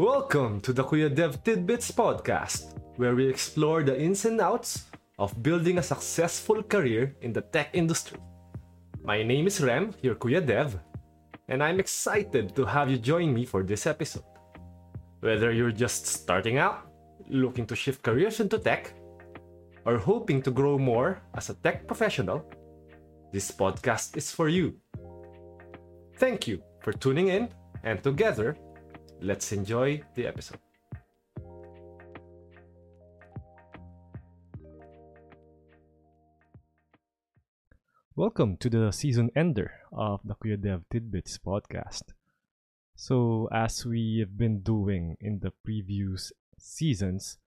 Welcome 0.00 0.62
to 0.62 0.72
the 0.72 0.82
Kuya 0.82 1.14
Dev 1.14 1.44
Tidbits 1.44 1.92
podcast, 1.92 2.72
where 2.96 3.14
we 3.14 3.28
explore 3.28 3.82
the 3.82 4.00
ins 4.00 4.24
and 4.24 4.40
outs 4.40 4.88
of 5.18 5.42
building 5.42 5.76
a 5.76 5.82
successful 5.82 6.62
career 6.62 7.14
in 7.20 7.34
the 7.34 7.42
tech 7.42 7.68
industry. 7.74 8.16
My 9.04 9.22
name 9.22 9.46
is 9.46 9.60
Rem, 9.60 9.92
your 10.00 10.14
Kuya 10.14 10.40
Dev, 10.40 10.80
and 11.48 11.62
I'm 11.62 11.78
excited 11.78 12.56
to 12.56 12.64
have 12.64 12.88
you 12.90 12.96
join 12.96 13.34
me 13.34 13.44
for 13.44 13.62
this 13.62 13.86
episode. 13.86 14.24
Whether 15.20 15.52
you're 15.52 15.70
just 15.70 16.06
starting 16.06 16.56
out, 16.56 16.88
looking 17.28 17.66
to 17.66 17.76
shift 17.76 18.02
careers 18.02 18.40
into 18.40 18.58
tech, 18.58 18.94
or 19.84 19.98
hoping 19.98 20.40
to 20.48 20.50
grow 20.50 20.78
more 20.78 21.20
as 21.34 21.50
a 21.50 21.54
tech 21.60 21.86
professional, 21.86 22.48
this 23.34 23.50
podcast 23.50 24.16
is 24.16 24.30
for 24.32 24.48
you. 24.48 24.80
Thank 26.16 26.48
you 26.48 26.62
for 26.80 26.94
tuning 26.94 27.28
in, 27.28 27.50
and 27.84 28.02
together, 28.02 28.56
let's 29.22 29.52
enjoy 29.52 30.00
the 30.14 30.26
episode. 30.26 30.58
Welcome 38.16 38.56
to 38.58 38.68
the 38.68 38.90
season 38.92 39.30
ender 39.36 39.72
of 39.92 40.20
the 40.24 40.34
Kuya 40.34 40.60
Dev 40.60 40.84
Tidbits 40.90 41.38
podcast. 41.38 42.12
So, 42.96 43.48
as 43.52 43.86
we 43.86 44.18
have 44.20 44.36
been 44.36 44.60
doing 44.60 45.16
in 45.20 45.40
the 45.40 45.52
previous 45.64 46.32
seasons, 46.58 47.38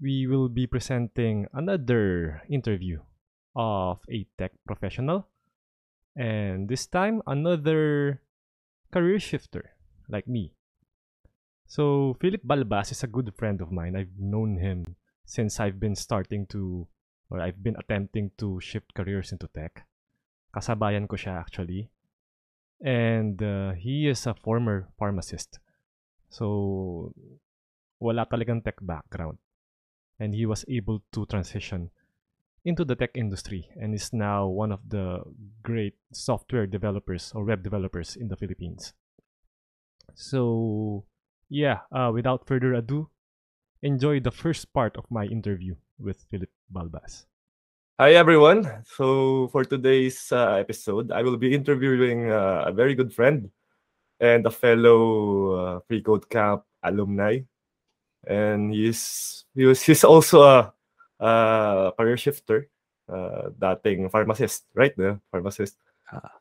we 0.00 0.26
will 0.26 0.48
be 0.48 0.66
presenting 0.66 1.46
another 1.52 2.42
interview 2.48 3.00
of 3.56 3.98
a 4.10 4.26
tech 4.38 4.52
professional, 4.64 5.26
and 6.14 6.68
this 6.68 6.86
time 6.86 7.22
another 7.26 8.22
career 8.92 9.18
shifter 9.18 9.77
like 10.08 10.26
me. 10.26 10.52
So, 11.68 12.16
Philip 12.20 12.42
Balbas 12.44 12.92
is 12.92 13.04
a 13.04 13.12
good 13.12 13.32
friend 13.36 13.60
of 13.60 13.70
mine. 13.70 13.94
I've 13.94 14.16
known 14.18 14.56
him 14.56 14.96
since 15.24 15.60
I've 15.60 15.78
been 15.78 15.94
starting 15.94 16.46
to, 16.46 16.88
or 17.28 17.40
I've 17.40 17.62
been 17.62 17.76
attempting 17.76 18.30
to 18.38 18.58
shift 18.60 18.94
careers 18.94 19.32
into 19.32 19.48
tech. 19.52 19.84
Kasabayan 20.54 21.06
ko 21.08 21.16
siya 21.16 21.36
actually. 21.36 21.90
And 22.80 23.42
uh, 23.42 23.72
he 23.72 24.08
is 24.08 24.24
a 24.26 24.32
former 24.32 24.88
pharmacist. 24.98 25.58
So, 26.30 27.12
wala 28.00 28.24
talagang 28.24 28.64
tech 28.64 28.80
background. 28.80 29.36
And 30.18 30.34
he 30.34 30.46
was 30.46 30.64
able 30.68 31.02
to 31.12 31.26
transition 31.26 31.90
into 32.64 32.84
the 32.84 32.96
tech 32.96 33.10
industry 33.14 33.68
and 33.76 33.94
is 33.94 34.12
now 34.12 34.46
one 34.46 34.72
of 34.72 34.80
the 34.88 35.20
great 35.62 35.94
software 36.12 36.66
developers 36.66 37.32
or 37.34 37.44
web 37.44 37.62
developers 37.62 38.16
in 38.16 38.28
the 38.28 38.36
Philippines. 38.36 38.94
So, 40.18 41.06
yeah, 41.48 41.86
uh, 41.94 42.10
without 42.12 42.42
further 42.42 42.74
ado, 42.74 43.08
enjoy 43.86 44.18
the 44.18 44.34
first 44.34 44.66
part 44.74 44.98
of 44.98 45.06
my 45.14 45.30
interview 45.30 45.76
with 45.94 46.26
Philip 46.26 46.50
Balbas. 46.74 47.30
Hi, 48.00 48.18
everyone. 48.18 48.66
So, 48.82 49.46
for 49.54 49.62
today's 49.62 50.26
uh, 50.32 50.58
episode, 50.58 51.12
I 51.12 51.22
will 51.22 51.36
be 51.36 51.54
interviewing 51.54 52.32
uh, 52.32 52.64
a 52.66 52.72
very 52.72 52.96
good 52.96 53.14
friend 53.14 53.48
and 54.18 54.44
a 54.44 54.50
fellow 54.50 55.54
uh, 55.54 55.80
Free 55.86 56.02
Code 56.02 56.28
Camp 56.28 56.64
alumni. 56.82 57.38
And 58.26 58.74
he's, 58.74 59.44
he 59.54 59.66
was, 59.66 59.80
he's 59.82 60.02
also 60.02 60.42
a, 60.42 60.74
a 61.20 61.92
career 61.96 62.16
shifter, 62.16 62.68
uh, 63.06 63.50
dating 63.84 64.10
pharmacist, 64.10 64.66
right? 64.74 64.96
The 64.96 65.20
pharmacist. 65.30 65.78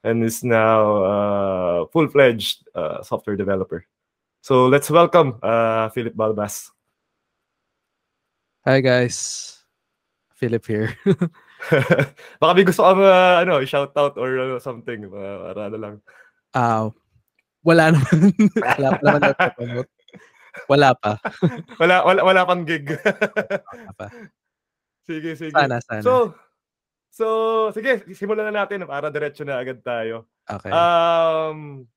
And 0.04 0.23
is 0.23 0.44
now 0.44 0.82
a 1.04 1.88
full-fledged 1.92 2.68
uh, 2.76 3.04
software 3.04 3.36
developer. 3.36 3.86
So 4.42 4.68
let's 4.68 4.90
welcome 4.90 5.40
uh, 5.44 5.90
Philip 5.90 6.16
Balbas. 6.16 6.72
Hi 8.66 8.82
guys, 8.82 9.60
Philip 10.36 10.66
here. 10.68 10.92
Baka 12.39 12.52
may 12.54 12.66
gusto 12.66 12.86
ka 12.86 12.94
uh, 12.94 13.36
ano, 13.42 13.64
shout 13.66 13.92
out 13.98 14.16
or 14.16 14.38
uh, 14.39 14.60
something 14.61 15.10
uh, 15.10 15.52
para 15.52 15.61
ano 15.67 15.77
lang. 15.77 15.95
Ah, 16.54 16.86
uh, 16.86 16.86
wala 17.66 17.92
naman. 17.92 18.32
wala 18.80 18.89
pa 18.94 19.02
naman 19.04 19.86
Wala 20.66 20.89
pa. 20.98 21.22
wala, 21.77 22.02
wala, 22.02 22.20
wala 22.26 22.42
pang 22.50 22.66
gig. 22.66 22.89
wala 22.89 23.92
pa. 23.94 24.08
Sige, 25.06 25.38
sige. 25.38 25.54
Sana, 25.54 25.77
sana. 25.86 26.02
So, 26.02 26.33
So, 27.10 27.70
sige, 27.73 28.06
simulan 28.14 28.52
na 28.52 28.64
natin 28.64 28.86
para 28.86 29.10
diretso 29.10 29.42
na 29.42 29.58
agad 29.58 29.82
tayo. 29.82 30.30
Okay. 30.45 30.70
Um, 30.70 31.90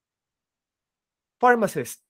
pharmacist. 1.38 2.00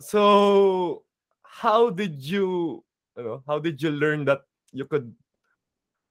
So, 0.00 1.04
how 1.42 1.88
did 1.88 2.20
you, 2.20 2.84
you 3.16 3.22
know, 3.24 3.38
how 3.48 3.58
did 3.58 3.80
you 3.80 3.90
learn 3.90 4.28
that 4.28 4.44
you 4.72 4.84
could 4.84 5.08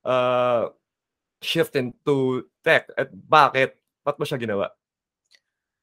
uh, 0.04 0.74
shift 1.42 1.78
into 1.78 2.50
tech? 2.66 2.90
At 2.98 3.14
bakit? 3.14 3.78
Ba't 4.02 4.18
mo 4.18 4.26
siya 4.26 4.42
ginawa? 4.42 4.74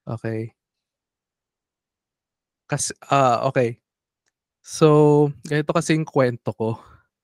Okay. 0.07 0.55
Kasi, 2.67 2.95
ah, 3.11 3.47
uh, 3.47 3.53
okay. 3.53 3.79
So, 4.63 5.29
ganito 5.47 5.75
kasi 5.75 5.95
yung 5.99 6.07
kwento 6.07 6.55
ko. 6.55 6.79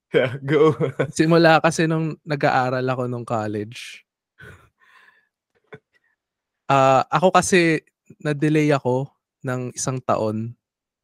Yeah, 0.09 0.41
go. 0.41 0.73
Simula 1.13 1.61
kasi 1.61 1.85
nung 1.85 2.17
nag-aaral 2.25 2.85
ako 2.85 3.03
nung 3.05 3.29
college. 3.29 4.05
Ah, 6.69 7.01
uh, 7.01 7.03
ako 7.13 7.33
kasi 7.33 7.81
na-delay 8.21 8.73
ako 8.73 9.09
ng 9.45 9.73
isang 9.77 10.01
taon. 10.05 10.53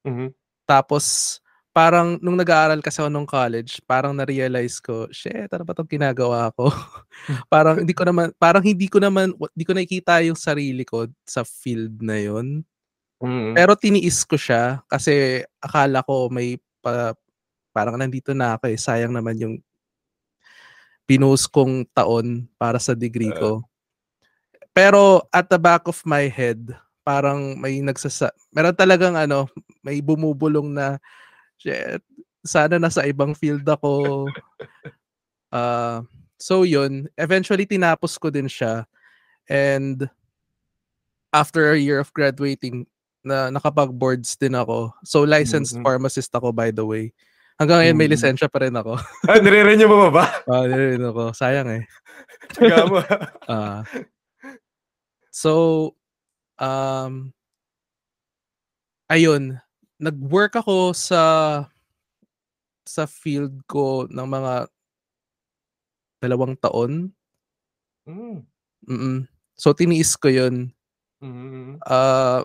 Mm-hmm. 0.04 0.28
Tapos 0.64 1.36
parang 1.74 2.16
nung 2.22 2.38
nag-aaral 2.38 2.80
kasi 2.80 3.00
ako 3.02 3.10
nung 3.12 3.28
college, 3.28 3.82
parang 3.84 4.14
na-realize 4.16 4.78
ko, 4.78 5.10
shit, 5.10 5.50
ano 5.52 5.64
ba 5.66 5.72
'tong 5.76 5.90
ginagawa 5.90 6.48
ko? 6.56 6.68
parang 7.52 7.80
hindi 7.80 7.92
ko 7.96 8.08
naman 8.08 8.32
parang 8.40 8.64
hindi 8.64 8.86
ko 8.88 9.00
naman 9.00 9.32
hindi 9.36 9.64
ko 9.66 9.72
nakikita 9.76 10.22
yung 10.24 10.38
sarili 10.38 10.84
ko 10.86 11.08
sa 11.28 11.44
field 11.44 12.00
na 12.00 12.16
'yon. 12.20 12.64
Mm-hmm. 13.20 13.52
Pero 13.56 13.72
tiniis 13.76 14.24
ko 14.24 14.36
siya 14.36 14.84
kasi 14.88 15.44
akala 15.60 16.04
ko 16.04 16.28
may 16.28 16.60
pa, 16.84 17.16
parang 17.74 17.98
nandito 17.98 18.30
na 18.30 18.54
ako 18.54 18.70
eh. 18.70 18.78
Sayang 18.78 19.10
naman 19.10 19.34
yung 19.42 19.54
pinost 21.10 21.50
kong 21.50 21.84
taon 21.90 22.46
para 22.54 22.78
sa 22.78 22.94
degree 22.94 23.34
ko. 23.34 23.66
Pero 24.70 25.26
at 25.34 25.50
the 25.50 25.58
back 25.58 25.90
of 25.90 25.98
my 26.06 26.30
head, 26.30 26.70
parang 27.04 27.58
may 27.58 27.82
nagsasa 27.82 28.30
meron 28.54 28.72
talagang 28.72 29.18
ano, 29.18 29.50
may 29.84 29.98
bumubulong 30.00 30.72
na 30.72 30.96
shit, 31.58 32.00
sana 32.46 32.78
nasa 32.78 33.04
ibang 33.04 33.34
field 33.34 33.66
ako. 33.66 34.24
Uh, 35.50 36.00
so 36.40 36.62
yun, 36.62 37.10
eventually 37.18 37.66
tinapos 37.66 38.16
ko 38.16 38.30
din 38.30 38.48
siya. 38.48 38.86
And 39.50 40.08
after 41.34 41.74
a 41.74 41.78
year 41.82 42.00
of 42.00 42.14
graduating, 42.14 42.88
na 43.24 43.48
nakapag-boards 43.48 44.36
din 44.36 44.52
ako. 44.52 44.92
So 45.02 45.24
licensed 45.24 45.74
mm-hmm. 45.74 45.88
pharmacist 45.88 46.30
ako 46.36 46.52
by 46.52 46.68
the 46.68 46.84
way. 46.84 47.16
Hanggang 47.54 47.86
ngayon 47.86 47.98
may 47.98 48.10
mm. 48.10 48.14
lisensya 48.18 48.50
pa 48.50 48.66
rin 48.66 48.74
ako. 48.74 48.98
ah, 49.30 49.38
nire-renew 49.38 49.86
mo 49.86 50.10
ba? 50.10 50.26
Oo, 50.50 50.54
oh, 50.62 50.66
nire-renew 50.66 51.10
ako. 51.14 51.24
Sayang 51.38 51.70
eh. 51.70 51.82
Tsaga 52.50 52.76
mo. 52.90 52.98
uh, 53.46 53.80
so, 55.44 55.52
um, 56.58 57.30
ayun, 59.06 59.62
nag-work 60.02 60.58
ako 60.58 60.90
sa 60.98 61.22
sa 62.84 63.08
field 63.08 63.64
ko 63.70 64.10
ng 64.10 64.26
mga 64.28 64.68
dalawang 66.20 66.58
taon. 66.58 67.14
Mm. 68.04 68.42
Mm-mm. 68.90 69.16
So, 69.54 69.72
tiniis 69.72 70.18
ko 70.18 70.28
yun. 70.28 70.74
Mm-hmm. 71.22 71.80
Uh, 71.86 72.42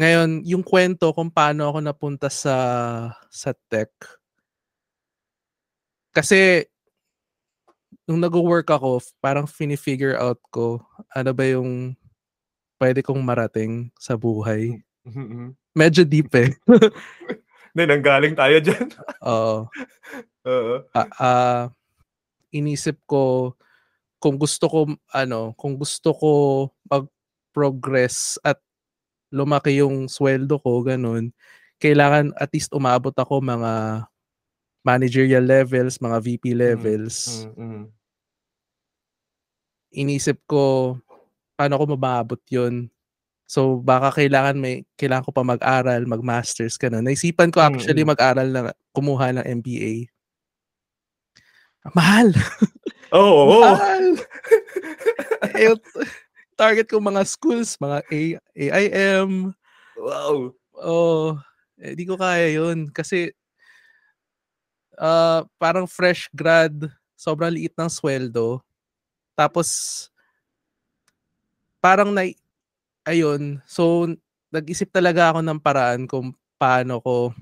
ngayon, 0.00 0.40
yung 0.48 0.64
kwento 0.64 1.12
kung 1.12 1.28
paano 1.28 1.68
ako 1.68 1.78
napunta 1.84 2.28
sa 2.32 2.56
sa 3.28 3.52
tech. 3.68 3.92
Kasi 6.12 6.68
nung 8.08 8.20
nagwo-work 8.20 8.68
ako, 8.68 9.00
parang 9.20 9.48
fini-figure 9.48 10.16
out 10.16 10.40
ko 10.52 10.80
ano 11.12 11.30
ba 11.32 11.44
yung 11.48 11.96
pwede 12.82 13.04
kong 13.04 13.22
marating 13.22 13.94
sa 14.00 14.18
buhay. 14.18 14.82
Mm-hmm. 15.06 15.54
Medyo 15.78 16.02
deep 16.02 16.34
eh. 16.34 16.50
Hindi, 17.72 17.82
nanggaling 17.88 18.34
tayo 18.36 18.56
dyan. 18.60 18.88
Oo. 19.24 19.70
Oo. 20.52 20.74
Uh, 20.92 21.10
uh, 21.22 21.64
inisip 22.52 22.98
ko 23.06 23.54
kung 24.18 24.36
gusto 24.36 24.66
ko 24.68 24.78
ano, 25.14 25.54
kung 25.54 25.78
gusto 25.78 26.10
ko 26.12 26.30
mag-progress 26.90 28.36
at 28.42 28.58
lumaki 29.32 29.80
yung 29.80 30.06
sweldo 30.06 30.60
ko, 30.60 30.84
ganun, 30.84 31.32
kailangan 31.82 32.30
at 32.38 32.52
least 32.54 32.70
umabot 32.70 33.10
ako 33.16 33.42
mga 33.42 34.04
managerial 34.86 35.42
levels, 35.42 35.98
mga 35.98 36.18
VP 36.22 36.54
mm, 36.54 36.58
levels. 36.58 37.48
Mm-hmm. 37.56 37.82
Inisip 39.92 40.38
ko, 40.46 40.96
paano 41.58 41.80
ko 41.80 41.84
mababot 41.96 42.40
yun? 42.52 42.92
So 43.52 43.84
baka 43.84 44.16
kailangan 44.16 44.56
may 44.56 44.88
kailangan 44.96 45.28
ko 45.28 45.32
pa 45.34 45.44
mag-aral, 45.44 46.08
mag-masters 46.08 46.80
ganun. 46.80 47.04
Naisipan 47.04 47.52
ko 47.52 47.60
actually 47.60 48.00
Mm. 48.00 48.16
mag-aral 48.16 48.48
na 48.48 48.60
kumuha 48.96 49.36
ng 49.36 49.44
MBA. 49.60 50.08
Mahal. 51.92 52.32
Oo. 53.12 53.60
oo. 53.60 53.60
Mahal. 53.60 54.06
eh, 55.52 55.68
yung 55.68 55.80
target 56.56 56.86
ko 56.88 56.98
mga 57.02 57.22
schools, 57.26 57.76
mga 57.80 57.98
A, 58.08 58.20
AIM. 58.56 59.52
Wow. 59.98 60.52
Oh, 60.76 61.36
eh, 61.78 61.92
di 61.94 62.04
ko 62.08 62.16
kaya 62.16 62.48
yun. 62.52 62.88
Kasi, 62.90 63.30
ah 64.96 65.44
parang 65.60 65.88
fresh 65.88 66.28
grad, 66.32 66.88
sobrang 67.16 67.52
liit 67.52 67.74
ng 67.76 67.90
sweldo. 67.90 68.60
Tapos, 69.36 69.68
parang 71.82 72.12
na, 72.12 72.28
ayun, 73.08 73.58
so, 73.66 74.08
nag-isip 74.52 74.88
talaga 74.92 75.32
ako 75.32 75.40
ng 75.44 75.58
paraan 75.62 76.02
kung 76.06 76.32
paano 76.60 77.00
ko, 77.02 77.32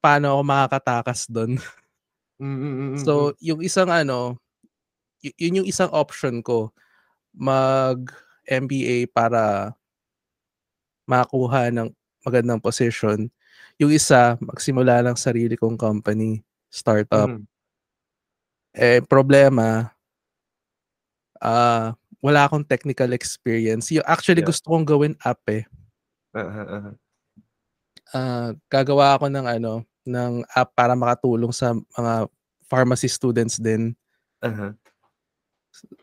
paano 0.00 0.38
ako 0.38 0.42
makakatakas 0.46 1.26
doon. 1.30 1.58
Mm, 2.42 2.46
mm, 2.46 2.58
mm, 2.58 2.90
mm, 2.98 3.04
So, 3.06 3.34
yung 3.38 3.62
isang 3.62 3.90
ano, 3.94 4.38
y- 5.22 5.34
yun 5.38 5.62
yung 5.64 5.68
isang 5.70 5.90
option 5.94 6.42
ko, 6.42 6.74
mag 7.34 7.98
MBA 8.46 9.10
para 9.10 9.74
makakuha 11.04 11.68
ng 11.74 11.88
magandang 12.24 12.60
position. 12.62 13.28
Yung 13.76 13.92
isa, 13.92 14.40
magsimula 14.40 15.04
ng 15.04 15.16
sarili 15.18 15.58
kong 15.58 15.76
company, 15.76 16.40
startup. 16.72 17.28
mm. 17.28 17.44
Eh, 18.74 18.98
problema, 19.06 19.94
ah 21.38 21.94
wala 22.24 22.48
akong 22.48 22.64
technical 22.64 23.12
experience. 23.12 23.92
Yung 23.92 24.02
actually 24.08 24.40
Yeah. 24.40 24.48
gusto 24.48 24.72
kong 24.72 24.88
gawin 24.88 25.14
app 25.20 25.44
eh. 25.52 25.68
Aha. 26.32 26.96
Ah, 28.16 28.56
gagawa 28.72 29.20
ako 29.20 29.28
ng 29.28 29.44
ano, 29.44 29.84
ng 30.08 30.40
app 30.56 30.72
para 30.72 30.96
makatulong 30.96 31.52
sa 31.52 31.76
mga 31.76 32.32
pharmacy 32.64 33.12
students 33.12 33.60
din. 33.60 33.92
Aha. 34.40 34.72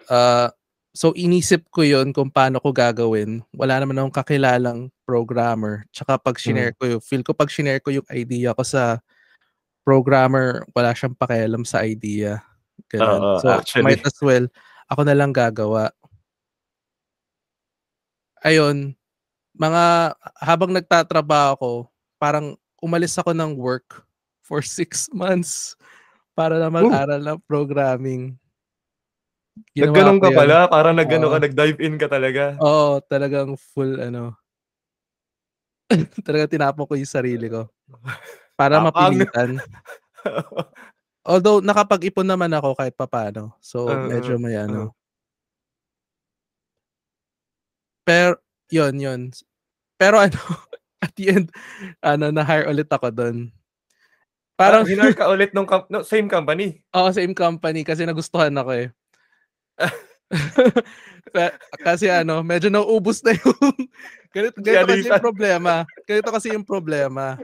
Ah, 0.05 0.53
so 0.91 1.15
inisip 1.15 1.67
ko 1.71 1.83
'yon 1.87 2.11
kung 2.11 2.27
paano 2.31 2.59
ko 2.59 2.75
gagawin. 2.75 3.43
Wala 3.55 3.79
naman 3.79 3.99
akong 3.99 4.17
kakilalang 4.23 4.91
programmer. 5.07 5.87
Tsaka 5.95 6.19
pag 6.19 6.35
shinare 6.39 6.75
ko 6.75 6.97
yung 6.97 7.03
feel 7.03 7.23
ko 7.23 7.31
pag 7.35 7.51
shinare 7.51 7.79
ko 7.79 7.91
yung 7.91 8.07
idea 8.11 8.51
ko 8.55 8.63
sa 8.63 8.99
programmer, 9.87 10.67
wala 10.75 10.93
siyang 10.93 11.17
pakialam 11.17 11.63
sa 11.65 11.83
idea. 11.83 12.43
Ganun. 12.91 13.21
Oo, 13.21 13.39
so 13.41 13.47
actually. 13.49 13.85
might 13.87 14.03
as 14.03 14.17
well 14.19 14.45
ako 14.91 15.01
na 15.07 15.15
lang 15.15 15.31
gagawa. 15.31 15.87
Ayun, 18.41 18.97
mga 19.53 20.17
habang 20.41 20.73
nagtatrabaho 20.73 21.53
ako, 21.55 21.71
parang 22.17 22.57
umalis 22.81 23.13
ako 23.21 23.37
ng 23.37 23.53
work 23.53 24.01
for 24.41 24.65
six 24.65 25.07
months 25.13 25.77
para 26.33 26.57
na 26.57 26.73
mag-aral 26.73 27.21
ng 27.21 27.39
programming. 27.45 28.40
Nagganon 29.75 30.19
ka 30.19 30.29
yun. 30.29 30.37
pala, 30.37 30.57
parang 30.67 30.95
nagano 30.95 31.27
Oo. 31.29 31.33
ka, 31.33 31.37
nag-dive 31.39 31.79
in 31.79 31.95
ka 31.95 32.07
talaga. 32.11 32.55
Oo, 32.59 32.99
talagang 33.07 33.55
full 33.55 33.97
ano. 33.97 34.35
talagang 36.27 36.51
tinapon 36.51 36.87
ko 36.87 36.93
yung 36.95 37.09
sarili 37.09 37.47
ko. 37.51 37.67
Para 38.55 38.79
mapilitan. 38.79 39.59
Although 41.29 41.61
nakapag-ipon 41.61 42.25
naman 42.25 42.49
ako 42.53 42.73
kahit 42.73 42.97
papaano. 42.97 43.53
So 43.61 43.85
Oo, 43.85 44.09
medyo 44.09 44.41
may 44.41 44.57
ano. 44.57 44.97
Pero 48.01 48.41
yun, 48.73 48.97
yun. 48.97 49.21
Pero 50.01 50.17
ano, 50.17 50.37
at 51.05 51.13
the 51.13 51.25
end, 51.29 51.47
ano, 52.01 52.33
na-hire 52.33 52.69
ulit 52.69 52.89
ako 52.89 53.13
doon. 53.13 53.37
Parang 54.57 54.85
Parang, 54.85 54.89
hinar 54.89 55.13
ka 55.17 55.25
ulit 55.29 55.53
nung 55.53 55.65
com- 55.65 55.89
no, 55.89 56.05
same 56.05 56.29
company. 56.29 56.81
Oo, 56.93 57.09
same 57.13 57.33
company 57.33 57.81
kasi 57.85 58.05
nagustuhan 58.05 58.53
ako 58.53 58.71
eh. 58.77 58.87
Kasi 61.85 62.07
ano, 62.07 62.41
medyo 62.41 62.71
nauubos 62.71 63.21
na 63.21 63.35
yung 63.35 63.59
ganito, 64.35 64.57
ganito 64.63 64.87
kasi 64.87 65.07
yung 65.07 65.23
problema. 65.23 65.73
Ganito 66.07 66.29
kasi 66.31 66.47
yung 66.55 66.67
problema. 66.67 67.37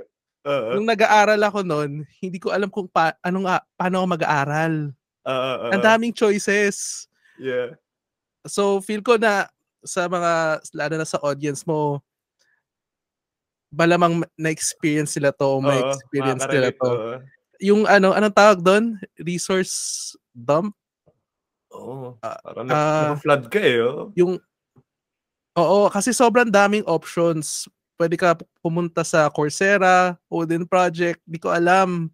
Oo. 0.47 0.79
Nung 0.79 0.87
nag-aaral 0.87 1.39
ako 1.43 1.59
noon, 1.61 2.07
hindi 2.23 2.39
ko 2.39 2.55
alam 2.55 2.71
kung 2.71 2.87
pa, 2.87 3.13
anong, 3.19 3.47
paano 3.75 4.01
ako 4.01 4.07
mag-aaral. 4.15 4.73
Oo. 5.27 5.67
Ang 5.75 5.83
daming 5.83 6.15
choices. 6.15 7.05
Yeah. 7.35 7.75
So, 8.47 8.79
feel 8.79 9.03
ko 9.03 9.19
na 9.19 9.51
sa 9.83 10.07
mga, 10.07 10.63
lalo 10.71 10.93
na 10.95 11.07
sa 11.07 11.19
audience 11.19 11.67
mo, 11.67 11.99
malamang 13.67 14.23
na-experience 14.39 15.19
sila 15.19 15.35
to, 15.35 15.59
may 15.59 15.83
Oo, 15.83 15.91
experience 15.91 16.47
nila 16.47 16.71
to. 16.71 16.87
oo. 16.87 17.13
Yung 17.59 17.83
ano, 17.89 18.15
anong 18.15 18.35
tawag 18.37 18.59
doon? 18.63 18.95
Resource 19.19 20.13
dump? 20.31 20.71
Oo. 21.77 22.17
Ah, 22.25 22.41
Parang 22.41 22.65
na, 22.65 22.73
ah, 22.73 23.13
flood 23.21 23.47
ka 23.53 23.61
eh. 23.61 23.77
Oh. 23.79 24.09
Yung, 24.17 24.41
oo, 25.53 25.79
kasi 25.93 26.09
sobrang 26.11 26.49
daming 26.49 26.83
options. 26.89 27.69
Pwede 27.97 28.17
ka 28.17 28.37
pumunta 28.61 29.01
sa 29.01 29.29
Coursera, 29.29 30.17
Odin 30.29 30.65
Project, 30.65 31.21
di 31.25 31.37
ko 31.41 31.53
alam. 31.53 32.09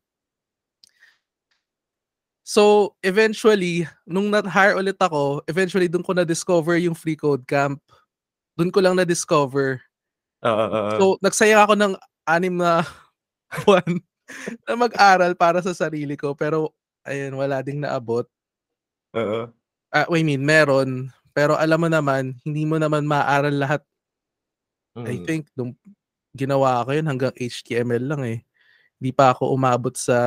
So, 2.43 2.95
eventually, 2.99 3.87
nung 4.03 4.27
na-hire 4.27 4.75
ulit 4.75 4.99
ako, 4.99 5.47
eventually 5.47 5.87
doon 5.87 6.03
ko 6.03 6.11
na-discover 6.11 6.75
yung 6.75 6.95
free 6.95 7.15
code 7.15 7.47
camp. 7.47 7.79
Doon 8.59 8.71
ko 8.71 8.83
lang 8.83 8.99
na-discover. 8.99 9.79
Oo. 10.43 10.79
So, 10.99 11.05
nagsayang 11.23 11.63
ako 11.63 11.73
ng 11.79 11.93
anim 12.27 12.59
na 12.59 12.83
buwan 13.63 13.87
na 14.67 14.73
mag-aral 14.75 15.31
para 15.39 15.63
sa 15.63 15.71
sarili 15.71 16.19
ko. 16.19 16.35
Pero, 16.35 16.75
ayun, 17.07 17.39
wala 17.39 17.63
ding 17.63 17.79
naabot. 17.79 18.27
Oo. 19.13 19.49
Ah, 19.93 20.09
I 20.09 20.21
mean, 20.25 20.41
meron. 20.41 21.13
Pero 21.33 21.57
alam 21.57 21.81
mo 21.81 21.89
naman, 21.89 22.37
hindi 22.45 22.65
mo 22.65 22.77
naman 22.77 23.05
maaral 23.05 23.53
lahat. 23.57 23.81
I 24.93 25.17
Mm. 25.17 25.25
think, 25.25 25.43
nung 25.57 25.73
ginawa 26.33 26.85
ko 26.85 26.93
yun 26.93 27.09
hanggang 27.09 27.33
HTML 27.33 28.05
lang 28.09 28.21
eh. 28.25 28.39
Hindi 29.01 29.11
pa 29.13 29.33
ako 29.33 29.53
umabot 29.53 29.93
sa 29.97 30.17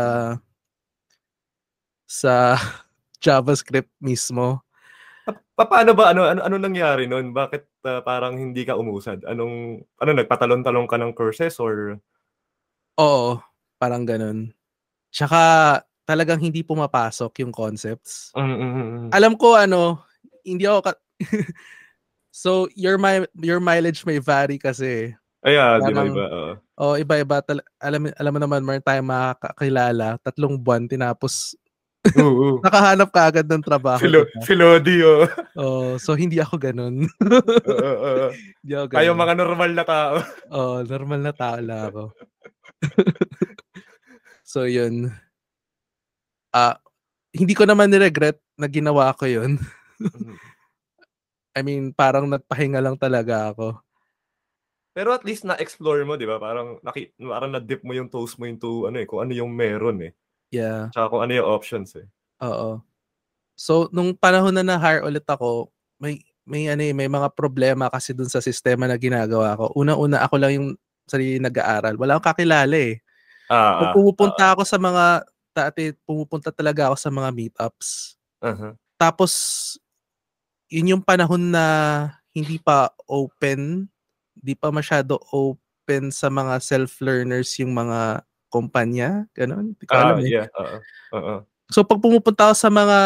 sa 2.06 2.54
JavaScript 3.24 3.90
mismo. 3.98 4.62
Pa- 5.56 5.66
paano 5.66 5.96
ba 5.96 6.12
ano 6.14 6.26
ano, 6.26 6.40
ano 6.42 6.56
nangyari 6.58 7.06
noon? 7.10 7.30
Bakit 7.34 7.86
ah, 7.86 8.02
parang 8.02 8.38
hindi 8.38 8.62
ka 8.66 8.78
umusad? 8.78 9.22
Anong 9.26 9.82
ano 9.98 10.10
nagpatalon-talon 10.14 10.86
ka 10.86 10.98
ng 10.98 11.14
courses 11.14 11.58
or 11.58 11.98
Oo, 12.98 13.38
parang 13.76 14.02
ganun. 14.06 14.50
Tsaka 15.14 15.82
talagang 16.06 16.38
hindi 16.38 16.62
pumapasok 16.62 17.42
yung 17.42 17.52
concepts. 17.52 18.30
Mm, 18.32 18.46
mm, 18.46 18.56
mm, 18.56 18.86
mm. 18.86 19.08
Alam 19.12 19.34
ko 19.34 19.58
ano, 19.58 20.00
hindi 20.46 20.64
ako 20.64 20.80
ka- 20.86 21.02
So, 22.36 22.68
your 22.76 23.00
mi- 23.00 23.32
your 23.40 23.64
mileage 23.64 24.04
may 24.04 24.20
vary 24.20 24.60
kasi. 24.60 25.16
Ayan, 25.40 25.80
di 25.88 25.92
ba 25.96 26.04
iba? 26.04 26.24
Oo. 26.28 26.52
Oh, 26.76 26.94
iba-iba. 27.00 27.40
Tal- 27.40 27.64
alam, 27.80 28.12
alam 28.12 28.32
mo 28.36 28.40
naman, 28.44 28.60
meron 28.60 28.84
tayong 28.84 29.08
makakilala. 29.08 30.20
Tatlong 30.20 30.60
buwan, 30.60 30.84
tinapos 30.84 31.56
Oo. 32.20 32.60
nakahanap 32.60 33.08
ka 33.08 33.32
agad 33.32 33.48
ng 33.48 33.64
trabaho. 33.64 34.04
Diba? 34.04 34.28
Philody, 34.44 35.00
oh. 35.00 35.24
Oh, 35.56 35.96
so 35.96 36.12
hindi 36.12 36.36
ako 36.36 36.60
ganun. 36.60 37.08
Oo, 37.64 37.92
oo. 38.04 38.28
hindi 38.60 38.72
ako 38.76 38.84
ganun. 38.92 38.98
Tayo 39.00 39.10
mga 39.16 39.34
normal 39.40 39.70
na 39.72 39.84
tao. 39.88 40.14
Oh, 40.52 40.84
normal 40.84 41.20
na 41.24 41.32
tao 41.32 41.56
lang 41.56 41.80
ako. 41.88 42.02
so 44.44 44.68
yun. 44.68 45.08
Ah, 46.56 46.80
hindi 47.36 47.52
ko 47.52 47.68
naman 47.68 47.92
ni-regret 47.92 48.40
na 48.56 48.64
ginawa 48.64 49.12
ko 49.12 49.28
yun. 49.28 49.60
I 51.56 51.60
mean, 51.60 51.92
parang 51.92 52.32
nagpahinga 52.32 52.80
lang 52.80 52.96
talaga 52.96 53.52
ako. 53.52 53.76
Pero 54.96 55.12
at 55.12 55.28
least 55.28 55.44
na-explore 55.44 56.08
mo, 56.08 56.16
di 56.16 56.24
ba? 56.24 56.40
Parang, 56.40 56.80
naki, 56.80 57.12
parang 57.20 57.52
na-dip 57.52 57.84
mo 57.84 57.92
yung 57.92 58.08
toes 58.08 58.40
mo 58.40 58.48
into 58.48 58.88
ano 58.88 58.96
eh, 58.96 59.04
kung 59.04 59.20
ano 59.20 59.36
yung 59.36 59.52
meron 59.52 60.00
eh. 60.00 60.16
Yeah, 60.48 60.88
Tsaka 60.96 61.12
kung 61.12 61.22
ano 61.28 61.32
yung 61.36 61.48
options 61.52 61.92
eh. 62.00 62.08
oo. 62.40 62.80
So, 63.56 63.92
nung 63.92 64.16
panahon 64.16 64.56
na 64.56 64.64
na-hire 64.64 65.04
ulit 65.04 65.24
ako, 65.28 65.68
may 66.00 66.24
may 66.48 66.72
ano 66.72 66.80
eh, 66.80 66.94
may 66.96 67.08
mga 67.10 67.32
problema 67.36 67.92
kasi 67.92 68.16
dun 68.16 68.30
sa 68.32 68.40
sistema 68.40 68.88
na 68.88 68.96
ginagawa 68.96 69.58
ko. 69.60 69.76
Una-una 69.76 70.24
ako 70.24 70.34
lang 70.40 70.52
yung 70.56 70.68
sarili 71.04 71.36
nag-aaral. 71.42 72.00
Wala 72.00 72.16
akong 72.16 72.32
kakilala 72.32 72.76
eh. 72.76 73.00
Ah, 73.50 73.80
Kung 73.92 74.00
pumupunta 74.00 74.54
ako 74.56 74.62
sa 74.64 74.78
mga 74.80 75.26
dati 75.56 75.96
pumupunta 76.04 76.52
talaga 76.52 76.92
ako 76.92 76.96
sa 77.00 77.08
mga 77.08 77.30
meetups. 77.32 78.20
uh 78.44 78.76
Tapos 79.00 79.32
yun 80.68 80.98
yung 80.98 81.04
panahon 81.04 81.40
na 81.40 81.64
hindi 82.36 82.60
pa 82.60 82.92
open, 83.08 83.88
hindi 84.36 84.52
pa 84.52 84.68
masyado 84.68 85.16
open 85.32 86.12
sa 86.12 86.28
mga 86.28 86.60
self-learners 86.60 87.56
yung 87.62 87.72
mga 87.72 88.20
kumpanya, 88.52 89.24
ganun. 89.32 89.72
Hindi 89.72 89.84
ko 89.88 89.94
alam 89.96 90.20
eh. 90.20 90.28
yeah. 90.28 90.48
Oo. 90.52 90.76
Oo. 91.16 91.34
So 91.72 91.82
pag 91.82 91.98
pumupunta 91.98 92.50
ako 92.50 92.54
sa 92.54 92.70
mga 92.70 92.98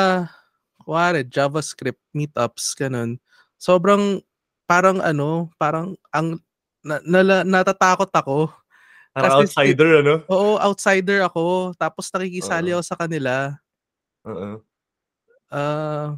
kuwari, 0.83 1.23
JavaScript 1.29 2.03
meetups, 2.11 2.75
ganun, 2.75 3.17
sobrang 3.61 4.19
parang 4.67 4.99
ano, 4.99 5.49
parang 5.61 5.95
ang 6.11 6.41
na, 6.81 6.99
nala- 7.05 7.47
natatakot 7.47 8.09
ako. 8.09 8.49
Parang 9.11 9.43
Kasi 9.43 9.51
si- 9.51 9.59
outsider, 9.59 9.91
ano? 10.01 10.15
Oo, 10.31 10.55
outsider 10.57 11.19
ako. 11.27 11.75
Tapos 11.75 12.07
nakikisali 12.11 12.71
Oo. 12.71 12.79
ako 12.79 12.85
sa 12.87 12.97
kanila. 12.97 13.33
Oo. 14.25 14.63
Ah, 15.51 16.15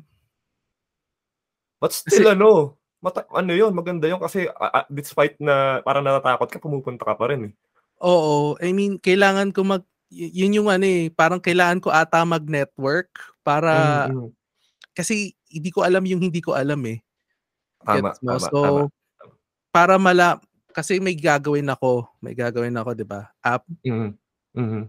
But 1.80 1.90
still, 1.90 2.30
ano, 2.30 2.78
mata- 3.02 3.26
ano 3.32 3.50
yun, 3.50 3.74
maganda 3.74 4.06
yun 4.06 4.20
kasi 4.22 4.46
ah, 4.52 4.86
despite 4.86 5.34
na 5.42 5.82
parang 5.82 6.04
natatakot 6.04 6.46
ka, 6.46 6.62
pumupunta 6.62 7.02
ka 7.02 7.16
pa 7.16 7.26
rin 7.32 7.50
eh. 7.50 7.52
oo, 7.98 8.54
I 8.58 8.70
mean, 8.70 8.98
kailangan 8.98 9.50
ko 9.50 9.62
mag 9.62 9.82
yun 10.08 10.52
yung 10.52 10.68
ano 10.68 10.84
eh, 10.84 11.08
parang 11.08 11.40
kailangan 11.40 11.80
ko 11.80 11.88
ata 11.88 12.22
mag-network 12.22 13.08
para 13.40 14.06
Mm, 14.06 14.28
mm. 14.28 14.30
kasi 14.92 15.32
hindi 15.48 15.72
ko 15.72 15.80
alam 15.82 16.04
yung 16.04 16.20
hindi 16.20 16.38
ko 16.38 16.52
alam 16.52 16.78
eh. 16.86 17.00
Tama, 17.80 18.12
Gets 18.12 18.20
mo? 18.20 18.28
tama, 18.28 18.38
so, 18.44 18.58
tama. 18.60 18.82
para 19.72 19.94
mala 19.96 20.26
kasi 20.74 20.98
may 20.98 21.14
gagawin 21.14 21.68
ako, 21.70 22.08
may 22.24 22.34
gagawin 22.34 22.74
ako, 22.76 22.96
'di 22.96 23.06
ba? 23.06 23.30
App. 23.44 23.64
Mhm. 23.84 24.16
Mhm. 24.56 24.82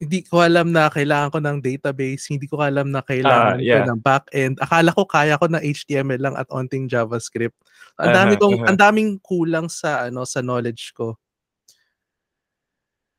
Hindi 0.00 0.24
ko 0.24 0.40
alam 0.40 0.72
na 0.72 0.88
kailangan 0.88 1.28
ko 1.28 1.38
ng 1.44 1.60
database, 1.60 2.32
hindi 2.32 2.48
ko 2.48 2.56
alam 2.64 2.88
na 2.88 3.04
kailangan 3.04 3.60
Ah, 3.60 3.60
yeah. 3.60 3.84
ko 3.84 3.92
ng 3.92 4.00
backend. 4.00 4.56
Akala 4.56 4.96
ko 4.96 5.04
kaya 5.04 5.36
ko 5.36 5.44
na 5.52 5.60
HTML 5.60 6.16
lang 6.24 6.34
at 6.40 6.48
onting 6.48 6.88
JavaScript. 6.88 7.52
Ang 8.00 8.16
dami 8.16 8.32
Aha, 8.32 8.40
kong 8.40 8.56
aha. 8.64 8.66
ang 8.72 8.78
daming 8.80 9.20
kulang 9.20 9.68
sa 9.68 10.08
ano 10.08 10.24
sa 10.24 10.40
knowledge 10.40 10.96
ko. 10.96 11.18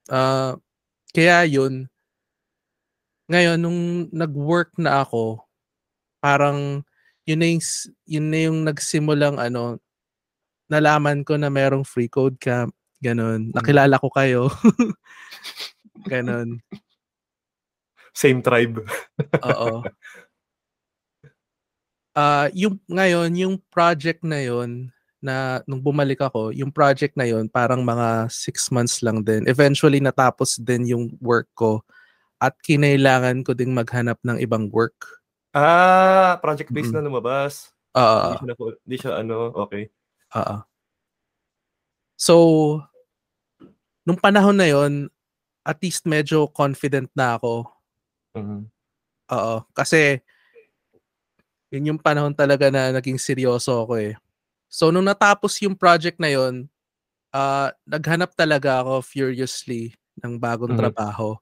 Ah, 0.09 0.57
kaya 1.13 1.45
'yun. 1.45 1.89
Ngayon 3.29 3.57
nung 3.61 3.81
nag-work 4.09 4.73
na 4.81 5.05
ako, 5.05 5.45
parang 6.23 6.83
yun 7.27 7.39
na 7.41 7.47
yung, 7.53 7.63
yun 8.07 8.27
na 8.31 8.39
yung 8.49 8.59
nagsimulang 8.67 9.37
ano, 9.41 9.79
nalaman 10.71 11.27
ko 11.27 11.35
na 11.35 11.51
merong 11.51 11.83
free 11.83 12.07
code 12.07 12.39
camp, 12.39 12.71
ganun. 13.03 13.51
Nakilala 13.51 13.99
ko 13.99 14.07
kayo. 14.07 14.47
ganun. 16.07 16.63
Same 18.15 18.39
tribe. 18.39 18.79
Oo. 19.43 19.83
Ah, 22.11 22.47
yung 22.55 22.79
ngayon, 22.87 23.31
yung 23.35 23.55
project 23.71 24.23
na 24.23 24.39
yon 24.39 24.91
na 25.23 25.63
nung 25.69 25.79
bumalik 25.79 26.19
ako, 26.19 26.51
yung 26.51 26.73
project 26.73 27.15
na 27.15 27.23
yon 27.23 27.47
parang 27.47 27.83
mga 27.85 28.27
six 28.27 28.67
months 28.71 28.99
lang 28.99 29.23
din. 29.23 29.47
Eventually 29.47 29.99
natapos 30.03 30.59
din 30.59 30.91
yung 30.91 31.03
work 31.23 31.47
ko 31.55 31.83
at 32.41 32.57
kinailangan 32.65 33.45
ko 33.45 33.53
ding 33.53 33.71
maghanap 33.71 34.17
ng 34.27 34.41
ibang 34.43 34.67
work. 34.73 35.23
Ah, 35.53 36.35
project-based 36.41 36.91
Mm. 36.91 36.99
na 36.99 37.05
lumabas. 37.07 37.69
Ah, 37.93 38.39
Hindi 38.39 38.39
siya, 38.39 38.47
na, 38.47 38.55
hindi 38.87 38.97
siya 38.97 39.11
ano, 39.19 39.35
okay. 39.67 39.83
Oo. 40.35 40.57
So, 42.15 42.35
nung 44.05 44.17
panahon 44.19 44.57
na 44.57 44.67
yon, 44.69 45.09
at 45.65 45.77
least 45.81 46.05
medyo 46.09 46.49
confident 46.51 47.09
na 47.17 47.37
ako. 47.37 47.69
Mhm. 48.35 48.71
Oo. 49.31 49.55
Kasi, 49.75 50.21
yun 51.71 51.95
yung 51.95 51.99
panahon 52.01 52.35
talaga 52.35 52.67
na 52.67 52.91
naging 52.91 53.15
seryoso 53.19 53.71
ako 53.87 53.95
eh. 53.99 54.13
So, 54.71 54.91
nung 54.91 55.07
natapos 55.07 55.55
yung 55.63 55.75
project 55.75 56.19
na 56.19 56.31
yon, 56.31 56.67
ah, 57.33 57.71
naghanap 57.87 58.33
talaga 58.35 58.83
ako 58.83 59.03
furiously 59.03 59.95
ng 60.23 60.39
bagong 60.39 60.75
Mhm. 60.75 60.79
trabaho. 60.79 61.35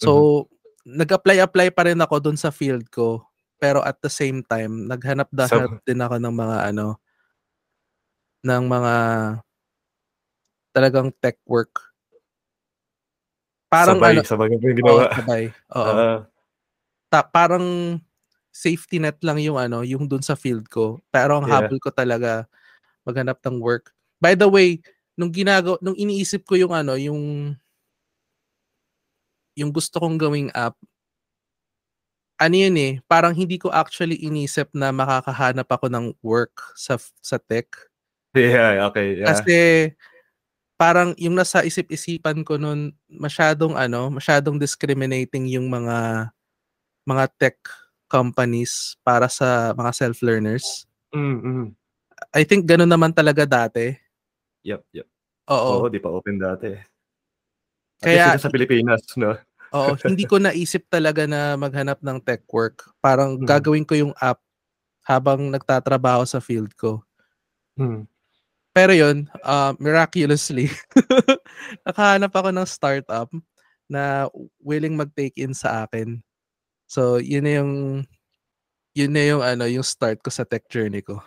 So, 0.00 0.46
nag-apply-apply 0.86 1.68
pa 1.74 1.82
rin 1.88 2.00
ako 2.00 2.16
dun 2.20 2.38
sa 2.40 2.50
field 2.54 2.88
ko. 2.92 3.24
Pero 3.60 3.80
at 3.84 4.00
the 4.04 4.10
same 4.12 4.44
time, 4.44 4.88
naghanap 4.88 5.28
da 5.32 5.48
Sa- 5.48 5.60
hanap 5.64 5.80
din 5.86 6.00
ako 6.02 6.16
ng 6.20 6.34
mga 6.34 6.58
ano, 6.74 6.86
ng 8.44 8.64
mga 8.68 8.94
talagang 10.74 11.08
tech 11.22 11.38
work. 11.46 11.94
Parang 13.72 13.98
sabay, 13.98 14.14
ano, 14.14 14.22
sabay 14.22 14.46
yung 14.54 14.62
ginawa. 14.78 15.02
sabay. 15.10 15.42
Oo. 15.78 15.82
Ah, 15.90 16.18
Ta- 17.10 17.26
parang 17.30 17.98
safety 18.54 18.98
net 19.02 19.18
lang 19.22 19.38
yung 19.42 19.58
ano, 19.58 19.82
yung 19.82 20.06
dun 20.06 20.22
sa 20.22 20.38
field 20.38 20.66
ko. 20.70 21.02
Pero 21.10 21.38
ang 21.42 21.46
Yeah. 21.46 21.66
habol 21.66 21.78
ko 21.82 21.90
talaga 21.90 22.46
maghanap 23.06 23.40
ng 23.44 23.58
work. 23.62 23.92
By 24.22 24.34
the 24.38 24.48
way, 24.50 24.80
nung 25.18 25.30
ginago 25.34 25.78
nung 25.84 25.96
iniisip 25.98 26.46
ko 26.48 26.56
yung 26.58 26.74
ano, 26.74 26.96
yung 26.98 27.54
yung 29.58 29.70
gusto 29.70 29.98
kong 30.02 30.18
gawing 30.18 30.50
app, 30.54 30.74
ano 32.38 32.54
yun 32.58 32.76
eh, 32.78 32.92
parang 33.06 33.30
hindi 33.34 33.56
ko 33.62 33.70
actually 33.70 34.18
inisip 34.18 34.70
na 34.74 34.90
makakahanap 34.90 35.68
ako 35.70 35.86
ng 35.90 36.06
work 36.22 36.74
sa 36.74 36.98
sa 37.22 37.38
tech. 37.38 37.70
Yeah, 38.36 38.86
okay. 38.86 39.18
Yeah. 39.18 39.28
Kasi 39.30 39.56
parang 40.74 41.14
yung 41.16 41.38
nasa 41.38 41.62
isip-isipan 41.62 42.42
ko 42.42 42.58
nun, 42.58 42.92
masyadong 43.06 43.78
ano, 43.78 44.10
masyadong 44.10 44.58
discriminating 44.58 45.46
yung 45.48 45.70
mga 45.70 46.28
mga 47.06 47.24
tech 47.38 47.58
companies 48.08 48.96
para 49.04 49.26
sa 49.30 49.72
mga 49.74 49.90
self-learners. 49.94 50.86
Mm, 51.14 51.38
mm. 51.40 51.66
I 52.34 52.42
think 52.46 52.66
ganun 52.66 52.90
naman 52.90 53.14
talaga 53.14 53.46
dati. 53.46 53.94
Yep, 54.64 54.82
yep. 54.94 55.06
Oo. 55.50 55.84
Oo, 55.84 55.92
di 55.92 56.00
pa 56.00 56.08
open 56.08 56.40
dati. 56.40 56.72
At 58.00 58.04
Kaya- 58.04 58.40
sa 58.40 58.48
Pilipinas, 58.48 59.04
no? 59.20 59.36
Oo, 59.74 59.92
hindi 60.10 60.24
ko 60.24 60.38
naisip 60.38 60.86
talaga 60.88 61.26
na 61.26 61.58
maghanap 61.58 62.00
ng 62.00 62.18
tech 62.22 62.46
work. 62.48 62.94
Parang 63.02 63.36
Mhm. 63.40 63.46
gagawin 63.46 63.84
ko 63.86 63.94
yung 63.98 64.14
app 64.16 64.40
habang 65.04 65.52
nagtatrabaho 65.52 66.24
sa 66.24 66.40
field 66.40 66.72
ko. 66.78 67.04
Hmm. 67.76 68.06
Pero 68.74 68.90
yun, 68.90 69.30
uh, 69.46 69.70
miraculously, 69.78 70.66
nakahanap 71.86 72.34
ako 72.34 72.50
ng 72.50 72.66
startup 72.66 73.30
na 73.86 74.26
willing 74.58 74.98
mag-take 74.98 75.38
in 75.38 75.54
sa 75.54 75.86
akin. 75.86 76.18
So, 76.90 77.22
yun 77.22 77.46
na 77.46 77.52
yung 77.62 77.72
yun 78.98 79.14
na 79.14 79.22
yung 79.22 79.42
ano, 79.46 79.70
yung 79.70 79.86
start 79.86 80.18
ko 80.26 80.30
sa 80.34 80.42
tech 80.42 80.66
journey 80.66 81.06
ko. 81.06 81.22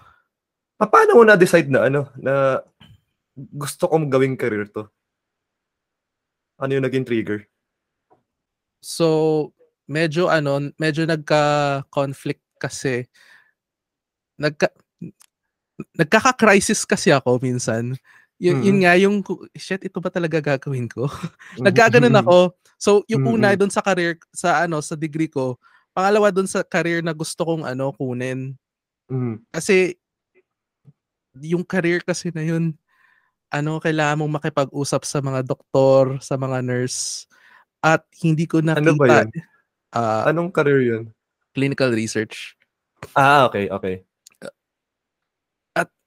Pa- 0.76 0.92
Paano 0.92 1.16
mo 1.16 1.24
na-decide 1.24 1.72
na 1.72 1.88
ano, 1.88 2.12
na 2.20 2.60
gusto 3.36 3.88
kong 3.88 4.12
gawing 4.12 4.36
career 4.36 4.68
to? 4.68 4.84
Ano 6.60 6.76
yung 6.76 6.84
naging 6.84 7.08
trigger? 7.08 7.48
So, 8.84 9.52
medyo 9.88 10.28
ano, 10.28 10.68
medyo 10.76 11.08
nagka-conflict 11.08 12.44
kasi 12.60 13.08
nagka 14.36 14.68
nagkaka-crisis 15.98 16.84
kasi 16.84 17.14
ako 17.14 17.38
minsan. 17.42 17.94
Yun, 18.38 18.58
yun 18.62 18.78
Mm. 18.78 18.82
nga 18.86 18.94
yung 19.02 19.16
shit 19.58 19.82
ito 19.82 19.98
ba 19.98 20.14
talaga 20.14 20.38
gagawin 20.38 20.86
ko? 20.86 21.10
Nagkaganon 21.66 22.14
ako. 22.22 22.54
So, 22.78 23.02
yung 23.10 23.26
una 23.26 23.54
Mm-mm. 23.54 23.66
doon 23.66 23.74
sa 23.74 23.82
career 23.82 24.22
sa 24.30 24.66
ano, 24.70 24.78
sa 24.82 24.94
degree 24.94 25.30
ko, 25.30 25.58
pangalawa 25.98 26.30
doon 26.30 26.46
sa 26.46 26.62
career 26.62 27.02
na 27.02 27.18
gusto 27.18 27.42
kong 27.42 27.66
ano 27.66 27.90
kunin. 27.98 28.54
Mm. 29.10 29.42
Kasi 29.50 29.98
yung 31.42 31.66
career 31.66 32.02
kasi 32.06 32.30
na 32.34 32.42
yun, 32.46 32.74
ano, 33.50 33.78
kailangan 33.82 34.22
mong 34.22 34.38
makipag-usap 34.42 35.02
sa 35.06 35.22
mga 35.22 35.46
doktor, 35.46 36.18
sa 36.22 36.38
mga 36.38 36.62
nurse, 36.66 37.26
at 37.82 38.02
hindi 38.22 38.46
ko 38.50 38.62
nakita 38.62 38.82
Ano 38.82 38.98
ba 38.98 39.06
yun? 39.08 39.30
ah, 39.94 40.24
Anong 40.30 40.50
career 40.54 40.82
yun? 40.82 41.04
clinical 41.54 41.90
research. 41.90 42.54
Ah, 43.14 43.46
okay, 43.50 43.70
okay. 43.70 44.07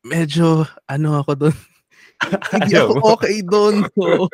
Medyo, 0.00 0.64
ano 0.88 1.20
ako 1.20 1.32
doon, 1.36 1.56
hindi 2.56 2.72
ako 2.76 2.92
okay 3.16 3.36
doon. 3.44 3.84
Oo. 4.00 4.24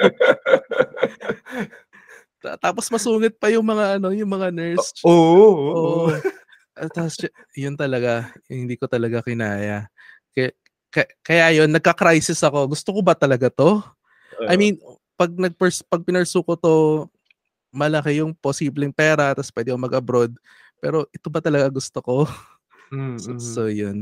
Ta- 2.38 2.58
Tapos 2.60 2.86
masungit 2.86 3.34
pa 3.34 3.50
yung 3.50 3.66
mga 3.66 3.98
ano, 3.98 4.14
yung 4.14 4.30
mga 4.30 4.54
nurse. 4.54 4.94
Oo, 5.02 5.10
oo, 5.10 5.72
oo. 5.74 5.82
Oo. 6.06 6.14
At 6.76 6.92
tapos, 6.92 7.18
y- 7.18 7.32
yun 7.66 7.74
talaga, 7.74 8.30
yung 8.46 8.68
hindi 8.68 8.76
ko 8.78 8.86
talaga 8.86 9.24
kinaya. 9.26 9.88
Kaya, 10.30 10.52
kaya 11.24 11.46
yun, 11.62 11.72
nagka-crisis 11.72 12.38
ako. 12.46 12.70
Gusto 12.70 12.94
ko 12.94 13.00
ba 13.02 13.16
talaga 13.18 13.50
to? 13.50 13.82
I 14.46 14.54
Oo. 14.54 14.60
mean, 14.60 14.74
pag 15.16 15.32
nagpers 15.32 15.80
pag 15.82 16.04
pinarsu 16.04 16.44
ko 16.44 16.54
to, 16.54 16.74
malaki 17.72 18.20
yung 18.22 18.36
posibleng 18.36 18.92
pera, 18.94 19.32
tapos 19.34 19.50
pwede 19.50 19.72
ako 19.72 19.78
mag-abroad. 19.82 20.32
Pero 20.78 21.08
ito 21.10 21.26
ba 21.32 21.40
talaga 21.42 21.66
gusto 21.72 21.98
ko? 22.04 22.16
Mm, 22.92 23.16
So, 23.18 23.30
mhm. 23.34 23.40
so 23.42 23.62
yun. 23.66 23.98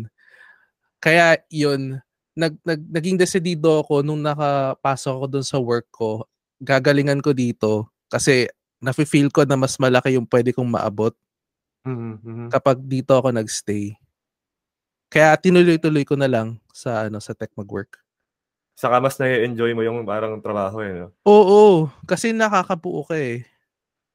Kaya 1.04 1.36
yun, 1.52 2.00
nag, 2.32 2.56
nag, 2.64 2.80
naging 2.88 3.20
desidido 3.20 3.84
ako 3.84 4.00
nung 4.00 4.24
nakapasok 4.24 5.12
ako 5.20 5.26
dun 5.28 5.44
sa 5.44 5.60
work 5.60 5.84
ko. 5.92 6.24
Gagalingan 6.64 7.20
ko 7.20 7.36
dito 7.36 7.92
kasi 8.08 8.48
nafe-feel 8.80 9.28
ko 9.28 9.44
na 9.44 9.60
mas 9.60 9.76
malaki 9.76 10.16
yung 10.16 10.24
pwede 10.24 10.56
kong 10.56 10.72
maabot 10.72 11.12
Mhm, 11.84 12.10
mhm. 12.24 12.46
kapag 12.48 12.80
dito 12.88 13.12
ako 13.12 13.36
nagstay. 13.36 13.92
Kaya 15.12 15.36
tinuloy-tuloy 15.36 16.08
ko 16.08 16.16
na 16.16 16.24
lang 16.24 16.56
sa 16.72 17.04
ano 17.04 17.20
sa 17.20 17.36
tech 17.36 17.52
mag-work. 17.52 18.00
Saka 18.74 18.98
mas 19.04 19.20
na-enjoy 19.20 19.76
mo 19.76 19.84
yung 19.84 20.08
parang 20.08 20.40
trabaho 20.40 20.80
eh, 20.80 21.04
no? 21.04 21.12
Oo, 21.28 21.92
kasi 22.08 22.32
nakakabuo 22.32 23.04
ka 23.04 23.14
eh. 23.20 23.44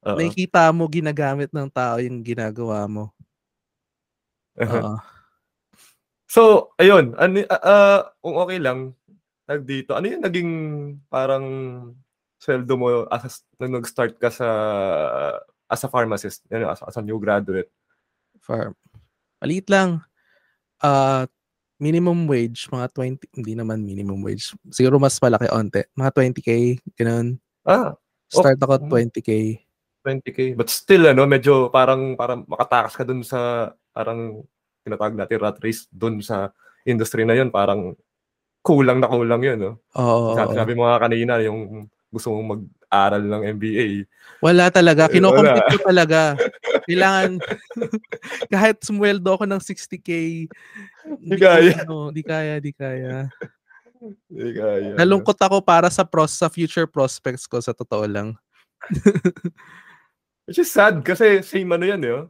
Oo. 0.03 0.17
Nakikita 0.17 0.74
mo 0.74 0.89
ginagamit 0.89 1.53
ng 1.53 1.69
tao 1.69 2.01
yung 2.01 2.25
ginagawa 2.25 2.84
mo. 2.89 3.13
Oo. 4.65 5.18
So, 6.29 6.71
ayun, 6.77 7.17
ano, 7.17 7.41
ah, 7.50 8.13
kung 8.21 8.38
okay 8.38 8.62
lang, 8.62 8.93
tag 9.50 9.65
dito, 9.65 9.98
ano 9.98 10.05
yung 10.05 10.21
naging 10.21 10.51
parang 11.09 11.45
sweldo 12.38 12.74
mo 12.77 13.09
as 13.09 13.41
nung 13.57 13.81
nag-start 13.81 14.21
ka 14.21 14.29
sa 14.29 14.48
as 15.65 15.81
a 15.81 15.89
pharmacist, 15.89 16.45
you 16.53 16.62
know, 16.62 16.69
as, 16.69 16.86
as 16.86 16.98
a 16.98 17.01
new 17.01 17.17
graduate? 17.17 17.74
Farm. 18.45 18.77
Maliit 19.41 19.65
lang. 19.74 20.05
Ah, 20.86 21.25
minimum 21.81 22.29
wage, 22.29 22.69
mga 22.69 22.93
20, 22.93 23.41
hindi 23.41 23.53
naman 23.57 23.81
minimum 23.81 24.21
wage. 24.21 24.53
Siguro 24.69 25.01
mas 25.01 25.17
malaki 25.17 25.50
onte. 25.50 25.89
Mga 25.98 26.12
20k, 26.13 26.50
ganun. 26.93 27.41
Ah, 27.65 27.98
Start 28.29 28.62
ako 28.62 28.86
mm. 28.86 28.89
20k. 28.93 29.31
20k. 30.05 30.39
But 30.53 30.69
still, 30.69 31.09
ano, 31.09 31.25
medyo 31.25 31.74
parang, 31.74 32.13
parang 32.13 32.45
makatakas 32.45 32.93
ka 32.93 33.01
dun 33.01 33.25
sa, 33.25 33.74
parang, 33.89 34.45
tinatawag 34.89 35.13
natin 35.13 35.38
rat 35.38 35.58
race 35.62 35.86
dun 35.93 36.17
sa 36.25 36.50
industry 36.84 37.24
na 37.29 37.38
yun. 37.38 37.53
Parang, 37.53 37.93
kulang 38.65 39.00
na 39.00 39.08
kulang 39.08 39.41
yun, 39.46 39.60
no? 39.62 39.74
Oo. 39.96 40.36
Sabi, 40.36 40.51
sabi 40.58 40.72
mo 40.74 40.89
nga 40.89 40.98
kanina, 41.05 41.39
yung 41.46 41.88
gusto 42.10 42.34
mong 42.34 42.50
mag-aral 42.58 43.24
ng 43.24 43.43
MBA. 43.55 43.88
Wala 44.41 44.74
talaga. 44.74 45.05
Eh, 45.08 45.22
Kinocompete 45.22 45.77
ko 45.77 45.86
talaga. 45.93 46.34
Kailangan, 46.89 47.38
kahit 48.53 48.77
sumweldo 48.81 49.29
ako 49.38 49.46
ng 49.46 49.62
60k, 49.62 50.10
Di 51.17 51.38
kaya. 51.38 51.86
Ano, 51.86 52.10
di 52.10 52.22
kaya, 52.22 52.58
di 52.62 52.74
kaya. 52.74 53.29
Hindi 54.00 54.50
kaya. 54.53 54.93
Nalungkot 54.98 55.38
ako 55.38 55.62
para 55.62 55.89
sa 55.89 56.05
pros 56.05 56.38
sa 56.38 56.50
future 56.50 56.86
prospects 56.89 57.46
ko 57.46 57.62
sa 57.62 57.74
totoo 57.74 58.05
lang. 58.05 58.38
Which 60.50 60.62
is 60.62 60.72
sad 60.74 61.05
kasi 61.05 61.46
same 61.46 61.69
ano 61.69 61.86
yan, 61.86 62.01
eh. 62.01 62.25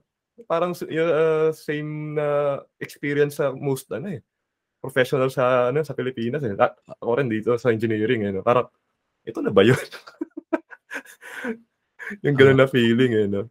Parang 0.46 0.72
uh, 0.72 1.50
same 1.52 2.16
na 2.16 2.60
experience 2.80 3.42
sa 3.42 3.52
most 3.52 3.92
ano 3.92 4.16
eh. 4.16 4.22
Professional 4.80 5.28
sa 5.28 5.74
ano 5.74 5.84
sa 5.84 5.98
Pilipinas 5.98 6.46
eh. 6.46 6.56
Ah, 6.56 6.72
Ako 7.04 7.20
rin 7.20 7.28
dito 7.28 7.52
sa 7.60 7.74
engineering 7.74 8.28
eh. 8.28 8.32
No? 8.32 8.46
Parang 8.46 8.70
ito 9.28 9.40
na 9.44 9.52
ba 9.52 9.66
yun? 9.66 9.76
yung 12.26 12.36
gano'n 12.38 12.60
na 12.64 12.70
feeling 12.70 13.12
eh. 13.16 13.28
No? 13.28 13.50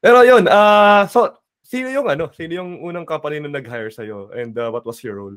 Pero 0.00 0.24
yun, 0.24 0.48
ah 0.48 1.04
so 1.10 1.28
sino 1.60 1.92
yung 1.92 2.08
ano, 2.08 2.32
sino 2.32 2.56
yung 2.56 2.80
unang 2.80 3.06
company 3.06 3.38
na 3.38 3.52
nag-hire 3.52 3.92
sa'yo 3.92 4.32
and 4.34 4.56
uh, 4.58 4.72
what 4.72 4.82
was 4.82 4.98
your 5.04 5.20
role? 5.20 5.36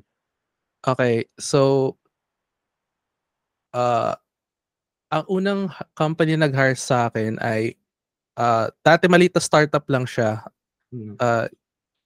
Okay, 0.83 1.27
so 1.37 1.93
uh, 3.75 4.15
ang 5.13 5.25
unang 5.29 5.61
company 5.93 6.33
nag-hire 6.33 6.73
sa 6.73 7.11
akin 7.11 7.37
ay 7.37 7.77
uh, 8.37 8.67
dati 8.81 9.05
maliit 9.09 9.33
na 9.33 9.41
startup 9.43 9.85
lang 9.89 10.05
siya. 10.05 10.41
Mm. 10.93 11.17
Uh, 11.17 11.45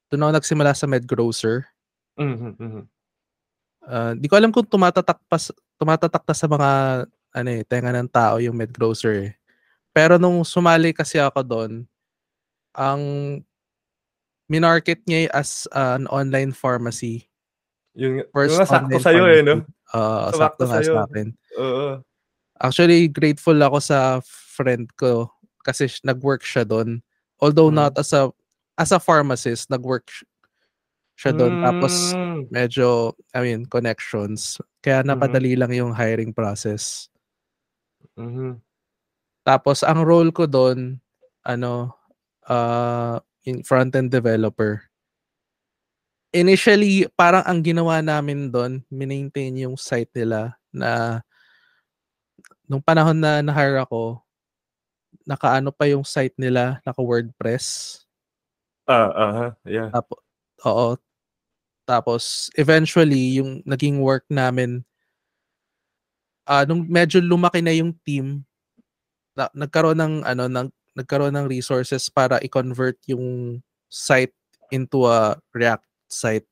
doon 0.08 0.24
ako 0.24 0.32
nagsimula 0.40 0.72
sa 0.72 0.88
MedGrocer. 0.88 1.68
Mhm, 2.18 2.52
mhm. 2.58 2.84
Uh, 3.88 4.12
di 4.20 4.28
ko 4.28 4.36
alam 4.36 4.52
kung 4.52 4.68
tumatatak 4.68 5.16
pa 5.32 5.38
tumatatak 5.80 6.24
na 6.28 6.36
sa 6.36 6.48
mga 6.50 6.72
ano 7.38 7.50
eh, 7.54 7.64
tenga 7.64 7.94
ng 7.96 8.10
tao 8.12 8.36
yung 8.42 8.56
MedGrocer. 8.56 9.32
eh. 9.32 9.32
Pero 9.96 10.20
nung 10.20 10.44
sumali 10.44 10.92
kasi 10.92 11.22
ako 11.22 11.40
doon, 11.44 11.74
ang 12.76 13.02
minarket 14.48 15.04
niya 15.08 15.28
as 15.32 15.68
uh, 15.76 15.96
an 16.00 16.08
online 16.08 16.52
pharmacy. 16.56 17.28
Yung, 17.98 18.24
First 18.32 18.56
yung 18.56 18.68
sakto 18.70 18.98
sa'yo 19.02 19.26
eh, 19.28 19.42
no? 19.42 19.66
Uh, 19.90 20.30
Sakto 20.36 20.38
sakto 20.38 20.64
nga 20.68 20.80
sa 20.84 21.02
akin. 21.08 21.28
Oo. 21.58 21.90
Actually, 22.58 23.08
grateful 23.08 23.58
ako 23.58 23.78
sa 23.80 24.20
friend 24.26 24.90
ko 24.98 25.30
kasi 25.68 25.92
nag-work 26.08 26.48
siya 26.48 26.64
doon. 26.64 27.04
Although 27.44 27.68
Mm. 27.70 27.78
not 27.84 27.94
as 28.00 28.16
a 28.16 28.32
as 28.80 28.96
a 28.96 29.02
pharmacist, 29.04 29.68
nag-work 29.68 30.08
siya 31.20 31.34
doon. 31.36 31.60
Tapos 31.60 32.16
Mm. 32.16 32.48
medyo, 32.54 32.88
I 33.36 33.42
mean, 33.44 33.62
connections. 33.68 34.62
Kaya 34.80 35.04
napadali 35.04 35.58
lang 35.60 35.74
yung 35.76 35.92
hiring 35.92 36.32
process. 36.32 37.10
Mhm. 38.16 38.62
Tapos 39.44 39.82
ang 39.84 40.04
role 40.06 40.32
ko 40.32 40.46
doon, 40.46 41.00
ano, 41.44 41.96
uh, 42.48 43.18
in 43.44 43.64
front-end 43.64 44.12
developer. 44.12 44.88
Initially, 46.36 47.08
parang 47.16 47.42
ang 47.48 47.64
ginawa 47.64 48.04
namin 48.04 48.52
doon, 48.52 48.84
minmaintain 48.92 49.56
yung 49.64 49.80
site 49.80 50.12
nila 50.14 50.60
na 50.76 51.24
nung 52.68 52.84
panahon 52.84 53.16
na 53.16 53.40
na-hire 53.40 53.80
ako, 53.80 54.20
nakaano 55.28 55.72
pa 55.76 55.86
yung 55.90 56.04
site 56.08 56.36
nila, 56.40 56.80
naka 56.88 57.02
WordPress. 57.04 58.00
Ah, 58.88 59.12
aha, 59.12 59.46
yeah. 59.68 59.92
Tapo, 59.92 60.16
oo. 60.64 60.96
Tapos, 61.88 62.48
eventually, 62.60 63.40
yung 63.40 63.64
naging 63.68 64.00
work 64.04 64.24
namin, 64.32 64.84
ah 66.48 66.64
nung 66.68 66.88
medyo 66.88 67.20
lumaki 67.20 67.60
na 67.64 67.76
yung 67.76 67.92
team, 68.08 68.44
na, 69.38 69.48
nagkaroon 69.56 70.00
ng, 70.00 70.16
ano, 70.26 70.48
nag, 70.50 70.70
nagkaroon 70.98 71.36
ng 71.36 71.48
resources 71.52 72.10
para 72.12 72.40
i-convert 72.44 72.98
yung 73.08 73.60
site 73.92 74.34
into 74.74 75.06
a 75.08 75.38
React 75.56 75.86
site. 76.10 76.48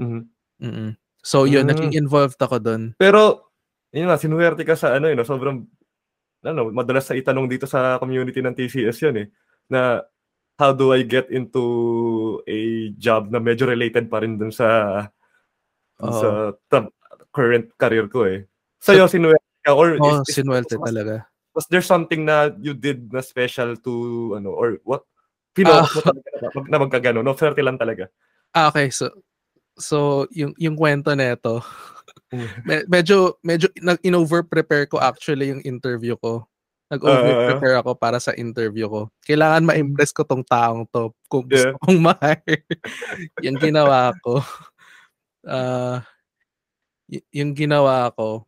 Mhm. 0.00 0.26
Mm-mm. 0.62 0.90
So, 1.22 1.44
yun, 1.46 1.66
Mm. 1.66 1.70
naging 1.74 1.92
involved 1.98 2.38
ako 2.42 2.58
doon. 2.62 2.82
Pero, 2.98 3.50
yun 3.94 4.08
nga, 4.10 4.18
sinuwerte 4.18 4.62
ka 4.66 4.74
sa 4.78 4.94
ano, 4.98 5.10
yun, 5.10 5.18
no? 5.20 5.26
sobrang, 5.26 5.66
ano, 6.42 6.70
madalas 6.70 7.06
sa 7.06 7.14
itanong 7.14 7.46
dito 7.46 7.64
sa 7.64 7.96
community 7.96 8.42
ng 8.42 8.52
TCS 8.52 8.98
yun 9.02 9.16
eh, 9.22 9.26
na 9.70 10.02
how 10.58 10.70
do 10.70 10.90
I 10.92 11.02
get 11.02 11.30
into 11.30 11.62
a 12.44 12.90
job 12.98 13.30
na 13.30 13.38
medyo 13.38 13.64
related 13.64 14.06
pa 14.06 14.20
rin 14.20 14.36
dun 14.36 14.50
sa, 14.52 14.68
dun 15.96 16.12
Oo. 16.12 16.20
sa 16.20 16.28
tra- 16.68 16.92
current 17.32 17.70
career 17.78 18.06
ko 18.06 18.28
eh. 18.28 18.44
Sa'yo, 18.78 19.06
sinuwerte 19.08 19.46
ka, 19.64 19.72
or 19.72 19.96
Oh, 19.96 20.20
is- 20.20 20.34
sinuwerte 20.36 20.76
was, 20.76 20.90
talaga. 20.92 21.24
was 21.54 21.66
there 21.70 21.80
something 21.82 22.26
na 22.26 22.50
you 22.60 22.74
did 22.74 23.08
na 23.08 23.22
special 23.22 23.78
to, 23.80 23.92
ano, 24.36 24.52
or 24.52 24.76
what? 24.84 25.06
Pino 25.54 25.70
Ah. 25.72 25.86
mo 25.86 26.00
talaga 26.02 26.28
na, 26.42 26.48
mag- 26.52 26.70
na 26.70 26.78
magkagano, 26.78 27.18
no? 27.22 27.32
Swerte 27.32 27.62
lang 27.64 27.78
talaga. 27.78 28.10
Ah, 28.52 28.68
okay. 28.68 28.90
So, 28.90 29.08
so 29.78 30.26
yung, 30.30 30.52
yung 30.60 30.76
kwento 30.76 31.14
nito, 31.14 31.62
Mm. 31.64 31.91
me- 32.66 32.86
medyo, 32.88 33.36
medyo 33.40 33.68
in-over 34.02 34.42
prepare 34.42 34.86
ko 34.86 34.96
actually 34.98 35.52
yung 35.52 35.62
interview 35.62 36.16
ko. 36.16 36.44
Nag-over 36.92 37.56
prepare 37.56 37.76
ako 37.80 37.96
para 37.96 38.20
sa 38.20 38.36
interview 38.36 38.84
ko. 38.84 39.08
Kailangan 39.24 39.64
ma-impress 39.64 40.12
ko 40.12 40.28
tong 40.28 40.44
taong 40.44 40.84
to 40.92 41.08
kung 41.24 41.48
gusto 41.48 41.72
Yeah. 41.72 41.80
kong 41.80 42.00
ma-hire. 42.04 42.64
yung 43.48 43.56
ginawa 43.56 44.12
ko. 44.20 44.44
Ah, 45.42 46.04
y- 47.08 47.24
yung 47.32 47.56
ginawa 47.56 48.12
ko. 48.12 48.44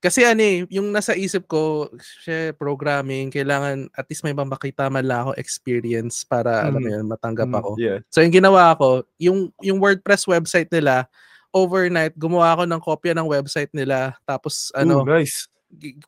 Kasi 0.00 0.24
ano 0.24 0.40
eh, 0.40 0.64
yung 0.72 0.92
nasa 0.92 1.12
isip 1.12 1.44
ko, 1.44 1.88
siya, 2.24 2.56
programming, 2.56 3.28
kailangan 3.28 3.88
at 3.92 4.08
least 4.08 4.24
may 4.24 4.32
makita 4.32 4.88
man 4.88 5.04
lang 5.04 5.28
ako 5.28 5.32
experience 5.36 6.24
para, 6.24 6.64
alam 6.64 6.80
mo 6.80 6.88
Mm. 6.88 6.94
yun, 7.00 7.06
matanggap 7.08 7.48
Mm, 7.48 7.58
ako. 7.60 7.70
Yeah. 7.76 8.00
So 8.08 8.24
yung 8.24 8.32
ginawa 8.32 8.72
ko, 8.76 9.04
yung 9.20 9.52
yung 9.60 9.76
WordPress 9.76 10.24
website 10.24 10.72
nila, 10.72 11.04
overnight 11.50 12.14
gumawa 12.14 12.54
ako 12.54 12.62
ng 12.66 12.80
kopya 12.80 13.12
ng 13.14 13.26
website 13.26 13.70
nila 13.74 14.14
tapos 14.22 14.70
ano, 14.72 15.02
Ooh, 15.02 15.08
nice. 15.08 15.50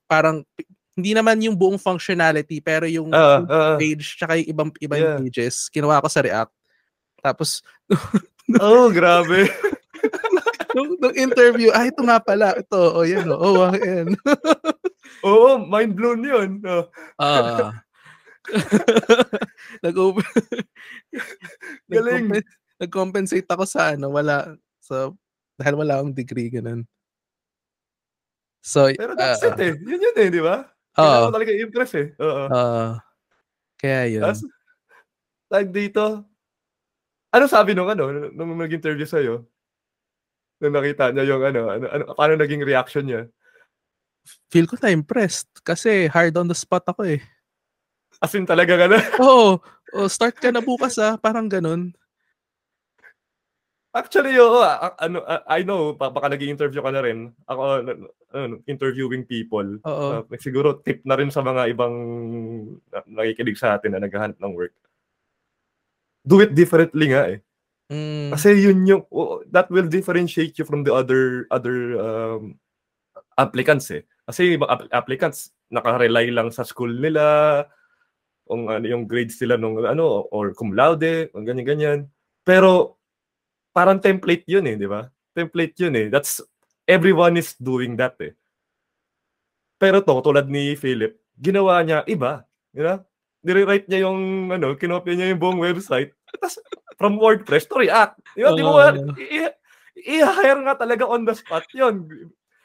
parang 0.06 0.46
hindi 0.92 1.16
naman 1.16 1.40
yung 1.40 1.56
buong 1.56 1.80
functionality 1.80 2.60
pero 2.60 2.84
yung 2.84 3.08
yung 3.08 3.46
ah, 3.48 3.76
page 3.80 4.18
tsaka 4.20 4.36
yung 4.38 4.48
ibang 4.52 4.70
ibang 4.78 5.00
Yeah. 5.00 5.18
pages 5.18 5.66
ginawa 5.72 6.04
ko 6.04 6.08
sa 6.10 6.20
React. 6.20 6.52
Tapos 7.22 7.64
oh, 8.60 8.92
grabe. 8.92 9.48
nung, 10.76 10.96
nung 10.98 11.14
interview, 11.14 11.70
ay 11.72 11.92
ito 11.92 12.02
nga 12.02 12.18
pala, 12.18 12.56
ito, 12.58 12.74
oh 12.76 13.04
yan, 13.06 13.28
oh, 13.30 13.68
oh 13.68 13.72
yan. 13.76 14.12
Oo, 15.28 15.60
mind 15.62 15.92
blown 15.94 16.20
yun. 16.24 16.50
Oh. 16.66 16.84
Ah. 17.20 17.70
Nag-over 19.84 20.26
Galing. 21.88 22.28
nag-compen- 22.28 22.60
Nag-compensate 22.82 23.46
ako 23.46 23.62
sa 23.62 23.94
ano, 23.94 24.10
wala 24.10 24.58
so 24.82 25.14
dahil 25.62 25.78
wala 25.78 26.02
akong 26.02 26.10
degree 26.10 26.50
ganun. 26.50 26.82
So, 28.58 28.90
Pero 28.90 29.14
that's 29.14 29.42
ah, 29.46 29.54
it 29.54 29.58
eh. 29.62 29.72
Yun 29.78 30.02
yun 30.02 30.16
eh, 30.18 30.28
di 30.30 30.42
ba? 30.42 30.66
Oo. 30.98 30.98
Kailangan 30.98 31.26
mo 31.30 31.34
talaga 31.38 31.52
i-impress 31.54 31.92
eh. 31.94 32.06
Oo. 32.18 32.44
ah, 32.50 32.92
kaya 33.78 34.00
yun. 34.10 34.22
Tapos, 34.26 34.42
tag 35.46 35.68
dito, 35.70 36.26
ano 37.30 37.44
sabi 37.46 37.78
nung 37.78 37.90
ano, 37.90 38.30
nung 38.34 38.58
nag-interview 38.58 39.06
sa'yo? 39.06 39.46
Nung 40.58 40.74
nakita 40.74 41.14
niya 41.14 41.30
yung 41.30 41.42
ano, 41.42 41.60
ano, 41.70 41.86
ano 41.90 42.02
paano 42.14 42.34
naging 42.38 42.62
reaction 42.66 43.06
niya? 43.06 43.22
Feel 44.50 44.70
ko 44.70 44.78
na 44.78 44.94
impressed 44.94 45.50
kasi 45.66 46.06
hard 46.06 46.34
on 46.38 46.46
the 46.46 46.54
spot 46.54 46.86
ako 46.86 47.06
eh. 47.06 47.22
As 48.22 48.30
in 48.38 48.46
talaga 48.46 48.78
ka 48.78 48.86
na. 48.86 48.98
Oo, 49.18 49.58
oh, 49.98 50.06
start 50.06 50.38
ka 50.38 50.54
na 50.54 50.62
bukas 50.62 50.94
ah, 51.02 51.18
parang 51.18 51.50
ganun. 51.50 51.90
Actually, 53.92 54.32
oo. 54.40 54.64
a- 54.64 54.96
ano, 54.96 55.20
a- 55.28 55.44
I 55.52 55.68
know, 55.68 55.92
pa- 55.92 56.08
baka 56.08 56.32
nag-interview 56.32 56.80
ka 56.80 56.88
na 56.88 57.04
rin. 57.04 57.28
Ako, 57.44 57.62
ano, 57.84 57.90
ano, 58.32 58.54
interviewing 58.64 59.28
people. 59.28 59.76
Oo. 59.84 60.24
Uh, 60.24 60.40
siguro 60.40 60.80
tip 60.80 61.04
na 61.04 61.12
rin 61.20 61.28
sa 61.28 61.44
mga 61.44 61.68
ibang 61.76 61.92
na- 62.88 63.04
nakikinig 63.20 63.60
sa 63.60 63.76
atin 63.76 63.92
na 63.92 64.00
naghahanap 64.00 64.40
ng 64.40 64.52
work. 64.56 64.72
Do 66.24 66.40
it 66.40 66.56
differently 66.56 67.12
nga 67.12 67.36
eh. 67.36 67.38
Mm, 67.92 68.32
Kasi 68.32 68.48
yun 68.56 68.88
yung 68.88 69.02
o- 69.12 69.44
that 69.52 69.68
will 69.68 69.84
differentiate 69.84 70.56
you 70.56 70.64
from 70.64 70.80
the 70.80 70.92
other 70.94 71.44
other 71.52 72.00
um, 72.00 72.56
applicants 73.36 73.92
eh. 73.92 74.08
Kasi 74.24 74.56
yung 74.56 74.64
app- 74.64 74.88
applicants 74.88 75.52
naka-rely 75.68 76.32
lang 76.32 76.48
sa 76.48 76.64
school 76.64 76.88
nila, 76.88 77.66
kung 78.48 78.72
ano 78.72 78.84
yung 78.88 79.04
grades 79.04 79.36
nila 79.44 79.60
nung 79.60 79.76
ano 79.84 80.24
or 80.32 80.56
cum 80.56 80.72
laude, 80.72 81.28
kung 81.36 81.44
ganyan 81.44 81.68
ganyan. 81.68 82.00
Pero 82.40 82.96
parang 83.72 83.98
template 83.98 84.44
yun 84.46 84.68
eh, 84.68 84.76
di 84.76 84.86
ba? 84.86 85.08
Template 85.32 85.74
yun 85.80 85.94
eh. 85.96 86.06
That's 86.12 86.44
everyone 86.84 87.40
is 87.40 87.56
doing 87.56 87.96
that 87.96 88.20
eh. 88.20 88.36
Pero 89.80 90.04
to, 90.04 90.22
tulad 90.22 90.46
ni 90.46 90.78
Philip, 90.78 91.18
ginawa 91.34 91.82
niya 91.82 92.06
iba, 92.06 92.46
you 92.70 92.86
know? 92.86 93.02
Nire-write 93.42 93.90
niya 93.90 94.06
yung 94.06 94.54
ano, 94.54 94.78
kinopya 94.78 95.18
niya 95.18 95.34
yung 95.34 95.42
buong 95.42 95.58
website. 95.58 96.14
Tapos 96.30 96.62
from 96.94 97.18
WordPress 97.18 97.66
to 97.66 97.82
React. 97.82 98.14
Di 98.38 98.46
ba? 98.46 98.54
Di 98.54 98.62
mo, 98.62 98.78
i- 99.18 99.56
i-hire 99.98 100.62
nga 100.62 100.78
talaga 100.78 101.02
on 101.10 101.26
the 101.26 101.34
spot 101.34 101.66
yun. 101.74 102.06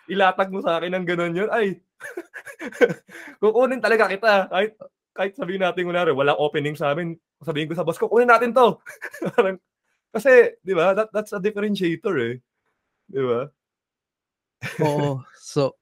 Ilatag 0.06 0.54
mo 0.54 0.62
sa 0.62 0.78
akin 0.78 0.94
ng 0.94 1.06
ganun 1.10 1.34
yun. 1.34 1.50
Ay, 1.50 1.82
kukunin 3.42 3.82
talaga 3.82 4.06
kita. 4.06 4.46
Kahit, 4.54 4.78
kahit 5.18 5.34
sabihin 5.34 5.66
natin, 5.66 5.90
kunwari, 5.90 6.14
wala 6.14 6.38
opening 6.38 6.78
sa 6.78 6.94
amin. 6.94 7.18
Sabihin 7.42 7.66
ko 7.66 7.74
sa 7.74 7.82
boss 7.82 7.98
ko, 7.98 8.06
kunin 8.06 8.30
natin 8.30 8.54
to. 8.54 8.78
Parang, 9.34 9.58
kasi, 10.10 10.56
di 10.62 10.74
ba, 10.74 10.94
that, 10.94 11.10
that's 11.12 11.34
a 11.34 11.40
differentiator 11.40 12.16
eh. 12.20 12.36
Di 13.08 13.22
ba? 13.22 13.42
oo. 14.82 15.22
So, 15.48 15.80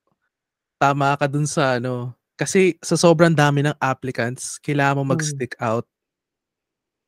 tama 0.77 1.17
ka 1.17 1.25
dun 1.25 1.49
sa 1.49 1.81
ano. 1.81 2.13
Kasi 2.37 2.77
sa 2.85 2.93
sobrang 2.93 3.33
dami 3.33 3.65
ng 3.65 3.73
applicants, 3.81 4.61
kailangan 4.61 5.01
mo 5.01 5.03
Hmm. 5.03 5.11
mag-stick 5.17 5.57
out. 5.57 5.87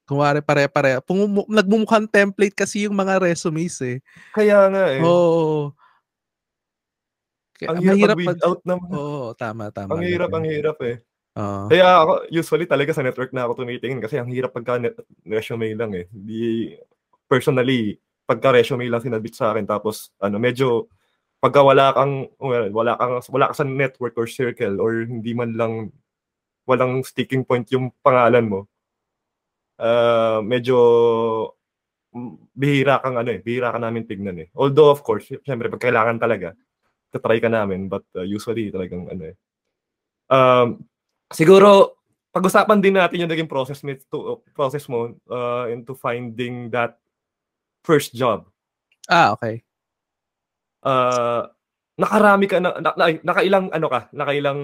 Kumari 0.08 0.40
pare-pare. 0.40 1.04
Pumumu- 1.04 1.46
nagmumukhang 1.46 2.08
template 2.08 2.56
kasi 2.56 2.88
yung 2.88 2.96
mga 2.96 3.20
resumes 3.22 3.76
eh. 3.84 4.00
Kaya 4.34 4.72
nga 4.72 4.84
eh. 4.90 5.04
Oo. 5.04 5.76
Kaya, 7.60 7.76
ang 7.76 7.82
hirap 7.84 8.18
mag- 8.18 8.42
out 8.42 8.62
naman. 8.64 8.90
Oo, 8.90 9.36
tama, 9.36 9.68
tama. 9.70 9.94
ang 9.94 10.02
hirap, 10.02 10.32
ang 10.32 10.46
hirap 10.48 10.78
eh. 10.82 11.04
Oo. 11.38 11.68
Kaya 11.70 11.86
ako, 12.02 12.14
usually 12.32 12.66
talaga 12.66 12.96
sa 12.96 13.04
network 13.06 13.36
na 13.36 13.46
ako 13.46 13.62
tumitingin 13.62 14.02
kasi 14.02 14.18
ang 14.18 14.32
hirap 14.32 14.56
pagka 14.56 14.82
net- 14.82 15.04
resume 15.28 15.76
lang 15.78 15.94
eh. 15.94 16.10
Di, 16.10 16.74
personally, 17.28 18.00
pagka 18.28 18.52
resume 18.52 18.92
lang 18.92 19.04
sinabit 19.04 19.36
sa 19.36 19.56
akin 19.56 19.64
tapos 19.64 20.12
ano, 20.20 20.36
medyo 20.42 20.92
pagka 21.40 21.62
wala 21.62 21.94
kang 21.94 22.28
well, 22.42 22.68
wala 22.74 22.98
kang 22.98 23.22
wala 23.30 23.52
ka 23.54 23.64
sa 23.64 23.66
network 23.68 24.18
or 24.18 24.28
circle 24.28 24.82
or 24.82 25.06
hindi 25.06 25.32
man 25.38 25.54
lang 25.56 25.94
walang 26.68 27.06
sticking 27.06 27.48
point 27.48 27.68
yung 27.72 27.94
pangalan 28.04 28.46
mo. 28.48 28.60
Uh, 29.78 30.42
medyo 30.44 30.76
bihira 32.58 33.00
kang 33.00 33.16
ano 33.16 33.30
eh, 33.32 33.40
bihira 33.40 33.72
ka 33.72 33.80
namin 33.80 34.04
tignan 34.04 34.42
eh. 34.44 34.50
Although 34.58 34.92
of 34.92 35.06
course, 35.06 35.30
syempre 35.46 35.72
pag 35.72 35.84
kailangan 35.84 36.18
talaga, 36.20 36.58
try 37.16 37.40
ka 37.42 37.50
namin 37.50 37.88
but 37.88 38.04
uh, 38.18 38.26
usually 38.26 38.70
talagang 38.74 39.08
ano 39.08 39.24
eh. 39.32 39.36
Um, 40.28 40.84
siguro 41.32 41.98
pag-usapan 42.36 42.84
din 42.84 43.00
natin 43.00 43.24
yung 43.24 43.32
naging 43.32 43.50
process 43.50 43.82
mo 43.82 43.96
to, 44.12 44.44
process 44.54 44.86
mo 44.92 45.16
uh, 45.32 45.66
into 45.72 45.96
finding 45.96 46.70
that 46.70 47.00
first 47.88 48.12
job. 48.12 48.52
Ah, 49.08 49.32
okay. 49.32 49.64
Uh, 50.84 51.48
nakarami 51.96 52.52
ka 52.52 52.60
na, 52.60 52.76
na, 52.84 52.92
na- 53.00 53.24
nakailang 53.24 53.72
ano 53.72 53.88
ka, 53.88 54.12
nakailang 54.12 54.62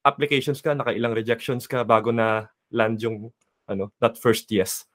applications 0.00 0.64
ka, 0.64 0.72
nakailang 0.72 1.12
rejections 1.12 1.68
ka 1.68 1.84
bago 1.84 2.08
na 2.08 2.48
land 2.72 2.96
yung 3.04 3.28
ano, 3.68 3.92
that 4.00 4.16
first 4.16 4.48
yes. 4.48 4.88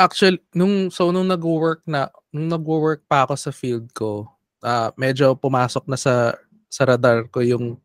Actually, 0.00 0.40
nung 0.56 0.88
so 0.88 1.12
nung 1.12 1.28
nagwo-work 1.28 1.84
na 1.84 2.08
nung 2.32 2.50
nagwo-work 2.50 3.06
pa 3.06 3.28
ako 3.28 3.36
sa 3.36 3.52
field 3.52 3.92
ko, 3.92 4.26
ah 4.64 4.90
medyo 4.96 5.36
pumasok 5.36 5.84
na 5.86 6.00
sa 6.00 6.34
sa 6.66 6.82
radar 6.88 7.28
ko 7.30 7.44
yung 7.44 7.78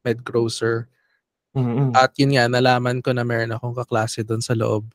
med 0.00 0.24
grocer. 0.24 0.88
Mm-hmm. 1.52 1.92
At 1.92 2.16
yun 2.16 2.32
nga, 2.32 2.48
nalaman 2.48 3.04
ko 3.04 3.12
na 3.12 3.28
meron 3.28 3.52
akong 3.52 3.76
kaklase 3.76 4.24
doon 4.24 4.40
sa 4.40 4.56
loob. 4.56 4.88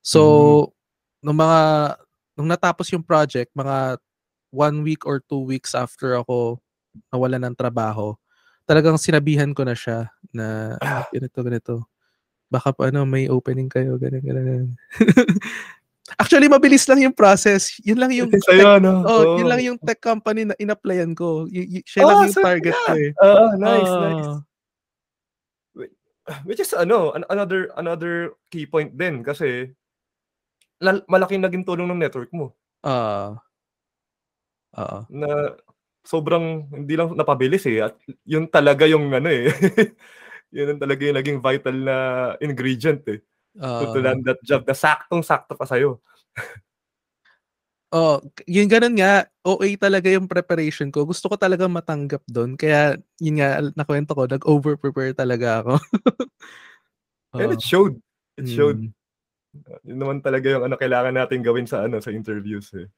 So, 0.00 0.72
nung 1.20 1.36
mga, 1.36 1.60
nung 2.36 2.46
natapos 2.46 2.92
yung 2.92 3.02
project, 3.02 3.50
mga 3.56 3.96
one 4.52 4.84
week 4.84 5.08
or 5.08 5.18
two 5.24 5.42
weeks 5.42 5.72
after 5.74 6.20
ako 6.20 6.60
nawala 7.10 7.40
ng 7.40 7.56
trabaho, 7.56 8.12
talagang 8.68 9.00
sinabihan 9.00 9.50
ko 9.56 9.64
na 9.64 9.74
siya 9.74 10.08
na 10.32 10.76
"Ah, 10.80 11.04
ganito, 11.10 11.40
ganito. 11.42 11.74
Baka 12.46 12.70
pa 12.70 12.92
ano, 12.92 13.02
may 13.02 13.26
opening 13.26 13.66
kayo, 13.66 13.98
ganun, 13.98 14.22
ganun. 14.22 14.66
Actually, 16.22 16.46
mabilis 16.46 16.86
lang 16.86 17.02
yung 17.02 17.16
process. 17.16 17.82
Yun 17.82 17.98
lang 17.98 18.14
yung 18.14 18.30
Sa'yo, 18.30 18.78
no? 18.78 19.02
Oh, 19.02 19.42
yun 19.42 19.50
lang 19.50 19.58
yung 19.58 19.74
tech 19.82 19.98
company 19.98 20.46
na 20.46 20.54
in-applyan 20.54 21.18
ko. 21.18 21.50
Y- 21.50 21.82
y- 21.82 21.84
siya 21.84 22.06
Oh, 22.06 22.08
lang 22.14 22.30
yung 22.30 22.36
so 22.38 22.46
target 22.46 22.70
ko 22.86 22.92
eh. 22.94 23.10
Oo, 23.18 23.44
nice, 23.58 23.90
nice. 23.90 24.30
Ah. 24.30 24.38
Which 26.46 26.58
is 26.58 26.74
ano, 26.74 27.14
an- 27.14 27.26
another 27.30 27.70
another 27.78 28.34
key 28.50 28.66
point 28.66 28.94
din 28.98 29.22
kasi 29.22 29.70
lal- 30.80 31.06
malaking 31.08 31.42
naging 31.42 31.64
tulong 31.64 31.88
ng 31.88 32.00
network 32.00 32.30
mo 32.32 32.52
Ah. 32.84 33.40
Oo. 34.76 34.98
na 35.08 35.56
sobrang 36.06 36.68
hindi 36.70 36.94
lang 36.94 37.16
napabilis 37.16 37.64
eh 37.66 37.82
at 37.82 37.96
yun 38.22 38.46
talaga 38.46 38.86
yung 38.86 39.10
ano 39.10 39.26
eh 39.26 39.48
yun 40.54 40.76
ang 40.76 40.80
talaga 40.82 41.02
yung 41.02 41.18
naging 41.18 41.38
vital 41.42 41.76
na 41.82 41.96
ingredient 42.38 43.02
eh 43.10 43.18
to, 43.56 43.84
to 43.90 43.98
land 44.04 44.22
that 44.22 44.38
job 44.46 44.62
na 44.68 44.76
saktong 44.76 45.24
sakto 45.24 45.56
pa 45.58 45.64
sa'yo 45.66 45.98
Oh, 47.94 48.18
k- 48.34 48.44
yun 48.50 48.66
ganun 48.66 48.98
nga, 48.98 49.30
OA 49.46 49.78
talaga 49.78 50.10
yung 50.10 50.26
preparation 50.26 50.90
ko. 50.90 51.06
Gusto 51.06 51.30
ko 51.30 51.38
talaga 51.38 51.70
matanggap 51.70 52.18
doon. 52.26 52.58
Kaya, 52.58 52.98
yun 53.22 53.38
nga, 53.38 53.62
nakwento 53.78 54.10
ko, 54.12 54.26
nag-over-prepare 54.26 55.14
talaga 55.14 55.62
ako. 55.62 55.78
and 57.38 57.50
Oh, 57.50 57.54
it 57.54 57.62
showed 57.62 57.94
it 58.36 58.46
showed 58.50 58.90
mm. 58.90 58.92
Yun 59.84 59.98
naman 59.98 60.18
talaga 60.24 60.52
yung 60.52 60.64
ano 60.66 60.74
kailangan 60.76 61.14
natin 61.14 61.40
gawin 61.44 61.68
sa 61.68 61.84
ano 61.86 62.00
sa 62.02 62.12
interviews 62.12 62.72
eh. 62.76 62.88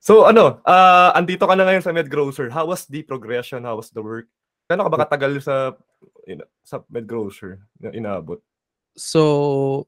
So 0.00 0.28
ano 0.28 0.60
ah 0.66 1.12
andito 1.16 1.44
ka 1.48 1.54
na 1.56 1.66
ngayon 1.66 1.84
sa 1.84 1.94
Med 1.94 2.10
Grocer 2.12 2.52
how 2.52 2.68
was 2.68 2.86
the 2.86 3.02
progression? 3.02 3.64
How 3.64 3.80
was 3.80 3.90
the 3.90 4.00
work? 4.00 4.30
Kano 4.66 4.86
ka 4.86 4.90
ba 4.90 5.02
katagal 5.06 5.46
sa 5.46 5.78
ina- 6.26 6.50
sa 6.66 6.82
Med 6.90 7.06
Grocer 7.06 7.62
na 7.78 7.94
inaabot? 7.94 8.42
So, 8.96 9.86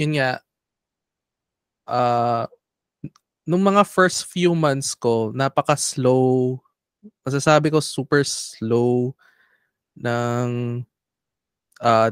yun 0.00 0.16
nga, 0.16 0.40
ah, 1.84 2.48
nung 3.44 3.60
mga 3.64 3.84
first 3.84 4.28
few 4.28 4.56
months 4.56 4.96
ko, 4.96 5.30
napaka-slow, 5.32 6.56
masasabi 7.22 7.68
ko 7.72 7.80
super 7.80 8.24
slow 8.24 9.12
ng 9.96 10.82
ah 11.80 12.10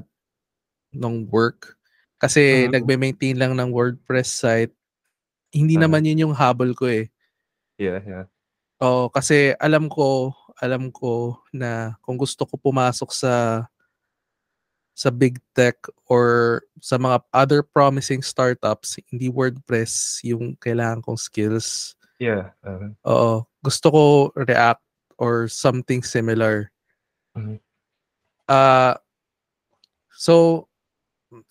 ng 0.96 1.28
work. 1.28 1.75
Kasi 2.16 2.66
Mhm. 2.66 2.72
nagme-maintain 2.72 3.36
lang 3.36 3.52
ng 3.54 3.70
WordPress 3.70 4.30
site. 4.40 4.74
Hindi 5.52 5.76
Ah. 5.76 5.84
naman 5.84 6.04
yun 6.04 6.28
yung 6.28 6.34
habol 6.36 6.72
ko 6.72 6.88
eh. 6.88 7.08
yeah 7.76 8.00
yeah 8.08 8.24
Oo, 8.80 9.08
kasi 9.12 9.52
alam 9.56 9.88
ko, 9.88 10.32
alam 10.60 10.88
ko 10.92 11.40
na 11.52 11.96
kung 12.04 12.16
gusto 12.16 12.44
ko 12.44 12.56
pumasok 12.60 13.08
sa 13.12 13.32
sa 14.96 15.12
big 15.12 15.36
tech 15.52 15.76
or 16.08 16.60
sa 16.80 16.96
mga 16.96 17.20
other 17.32 17.60
promising 17.60 18.24
startups, 18.24 18.96
hindi 19.12 19.28
WordPress 19.28 20.24
yung 20.24 20.56
kailangan 20.56 21.04
kong 21.04 21.20
skills. 21.20 21.92
yeah 22.16 22.56
uh, 22.64 22.88
Oo, 23.04 23.44
gusto 23.60 23.86
ko 23.92 24.02
React 24.32 24.80
or 25.20 25.52
something 25.52 26.00
similar. 26.00 26.72
Mhm. 27.36 27.60
Ah, 28.48 28.96
so 30.16 30.64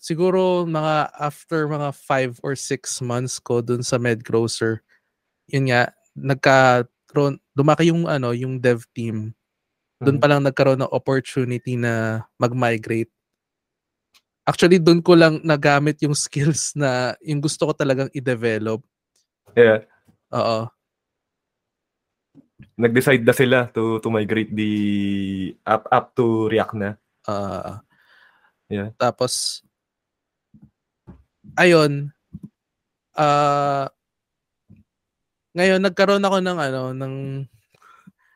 siguro 0.00 0.64
mga 0.64 1.12
after 1.20 1.68
mga 1.68 1.92
five 1.94 2.32
or 2.42 2.56
six 2.56 3.00
months 3.04 3.38
ko 3.40 3.60
dun 3.60 3.82
sa 3.84 3.96
Med 4.00 4.24
Grocer, 4.24 4.80
yun 5.50 5.70
nga, 5.70 5.92
nagkaroon, 6.16 7.38
lumaki 7.56 7.90
yung 7.92 8.08
ano, 8.08 8.32
yung 8.36 8.58
dev 8.60 8.84
team. 8.96 9.32
Doon 10.02 10.18
Mhm. 10.18 10.22
pa 10.22 10.28
lang 10.30 10.42
nagkaroon 10.44 10.80
ng 10.84 10.92
opportunity 10.94 11.76
na 11.78 12.24
mag-migrate. 12.40 13.10
Actually, 14.46 14.78
doon 14.78 15.02
ko 15.02 15.18
lang 15.18 15.42
nagamit 15.42 15.98
yung 16.06 16.14
skills 16.26 16.78
na 16.78 17.18
yung 17.18 17.42
gusto 17.42 17.66
ko 17.66 17.72
talagang 17.74 18.10
i-develop. 18.14 18.82
yeah 19.56 19.80
Oo. 20.30 20.68
nag-decide 22.76 23.24
na 23.24 23.32
sila 23.32 23.58
to 23.72 24.00
to 24.04 24.08
migrate 24.12 24.52
the 24.52 24.72
app 25.64 25.88
app 25.88 26.12
to 26.16 26.48
React 26.52 26.74
na 26.76 26.90
ah 27.26 27.80
Yeah. 28.66 28.90
Tapos, 28.98 29.62
ayun, 31.54 32.10
ah 33.14 33.86
ngayon, 35.56 35.80
nagkaroon 35.80 36.26
ako 36.26 36.36
ng 36.44 36.58
ano, 36.60 36.82
ng, 36.92 37.14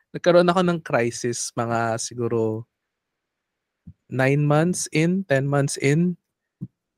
nagkaroon 0.09 0.49
ako 0.49 0.61
ng 0.65 0.79
crisis, 0.81 1.53
mga 1.53 2.01
siguro, 2.01 2.65
nine 4.09 4.41
months 4.41 4.89
in, 4.91 5.21
10 5.29 5.45
months 5.45 5.77
in. 5.77 6.17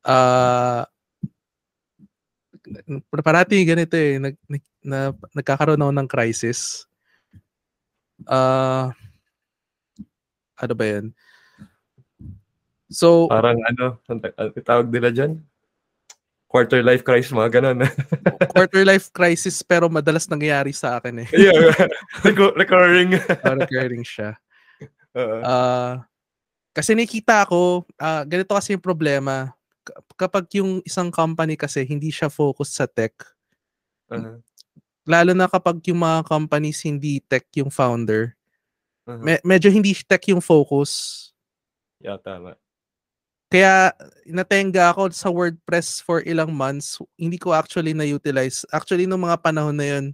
Ah 0.07 0.87
parati 3.23 3.63
ganito 3.67 3.95
eh, 3.95 4.19
nag, 4.19 4.35
nag, 4.47 4.63
na, 4.83 4.97
nagkakaroon 5.35 5.83
ako 5.83 5.93
ng 5.93 6.09
crisis. 6.09 6.87
Ah, 8.27 8.95
ano 10.59 10.73
ba 10.77 10.85
yan? 10.87 11.05
So, 12.93 13.27
Parang 13.27 13.59
ano, 13.67 13.99
ang 14.07 14.19
ta- 14.21 14.35
ang 14.37 14.53
tawag 14.63 14.87
nila 14.93 15.09
dyan? 15.11 15.41
Quarter 16.53 16.85
life 16.85 17.01
crisis, 17.01 17.33
mga 17.33 17.49
ganun. 17.49 17.81
quarter 18.53 18.85
life 18.85 19.09
crisis 19.09 19.65
pero 19.65 19.89
madalas 19.89 20.29
nangyayari 20.29 20.69
sa 20.69 21.01
akin 21.01 21.25
eh. 21.25 21.27
yeah, 21.33 21.73
recu- 22.25 22.53
recurring. 22.53 23.17
Uh, 23.17 23.57
recurring 23.57 24.05
siya. 24.05 24.37
Ah, 25.45 26.09
kasi 26.73 26.97
nakita 26.97 27.45
ko, 27.45 27.85
ah, 27.97 28.25
ganito 28.25 28.53
kasi 28.53 28.73
yung 28.73 28.81
problema. 28.81 29.53
Kapag 30.17 30.49
yung 30.57 30.81
isang 30.81 31.13
company 31.13 31.53
kasi 31.53 31.85
hindi 31.85 32.09
siya 32.09 32.29
focused 32.29 32.77
sa 32.77 32.85
tech, 32.85 33.13
Uh-huh. 34.09 34.37
lalo 35.05 35.31
na 35.33 35.45
kapag 35.45 35.81
yung 35.89 36.01
mga 36.01 36.25
companies 36.25 36.81
hindi 36.81 37.17
tech 37.19 37.45
yung 37.53 37.69
founder, 37.69 38.33
Uh-huh. 39.05 39.21
me- 39.21 39.41
medyo 39.45 39.69
hindi 39.69 39.93
tech 40.01 40.21
yung 40.29 40.41
focus. 40.41 41.29
Yeah, 41.97 42.17
tama. 42.17 42.57
Kaya 43.53 43.93
natenga 44.25 44.89
ako 44.89 45.13
sa 45.13 45.29
WordPress 45.29 46.01
for 46.01 46.25
ilang 46.25 46.49
months. 46.49 46.97
Hindi 47.13 47.37
ko 47.37 47.53
actually 47.53 47.93
na-utilize. 47.93 48.65
Actually, 48.73 49.05
nung 49.05 49.21
mga 49.21 49.37
panahon 49.45 49.77
na 49.77 49.85
yun, 49.85 50.05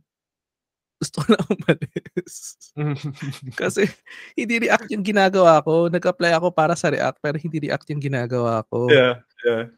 gusto 1.00 1.24
ko 1.24 1.32
na 1.32 1.40
umalis. 1.48 2.36
Kasi 3.64 3.88
hindi 4.36 4.68
React 4.68 4.92
yung 4.92 5.08
ginagawa 5.08 5.64
ko. 5.64 5.88
Nag-apply 5.88 6.36
ako 6.36 6.52
para 6.52 6.76
sa 6.76 6.92
React 6.92 7.24
pero 7.24 7.40
hindi 7.40 7.72
React 7.72 7.96
yung 7.96 8.04
ginagawa 8.04 8.60
ko. 8.68 8.92
yeah, 8.92 9.24
yeah. 9.48 9.72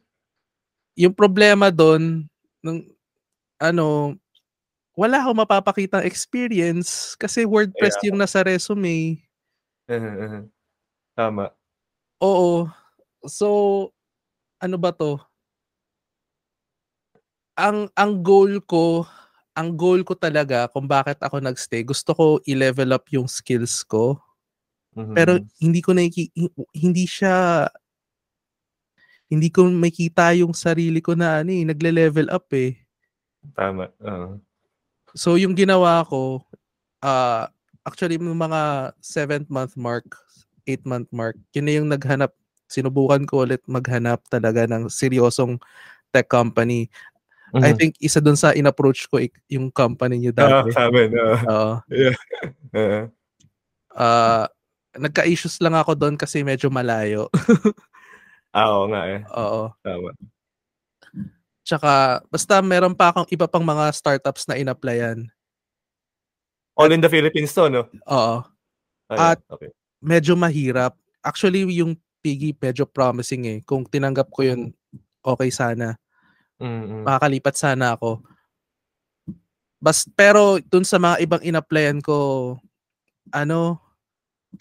Yung 0.97 1.13
problema 1.13 1.69
doon, 1.69 2.25
nung 2.65 2.81
ano, 3.61 4.17
wala 4.97 5.21
akong 5.21 5.37
mapapakitang 5.37 6.01
experience 6.09 7.13
kasi 7.13 7.45
WordPress 7.45 8.01
yung 8.09 8.17
nasa 8.17 8.41
resume. 8.41 9.21
Uh-huh. 9.85 10.49
Tama. 11.21 11.53
Oo. 12.25 12.80
So, 13.27 13.93
ano 14.61 14.77
ba 14.81 14.91
to? 14.95 15.21
Ang 17.59 17.91
ang 17.99 18.23
goal 18.23 18.63
ko, 18.63 19.03
ang 19.59 19.75
goal 19.75 20.07
ko 20.07 20.15
talaga 20.15 20.71
kung 20.71 20.87
bakit 20.87 21.19
ako 21.19 21.43
nagstay, 21.43 21.83
gusto 21.83 22.15
ko 22.15 22.25
i-level 22.47 22.95
up 22.95 23.11
yung 23.11 23.27
skills 23.27 23.83
ko. 23.83 24.15
Mhm. 24.95 25.15
Pero 25.15 25.31
hindi 25.61 25.81
ko 25.83 25.91
nakiki 25.95 26.31
hindi 26.75 27.05
siya 27.07 27.67
hindi 29.29 29.47
ko 29.47 29.67
makita 29.69 30.33
yung 30.35 30.55
sarili 30.55 31.03
ko 31.03 31.13
na 31.13 31.43
ano 31.43 31.51
eh, 31.55 31.63
nagle-level 31.67 32.31
up 32.31 32.51
eh. 32.55 32.79
Tama. 33.57 33.91
Oo. 34.03 34.41
So 35.17 35.35
yung 35.35 35.55
ginawa 35.57 36.03
ko, 36.07 36.43
ah 37.03 37.49
actually 37.87 38.17
yung 38.19 38.37
mga 38.37 38.93
7th 39.03 39.49
month 39.51 39.75
mark, 39.79 40.05
8th 40.69 40.85
month 40.87 41.09
mark, 41.13 41.35
yun 41.55 41.65
na 41.67 41.73
yung 41.77 41.89
naghanap, 41.91 42.31
sinubukan 42.71 43.27
ko 43.27 43.43
ulit 43.43 43.59
maghanap 43.67 44.23
talaga 44.31 44.63
ng 44.65 44.87
seryosong 44.87 45.59
tech 46.09 46.25
company. 46.25 46.87
I 47.51 47.71
Mhm. 47.71 47.77
think 47.77 47.93
isa 47.99 48.23
dun 48.23 48.39
sa 48.39 48.55
in-approach 48.55 49.11
ko 49.11 49.19
ik- 49.19 49.35
yung 49.51 49.67
company 49.69 50.15
niyo 50.17 50.31
Ah, 50.39 50.63
dati. 50.63 50.71
sa 50.71 50.87
amin. 50.87 51.11
oo. 51.11 51.35
Oo. 51.45 51.73
Oo. 52.71 53.01
Ah, 53.91 54.47
nagka-issues 54.93 55.59
lang 55.59 55.75
ako 55.75 55.91
doon 55.93 56.15
kasi 56.15 56.41
medyo 56.41 56.71
malayo. 56.71 57.27
Ah, 58.51 58.67
oo 58.67 58.83
nga 58.91 59.07
eh. 59.07 59.23
Oo. 59.31 59.71
Tama. 59.79 60.11
Tsaka 61.63 62.19
basta 62.27 62.59
meron 62.59 62.91
pa 62.91 63.07
akong 63.07 63.31
iba 63.31 63.47
pang 63.47 63.63
mga 63.63 63.87
startups 63.95 64.43
na 64.43 64.59
in-applyan. 64.59 65.31
All 66.75 66.91
in 66.91 66.99
the 66.99 67.07
Philippines 67.07 67.55
to, 67.55 67.71
no? 67.71 67.87
Oo. 68.07 68.43
Ah, 69.07 69.35
At- 69.35 69.43
okay. 69.47 69.71
medyo 69.99 70.35
mahirap. 70.35 70.99
Actually, 71.21 71.63
yung 71.69 71.95
Piggy 72.21 72.53
medyo 72.55 72.85
promising 72.85 73.43
eh. 73.49 73.59
Kung 73.65 73.83
tinanggap 73.83 74.29
ko 74.29 74.45
yun, 74.45 74.69
okay 75.25 75.49
sana. 75.49 75.97
Mm-mm. 76.61 77.03
Makakalipat 77.03 77.57
sana 77.57 77.97
ako. 77.97 78.21
Bas, 79.81 80.05
pero 80.13 80.61
dun 80.61 80.85
sa 80.85 81.01
mga 81.01 81.17
ibang 81.25 81.41
in-applyan 81.41 81.97
ko, 82.05 82.53
ano, 83.33 83.81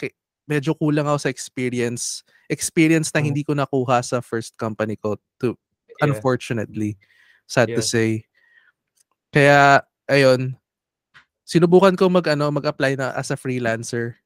kay- 0.00 0.16
medyo 0.48 0.72
kulang 0.72 1.04
ako 1.04 1.28
sa 1.28 1.32
experience. 1.32 2.24
Experience 2.48 3.12
na 3.12 3.20
Mhm. 3.20 3.26
hindi 3.28 3.42
ko 3.44 3.52
nakuha 3.52 4.00
sa 4.00 4.24
first 4.24 4.56
company 4.56 4.96
ko 4.96 5.20
to 5.36 5.52
Yeah. 6.00 6.08
unfortunately. 6.08 6.96
Sad 7.44 7.68
to 7.68 7.84
Yeah. 7.84 7.92
say. 7.92 8.10
Kaya, 9.28 9.84
ayun, 10.08 10.56
sinubukan 11.44 11.92
ko 11.94 12.08
mag, 12.08 12.24
ano, 12.24 12.48
mag-apply 12.48 12.96
na 12.96 13.12
as 13.12 13.28
a 13.28 13.36
freelancer. 13.36 14.16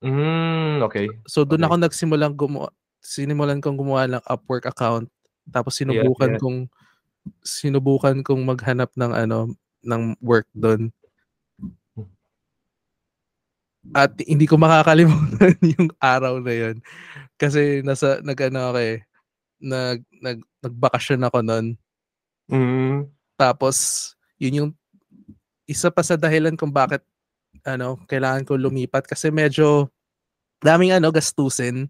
Mm, 0.00 0.80
okay. 0.80 1.06
So 1.28 1.44
doon 1.44 1.60
Okay. 1.60 1.68
ako 1.68 1.74
nagsimulang 1.76 2.34
gumawa 2.36 2.72
sinimulan 3.00 3.60
kong 3.64 3.80
gumawa 3.80 4.04
ng 4.08 4.22
Upwork 4.28 4.68
account. 4.68 5.08
Tapos 5.48 5.76
sinubukan 5.76 6.36
yeah. 6.36 6.40
kong 6.40 6.58
sinubukan 7.44 8.16
kong 8.24 8.42
maghanap 8.44 8.92
ng 8.96 9.12
ano 9.12 9.38
ng 9.84 10.02
work 10.20 10.48
doon. 10.52 10.92
At 13.96 14.12
hindi 14.20 14.44
ko 14.44 14.60
makakalimutan 14.60 15.56
yung 15.80 15.88
araw 15.96 16.36
na 16.44 16.52
yun. 16.52 16.76
Kasi 17.40 17.80
nasa 17.80 18.20
nag-ano 18.20 18.72
ako 18.72 18.78
eh, 18.84 18.96
nag, 19.64 20.04
nag 20.20 20.38
nagbakasyon 20.60 21.24
ako 21.24 21.38
noon. 21.40 21.66
Mm. 22.52 23.08
Tapos 23.40 23.76
yun 24.36 24.58
yung 24.64 24.70
isa 25.64 25.88
pa 25.88 26.04
sa 26.04 26.20
dahilan 26.20 26.56
kung 26.60 26.68
bakit 26.68 27.00
ano 27.64 28.00
kailangan 28.08 28.44
ko 28.46 28.56
lumipat 28.56 29.04
kasi 29.04 29.28
medyo 29.28 29.88
daming 30.60 30.92
ano 30.96 31.08
gastusin 31.12 31.88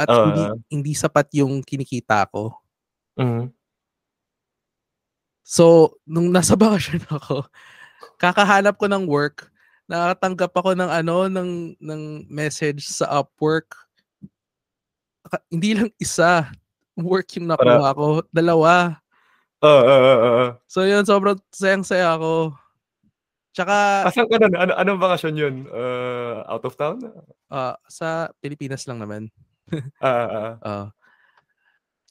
at 0.00 0.08
Oo. 0.08 0.24
hindi 0.28 0.44
hindi 0.72 0.92
sapat 0.96 1.28
yung 1.36 1.60
kinikita 1.60 2.24
ko. 2.32 2.56
Mm. 3.20 3.52
So, 5.44 5.98
nung 6.08 6.32
nasa 6.32 6.56
bakasyon 6.60 7.04
ako, 7.12 7.44
kakahanap 8.16 8.78
ko 8.80 8.86
ng 8.88 9.04
work, 9.04 9.52
nakatanggap 9.90 10.52
ako 10.54 10.72
ng 10.72 10.90
ano 10.90 11.28
ng 11.28 11.76
ng 11.76 12.02
message 12.32 12.88
sa 12.88 13.20
Upwork. 13.20 13.76
Hindi 15.52 15.76
lang 15.76 15.90
isa 16.00 16.48
work 16.96 17.36
yung 17.36 17.48
nakuha 17.52 17.88
ko, 17.96 18.08
dalawa. 18.32 19.00
Oo, 19.62 19.82
oo, 19.82 20.00
oo, 20.02 20.18
oo. 20.26 20.46
So 20.66 20.84
yun, 20.84 21.06
sobrang 21.06 21.38
sayang-saya 21.54 22.16
ako. 22.18 22.56
Tsaka 23.52 24.08
Asan 24.08 24.28
ka 24.32 24.40
na? 24.40 24.48
Ano, 24.56 24.72
anong 24.80 25.00
bakasyon 25.00 25.36
yun? 25.36 25.54
Uh, 25.68 26.40
out 26.48 26.64
of 26.64 26.72
town? 26.80 26.96
ah, 27.52 27.76
sa 27.84 28.32
Pilipinas 28.40 28.88
lang 28.88 29.00
naman. 29.00 29.28
Ah, 30.04 30.08
ah, 30.08 30.28
ah. 30.28 30.54
Ah. 30.60 30.86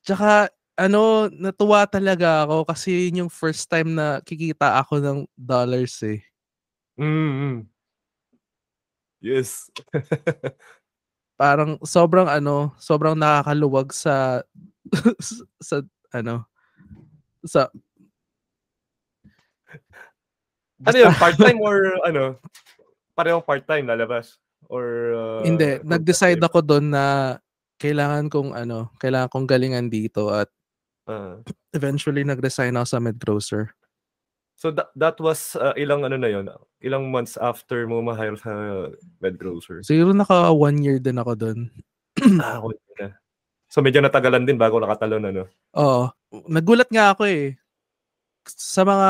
Tsaka 0.01 0.49
ano, 0.79 1.29
natuwa 1.29 1.85
talaga 1.85 2.47
ako 2.47 2.65
kasi 2.65 3.11
yun 3.11 3.27
yung 3.27 3.31
first 3.31 3.69
time 3.69 3.93
na 3.93 4.17
kikita 4.25 4.81
ako 4.81 4.97
ng 4.97 5.19
dollars 5.37 5.93
eh. 6.01 6.25
Mm, 6.97 7.05
mm. 7.05 7.57
Yes. 9.21 9.69
Parang 11.41 11.77
sobrang 11.85 12.25
ano, 12.25 12.73
sobrang 12.81 13.13
nakakaluwag 13.13 13.93
sa 13.93 14.41
sa 15.61 15.85
ano 16.13 16.49
sa 17.45 17.69
Ano 20.87 20.97
yun? 20.97 21.13
Part-time 21.17 21.59
or 21.61 21.77
ano? 22.05 22.23
Parehong 23.13 23.45
part-time 23.45 23.85
lalabas? 23.85 24.39
Or 24.71 24.85
uh, 25.13 25.41
Hindi, 25.43 25.83
nag-decide 25.83 26.39
ako 26.41 26.63
doon 26.63 26.95
na 26.95 27.37
kailangan 27.81 28.29
kong 28.29 28.53
ano, 28.53 28.93
kailangan 29.01 29.29
kong 29.29 29.47
galingan 29.49 29.89
dito 29.89 30.29
at 30.29 30.47
Ah. 31.09 31.41
eventually 31.73 32.21
nag-resign 32.21 32.77
ako 32.77 32.87
sa 32.87 33.01
Medgrocer. 33.01 33.73
so 34.53 34.69
that, 34.69 34.93
that 34.93 35.17
was 35.17 35.57
uh, 35.57 35.73
ilang 35.73 36.05
ano 36.05 36.13
na 36.15 36.29
yun? 36.29 36.45
Ilang 36.85 37.09
months 37.09 37.35
after 37.41 37.89
mo 37.89 38.05
ma-hire 38.05 38.37
sa 38.37 38.53
Medgrocer? 39.17 39.81
Siguro 39.81 40.13
naka 40.13 40.53
one 40.53 40.77
year 40.85 41.01
din 41.01 41.17
ako 41.17 41.33
doon. 41.33 41.59
ah, 42.45 42.61
na. 43.01 43.17
So 43.65 43.81
medyo 43.81 43.97
natagalan 43.99 44.45
din 44.45 44.61
bago 44.61 44.77
nakatalon 44.77 45.33
ano? 45.33 45.43
Oo. 45.73 46.13
Nagulat 46.45 46.87
nga 46.93 47.17
ako 47.17 47.25
eh. 47.25 47.57
Sa 48.45 48.85
mga 48.85 49.09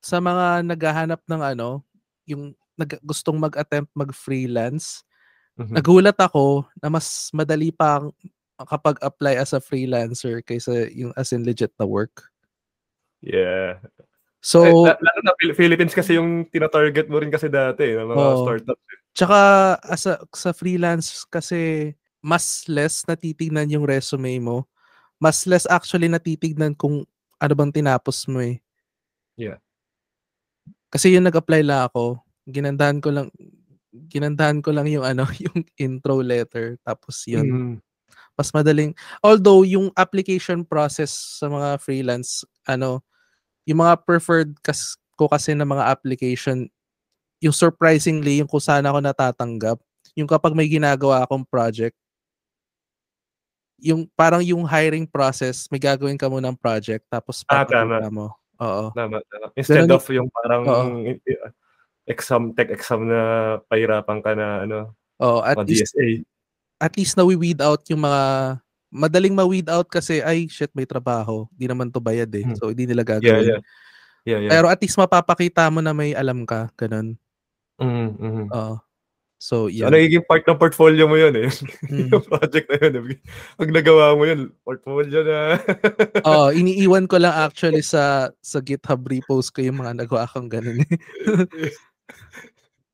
sa 0.00 0.18
mga 0.18 0.64
naghahanap 0.64 1.20
ng 1.24 1.42
ano, 1.44 1.84
yung 2.24 2.52
nag, 2.74 2.96
gustong 3.04 3.36
mag-attempt 3.36 3.92
mag-freelance, 3.92 5.04
Mhm. 5.56 5.76
nagulat 5.76 6.16
ako 6.16 6.64
na 6.80 6.88
mas 6.88 7.28
madali 7.30 7.68
pa 7.68 8.00
kapag 8.64 8.96
apply 9.00 9.36
as 9.36 9.52
a 9.52 9.60
freelancer 9.60 10.40
kaysa 10.40 10.88
yung 10.92 11.12
as 11.16 11.32
in 11.32 11.44
legit 11.44 11.72
na 11.76 11.84
work. 11.84 12.28
Yeah. 13.20 13.80
So, 14.40 14.64
eh, 14.64 14.72
la- 14.72 14.96
lalo 14.96 15.20
na 15.20 15.32
Phil- 15.36 15.52
Philippines 15.52 15.92
kasi 15.92 16.16
yung 16.16 16.48
tina-target 16.48 17.12
mo 17.12 17.20
rin 17.20 17.28
kasi 17.28 17.52
dati 17.52 17.92
ng 17.92 18.08
mga 18.08 18.16
Oo. 18.16 18.40
startups. 18.40 18.80
eh. 18.88 18.98
Tsaka 19.12 19.38
as 19.84 20.08
a, 20.08 20.16
sa 20.32 20.56
freelance 20.56 21.28
kasi 21.28 21.92
mas 22.24 22.64
less 22.64 23.04
natitignan 23.04 23.68
yung 23.68 23.84
resume 23.84 24.40
mo. 24.40 24.64
mas 25.20 25.44
less 25.44 25.68
actually 25.68 26.08
natitignan 26.08 26.72
kung 26.72 27.04
ano 27.36 27.52
bang 27.52 27.68
tinapos 27.68 28.24
mo 28.24 28.40
eh. 28.40 28.56
Yeah. 29.36 29.60
Kasi 30.90 31.14
yung 31.14 31.26
nag-apply 31.26 31.62
lang 31.62 31.86
ako, 31.86 32.18
ginandahan 32.50 32.98
ko 32.98 33.14
lang 33.14 33.30
ginandahan 33.90 34.62
ko 34.62 34.70
lang 34.70 34.86
yung 34.86 35.02
ano, 35.06 35.26
yung 35.44 35.62
intro 35.78 36.18
letter 36.22 36.78
tapos 36.82 37.22
yun. 37.26 37.46
Mm. 37.46 37.74
Mas 38.38 38.50
madaling 38.54 38.94
although 39.22 39.62
yung 39.66 39.90
application 39.94 40.66
process 40.66 41.10
sa 41.40 41.46
mga 41.50 41.78
freelance 41.82 42.42
ano, 42.66 43.02
yung 43.66 43.82
mga 43.84 44.02
preferred 44.06 44.52
kas, 44.64 44.98
ko 45.18 45.30
kasi 45.30 45.54
na 45.54 45.66
mga 45.68 45.86
application 45.90 46.66
yung 47.42 47.54
surprisingly 47.54 48.40
yung 48.42 48.50
kung 48.50 48.62
saan 48.62 48.86
ako 48.88 48.98
natatanggap, 49.02 49.78
yung 50.18 50.28
kapag 50.30 50.54
may 50.56 50.68
ginagawa 50.70 51.24
akong 51.24 51.44
project 51.46 51.94
yung 53.80 54.04
parang 54.12 54.44
yung 54.44 54.68
hiring 54.68 55.08
process, 55.08 55.64
may 55.72 55.80
gagawin 55.80 56.20
ka 56.20 56.28
munang 56.28 56.54
project 56.54 57.08
tapos 57.08 57.42
Ah, 57.48 57.64
tama. 57.64 58.12
mo. 58.12 58.39
Oo. 58.60 58.84
Tama, 58.92 59.18
tama. 59.26 59.46
Instead 59.56 59.88
Ganun 59.88 59.96
of 59.96 60.04
yung 60.12 60.28
parang 60.28 60.62
Oo. 60.68 60.84
exam, 62.04 62.52
tech 62.52 62.68
exam 62.70 63.08
na 63.08 63.20
pahirapan 63.66 64.18
ka 64.20 64.32
na 64.36 64.68
ano, 64.68 64.78
Oo, 65.20 65.40
at 65.44 65.56
least 65.64 65.92
DSA. 65.96 66.24
at 66.80 66.92
least 66.96 67.14
na 67.16 67.24
weed 67.24 67.60
out 67.60 67.80
yung 67.92 68.00
mga 68.04 68.22
madaling 68.90 69.36
ma-weed 69.36 69.68
out 69.70 69.86
kasi 69.86 70.18
ay 70.20 70.50
shit 70.50 70.72
may 70.74 70.84
trabaho, 70.88 71.46
di 71.54 71.70
naman 71.70 71.92
to 71.94 72.02
bayad 72.02 72.28
eh. 72.34 72.42
Hmm. 72.42 72.56
So 72.58 72.68
hindi 72.74 72.90
nila 72.90 73.06
Yeah, 73.06 73.20
gagawin. 73.20 73.46
yeah. 73.46 73.62
Yeah, 74.28 74.40
yeah. 74.44 74.50
Pero 74.52 74.66
at 74.68 74.80
least 74.84 75.00
mapapakita 75.00 75.64
mo 75.72 75.80
na 75.80 75.96
may 75.96 76.12
alam 76.12 76.44
ka, 76.44 76.68
ganun. 76.76 77.16
Mm, 77.80 78.08
mhm. 78.20 78.44
Oo. 78.52 78.76
So, 79.40 79.72
So, 79.72 79.72
yeah. 79.72 79.88
nagiging 79.88 80.28
part 80.28 80.44
ng 80.44 80.60
portfolio 80.60 81.08
mo 81.08 81.16
yun 81.16 81.32
eh. 81.32 81.48
Mm. 81.88 82.08
yung 82.12 82.24
project 82.28 82.68
na 82.68 82.76
yun. 82.76 82.92
eh. 83.00 83.18
Pag 83.56 83.72
nagawa 83.72 84.12
mo 84.12 84.28
yun, 84.28 84.52
portfolio 84.60 85.24
na. 85.24 85.56
Oo, 86.28 86.52
iniiwan 86.52 87.08
ko 87.08 87.16
lang 87.16 87.32
actually 87.32 87.80
sa 87.80 88.28
sa 88.44 88.60
GitHub 88.60 89.00
repos 89.08 89.48
ko 89.48 89.64
yung 89.64 89.80
mga 89.80 89.96
nagawa 90.04 90.28
kong 90.28 90.52
ganun. 90.52 90.84
eh. 90.84 91.00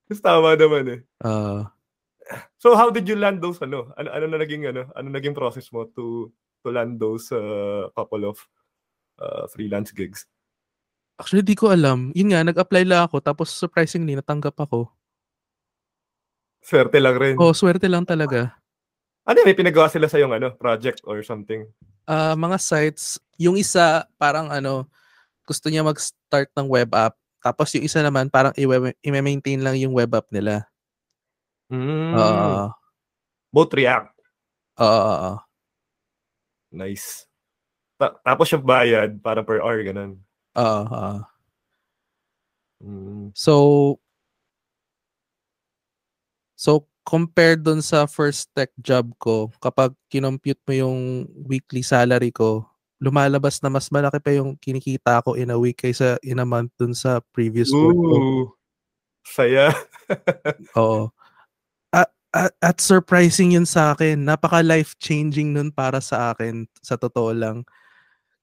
Tapos 0.06 0.22
tama 0.22 0.54
naman 0.54 0.84
eh. 0.86 1.00
Oo. 1.26 1.66
So 2.62 2.78
how 2.78 2.94
did 2.94 3.10
you 3.10 3.18
land 3.18 3.42
those 3.42 3.58
ano? 3.58 3.90
Ano, 3.98 4.14
ano 4.14 4.30
na 4.30 4.38
naging 4.38 4.70
ano? 4.70 4.86
Ano 4.94 5.10
naging 5.10 5.34
process 5.34 5.66
mo 5.74 5.90
to 5.98 6.30
to 6.62 6.70
land 6.70 7.02
those 7.02 7.26
uh, 7.34 7.90
couple 7.98 8.22
of 8.22 8.38
uh, 9.18 9.50
freelance 9.50 9.90
gigs? 9.90 10.30
actually, 11.16 11.42
di 11.42 11.56
ko 11.56 11.72
alam. 11.72 12.12
Yun 12.12 12.32
nga, 12.32 12.44
nag-apply 12.44 12.84
lang 12.84 13.08
ako 13.08 13.24
tapos 13.24 13.48
surprisingly 13.48 14.12
natanggap 14.14 14.54
ako. 14.60 14.92
Swerte 16.66 16.98
lang 16.98 17.14
rin. 17.14 17.38
Oh, 17.38 17.54
swerte 17.54 17.86
lang 17.86 18.02
talaga. 18.02 18.58
Ano 19.22 19.46
may 19.46 19.54
pinagawa 19.54 19.86
sila 19.86 20.10
sa 20.10 20.18
yung 20.18 20.34
ano, 20.34 20.50
project 20.58 20.98
or 21.06 21.22
something? 21.22 21.62
Ah, 22.10 22.34
mga 22.34 22.58
sites, 22.58 23.22
yung 23.38 23.54
isa 23.54 24.02
parang 24.18 24.50
ano, 24.50 24.90
gusto 25.46 25.70
niya 25.70 25.86
mag-start 25.86 26.50
ng 26.58 26.66
web 26.66 26.90
app. 26.90 27.14
Tapos 27.38 27.70
yung 27.78 27.86
isa 27.86 28.02
naman 28.02 28.26
parang 28.26 28.50
i-maintain 28.98 29.62
lang 29.62 29.78
yung 29.78 29.94
web 29.94 30.10
app 30.10 30.26
nila. 30.34 30.66
Mm. 31.70 32.18
Oo. 32.18 32.74
Both 33.54 33.70
React. 33.78 34.14
Oo, 34.82 35.02
oo. 35.06 35.32
Nice. 36.74 37.30
Ta- 37.94 38.18
tapos 38.26 38.50
yung 38.50 38.66
bayad, 38.66 39.22
para 39.22 39.46
per 39.46 39.62
hour, 39.62 39.78
ganun. 39.86 40.18
Oo, 40.58 40.82
oo. 40.82 41.18
Mm. 42.82 43.30
So, 43.38 43.54
so 46.58 46.88
compared 47.06 47.62
dun 47.62 47.78
sa 47.78 48.10
first 48.10 48.50
tech 48.50 48.74
job 48.82 49.14
ko, 49.22 49.54
kapag 49.62 49.94
kinompute 50.10 50.58
mo 50.66 50.74
yung 50.74 51.30
weekly 51.46 51.86
salary 51.86 52.34
ko, 52.34 52.66
lumalabas 52.98 53.62
na 53.62 53.70
mas 53.70 53.86
malaki 53.94 54.18
pa 54.18 54.34
yung 54.34 54.58
kinikita 54.58 55.22
ko 55.22 55.38
in 55.38 55.54
a 55.54 55.56
week 55.56 55.78
kaysa 55.78 56.18
in 56.26 56.42
a 56.42 56.46
month 56.48 56.74
dun 56.74 56.90
sa 56.90 57.22
previous 57.30 57.70
work 57.70 57.94
ko. 57.94 58.16
Ooh. 58.18 58.44
Saya. 59.22 59.70
Oo. 60.80 61.14
At, 61.94 62.10
at, 62.34 62.52
at 62.58 62.76
surprising 62.82 63.54
yun 63.54 63.68
sa 63.68 63.94
akin. 63.94 64.26
Napaka 64.26 64.64
life-changing 64.66 65.54
nun 65.54 65.70
para 65.70 66.02
sa 66.02 66.34
akin, 66.34 66.66
sa 66.82 66.98
totoo 66.98 67.30
lang. 67.30 67.62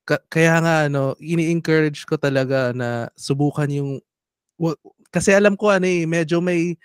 Ka- 0.08 0.24
kaya 0.32 0.60
nga, 0.64 0.76
ano, 0.88 1.20
ini-encourage 1.20 2.08
ko 2.08 2.16
talaga 2.16 2.72
na 2.72 3.12
subukan 3.20 3.68
yung... 3.68 3.92
wa- 4.56 4.80
kasi 5.12 5.36
alam 5.36 5.56
ko, 5.60 5.72
ano 5.72 5.88
eh, 5.88 6.04
medyo 6.08 6.40
may 6.40 6.76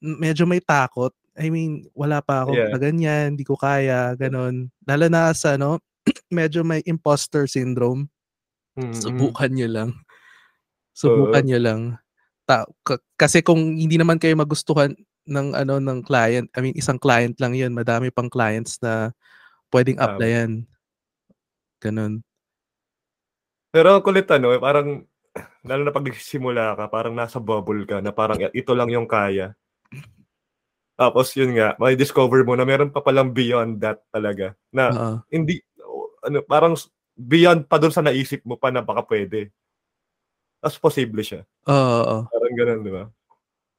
medyo 0.00 0.48
may 0.48 0.60
takot. 0.60 1.12
I 1.38 1.48
mean, 1.48 1.88
wala 1.94 2.20
pa 2.20 2.44
ako 2.44 2.52
Yeah. 2.56 2.72
na 2.74 2.78
ganyan, 2.80 3.36
hindi 3.36 3.46
ko 3.46 3.54
kaya, 3.56 4.12
ganon. 4.18 4.68
Lalo 4.84 5.06
na 5.08 5.30
sa, 5.32 5.54
ano, 5.54 5.80
medyo 6.32 6.64
may 6.66 6.82
imposter 6.84 7.46
syndrome. 7.46 8.08
Mm, 8.76 8.92
mm. 8.92 9.00
Subukan 9.00 9.50
nyo 9.52 9.68
lang. 9.68 9.90
Subukan 10.96 11.44
nyo 11.46 11.58
lang. 11.60 11.80
Ta- 12.44 12.68
k- 12.84 13.04
kasi 13.16 13.40
kung 13.40 13.78
hindi 13.78 13.96
naman 13.96 14.18
kayo 14.18 14.34
magustuhan 14.36 14.92
ng 15.30 15.54
ano 15.54 15.78
ng 15.78 16.02
client, 16.02 16.50
I 16.56 16.60
mean 16.64 16.74
isang 16.74 16.98
client 16.98 17.38
lang 17.38 17.54
'yun, 17.54 17.70
madami 17.70 18.10
pang 18.10 18.26
clients 18.26 18.80
na 18.82 19.14
pwedeng 19.70 20.00
applyan. 20.02 20.66
Ganun. 21.78 22.20
Pero 23.70 23.94
ang 23.94 24.02
kulit 24.02 24.26
ano, 24.34 24.50
eh, 24.50 24.58
parang, 24.58 25.06
lalo 25.68 25.80
na 25.86 25.94
pag 25.94 26.02
nagsisimula 26.02 26.74
ka, 26.74 26.84
parang 26.90 27.14
nasa 27.14 27.38
bubble 27.38 27.86
ka, 27.86 28.02
na 28.02 28.10
parang 28.10 28.36
ito 28.50 28.72
lang 28.74 28.90
yung 28.90 29.06
kaya. 29.06 29.54
Tapos 31.00 31.32
yun 31.32 31.56
nga, 31.56 31.72
may 31.80 31.96
discover 31.96 32.44
mo 32.44 32.52
na 32.52 32.68
meron 32.68 32.92
pa 32.92 33.00
palang 33.00 33.32
beyond 33.32 33.80
that 33.80 34.04
talaga. 34.12 34.52
Na 34.68 34.92
Oo. 34.92 35.16
hindi, 35.32 35.64
ano, 36.20 36.44
parang 36.44 36.76
beyond 37.16 37.64
pa 37.64 37.80
dun 37.80 37.88
sa 37.88 38.04
naisip 38.04 38.44
mo 38.44 38.60
pa 38.60 38.68
na 38.68 38.84
baka 38.84 39.00
pwede. 39.08 39.48
Tapos 40.60 40.76
posible 40.76 41.24
siya. 41.24 41.48
Oo, 41.64 41.96
oo. 42.04 42.18
Parang 42.28 42.52
ganun, 42.52 42.84
di 42.84 42.92
ba? 42.92 43.08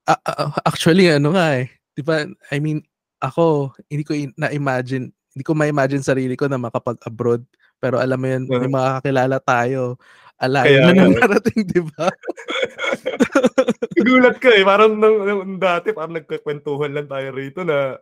A- 0.10 0.49
actually 0.65 1.13
ano 1.13 1.38
nga 1.38 1.62
eh, 1.62 1.69
'di 1.93 2.01
ba? 2.01 2.25
I 2.49 2.57
mean, 2.57 2.81
ako 3.21 3.69
hindi 3.86 4.01
ko 4.01 4.17
in- 4.17 4.34
na-imagine, 4.34 5.13
hindi 5.13 5.43
ko 5.45 5.53
ma-imagine 5.53 6.01
sarili 6.01 6.34
ko 6.34 6.49
na 6.49 6.57
makapag-abroad. 6.57 7.45
Pero 7.77 8.01
alam 8.01 8.17
mo 8.17 8.25
yun, 8.25 8.49
may 8.49 8.65
Uh-huh. 8.65 8.77
mga 8.81 8.89
kakilala 8.97 9.38
tayo. 9.38 10.01
Alayo 10.41 10.89
na 10.89 11.05
narating, 11.21 11.69
'di 11.69 11.81
ba? 11.93 12.10
Nagulat 13.82 14.38
ka 14.38 14.50
eh. 14.50 14.62
Parang 14.62 14.94
nung, 14.94 15.17
nung 15.22 15.58
dati, 15.58 15.89
parang 15.89 16.13
nagkakwentuhan 16.13 16.91
lang 16.91 17.08
tayo 17.08 17.28
rito 17.32 17.62
na 17.62 17.98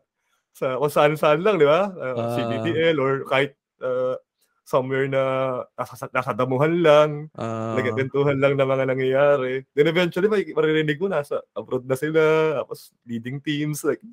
sa 0.52 0.76
kung 0.76 0.92
saan-saan 0.92 1.39
lang, 1.39 1.56
di 1.56 1.63
ba? 1.63 1.88
Uh, 1.89 2.15
Ah. 2.18 2.32
CBTL 2.36 2.96
or 2.98 3.24
kahit 3.24 3.56
uh, 3.80 4.20
somewhere 4.62 5.08
na 5.08 5.24
nasa, 5.74 6.06
nasa 6.10 6.32
damuhan 6.32 6.78
lang, 6.78 7.10
Ah, 7.34 7.74
nagkakwentuhan 7.74 8.38
lang 8.38 8.54
na 8.54 8.63
mga 8.63 8.86
nangyayari. 8.86 9.63
Then 9.72 9.88
eventually, 9.88 10.28
may 10.28 10.46
maririnig 10.46 11.00
mo, 11.00 11.08
nasa 11.08 11.39
abroad 11.52 11.84
na 11.84 11.96
sila, 11.96 12.22
tapos 12.60 12.92
leading 13.02 13.39
teams. 13.39 13.82
Like, 13.82 14.04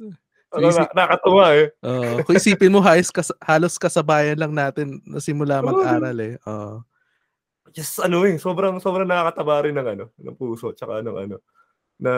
ano, 0.49 0.71
isip- 0.71 0.89
na, 0.89 0.97
nakakatuwa 0.97 1.45
eh. 1.53 1.67
oo. 1.83 2.23
kung 2.23 2.37
isipin 2.37 2.71
mo, 2.71 2.81
halos, 2.81 3.11
kas- 3.11 3.37
halos 3.39 3.75
kasabayan 3.77 4.39
lang 4.39 4.55
natin 4.55 5.03
na 5.03 5.19
simula 5.19 5.61
mag-aral 5.61 6.17
eh. 6.17 6.39
Oo. 6.47 6.81
Just 7.77 8.01
ano 8.01 8.25
eh, 8.25 8.41
sobrang, 8.41 8.81
sobrang 8.81 9.05
nakakataba 9.05 9.69
rin 9.69 9.77
ng 9.77 9.89
ano, 9.93 10.05
ng 10.17 10.33
puso, 10.33 10.73
tsaka 10.73 11.05
ng 11.05 11.17
ano, 11.29 11.37
na, 12.01 12.13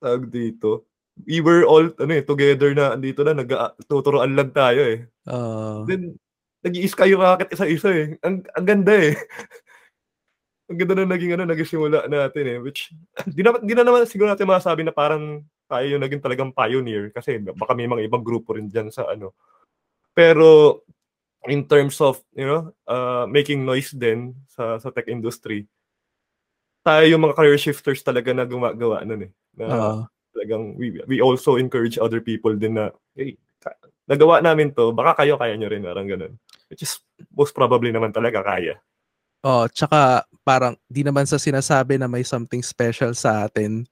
tag 0.00 0.32
dito, 0.32 0.88
we 1.28 1.44
were 1.44 1.68
all, 1.68 1.92
ano 2.00 2.12
eh, 2.16 2.24
together 2.24 2.72
na, 2.72 2.96
andito 2.96 3.20
na, 3.20 3.36
nagtuturoan 3.36 4.32
lang 4.32 4.56
tayo 4.56 4.80
eh. 4.88 5.04
Oo. 5.28 5.84
Then, 5.84 6.16
nag-i-skyrocket 6.64 7.52
isa-isa 7.52 7.90
eh. 7.92 8.06
Ang, 8.24 8.48
ang 8.56 8.64
ganda 8.64 8.96
eh. 8.96 9.12
ang 10.72 10.78
ganda 10.80 11.04
na 11.04 11.12
naging 11.12 11.36
ano, 11.36 11.44
naging 11.44 11.68
simula 11.68 12.08
natin 12.08 12.44
eh. 12.48 12.58
Which, 12.64 12.88
di 13.28 13.44
na, 13.44 13.52
di 13.60 13.76
na 13.76 13.84
naman 13.84 14.08
siguro 14.08 14.32
natin 14.32 14.48
masasabi 14.48 14.80
na 14.88 14.96
parang 14.96 15.44
tayo 15.68 15.86
yung 15.92 16.00
naging 16.00 16.24
talagang 16.24 16.56
pioneer 16.56 17.12
kasi 17.12 17.36
baka 17.52 17.76
may 17.76 17.84
mga 17.84 18.08
ibang 18.08 18.24
grupo 18.24 18.56
rin 18.56 18.72
dyan 18.72 18.88
sa 18.88 19.12
ano. 19.12 19.36
Pero, 20.16 20.80
in 21.48 21.68
terms 21.68 22.00
of, 22.00 22.20
you 22.32 22.46
know, 22.46 22.72
uh, 22.88 23.26
making 23.28 23.64
noise 23.64 23.92
din 23.92 24.34
sa, 24.48 24.78
sa 24.80 24.88
tech 24.90 25.08
industry, 25.08 25.66
tayo 26.84 27.04
yung 27.08 27.24
mga 27.24 27.36
career 27.36 27.58
shifters 27.60 28.04
talaga 28.04 28.32
na 28.36 28.44
gumagawa 28.44 29.04
nun 29.04 29.28
eh. 29.28 29.32
Na, 29.56 29.64
Oo. 29.72 29.96
talagang 30.36 30.76
we, 30.76 31.00
we 31.08 31.20
also 31.24 31.56
encourage 31.56 31.96
other 31.96 32.20
people 32.20 32.52
din 32.56 32.76
na, 32.76 32.92
hey, 33.16 33.36
nagawa 34.08 34.44
namin 34.44 34.72
to, 34.76 34.92
baka 34.92 35.24
kayo 35.24 35.40
kaya 35.40 35.56
nyo 35.56 35.68
rin, 35.72 35.84
parang 35.84 36.08
ganun. 36.08 36.32
Which 36.68 36.84
is 36.84 37.00
most 37.32 37.56
probably 37.56 37.92
naman 37.92 38.12
talaga 38.12 38.44
kaya. 38.44 38.76
Oh, 39.44 39.68
tsaka 39.68 40.24
parang 40.44 40.76
di 40.88 41.04
naman 41.04 41.28
sa 41.28 41.36
sinasabi 41.36 42.00
na 42.00 42.08
may 42.08 42.24
something 42.24 42.64
special 42.64 43.12
sa 43.12 43.44
atin. 43.48 43.84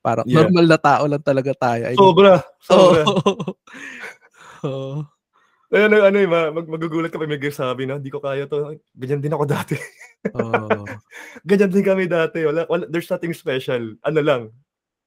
Parang 0.00 0.24
Yeah. 0.26 0.46
normal 0.46 0.66
na 0.70 0.78
tao 0.80 1.04
lang 1.10 1.22
talaga 1.22 1.50
tayo. 1.54 1.82
I 1.86 1.94
mean, 1.94 2.00
Sobra, 2.00 2.34
sobra. 2.62 3.02
Oo. 4.64 5.02
Kaya 5.70 5.86
ano, 5.86 5.96
ano, 6.02 6.16
eh, 6.18 6.26
ma- 6.26 6.50
mag, 6.50 6.66
magugulat 6.66 7.14
ka 7.14 7.18
pa 7.22 7.30
may 7.30 7.38
sabi 7.54 7.86
na, 7.86 8.02
di 8.02 8.10
ko 8.10 8.18
kaya 8.18 8.50
to. 8.50 8.74
Ganyan 8.98 9.22
din 9.22 9.30
ako 9.30 9.46
dati. 9.46 9.78
Oo. 10.34 10.82
Ganyan 11.48 11.70
din 11.70 11.86
kami 11.86 12.10
dati. 12.10 12.42
Wala, 12.42 12.66
wala, 12.66 12.90
there's 12.90 13.06
nothing 13.06 13.30
special. 13.30 13.94
Ano 14.02 14.18
lang, 14.18 14.42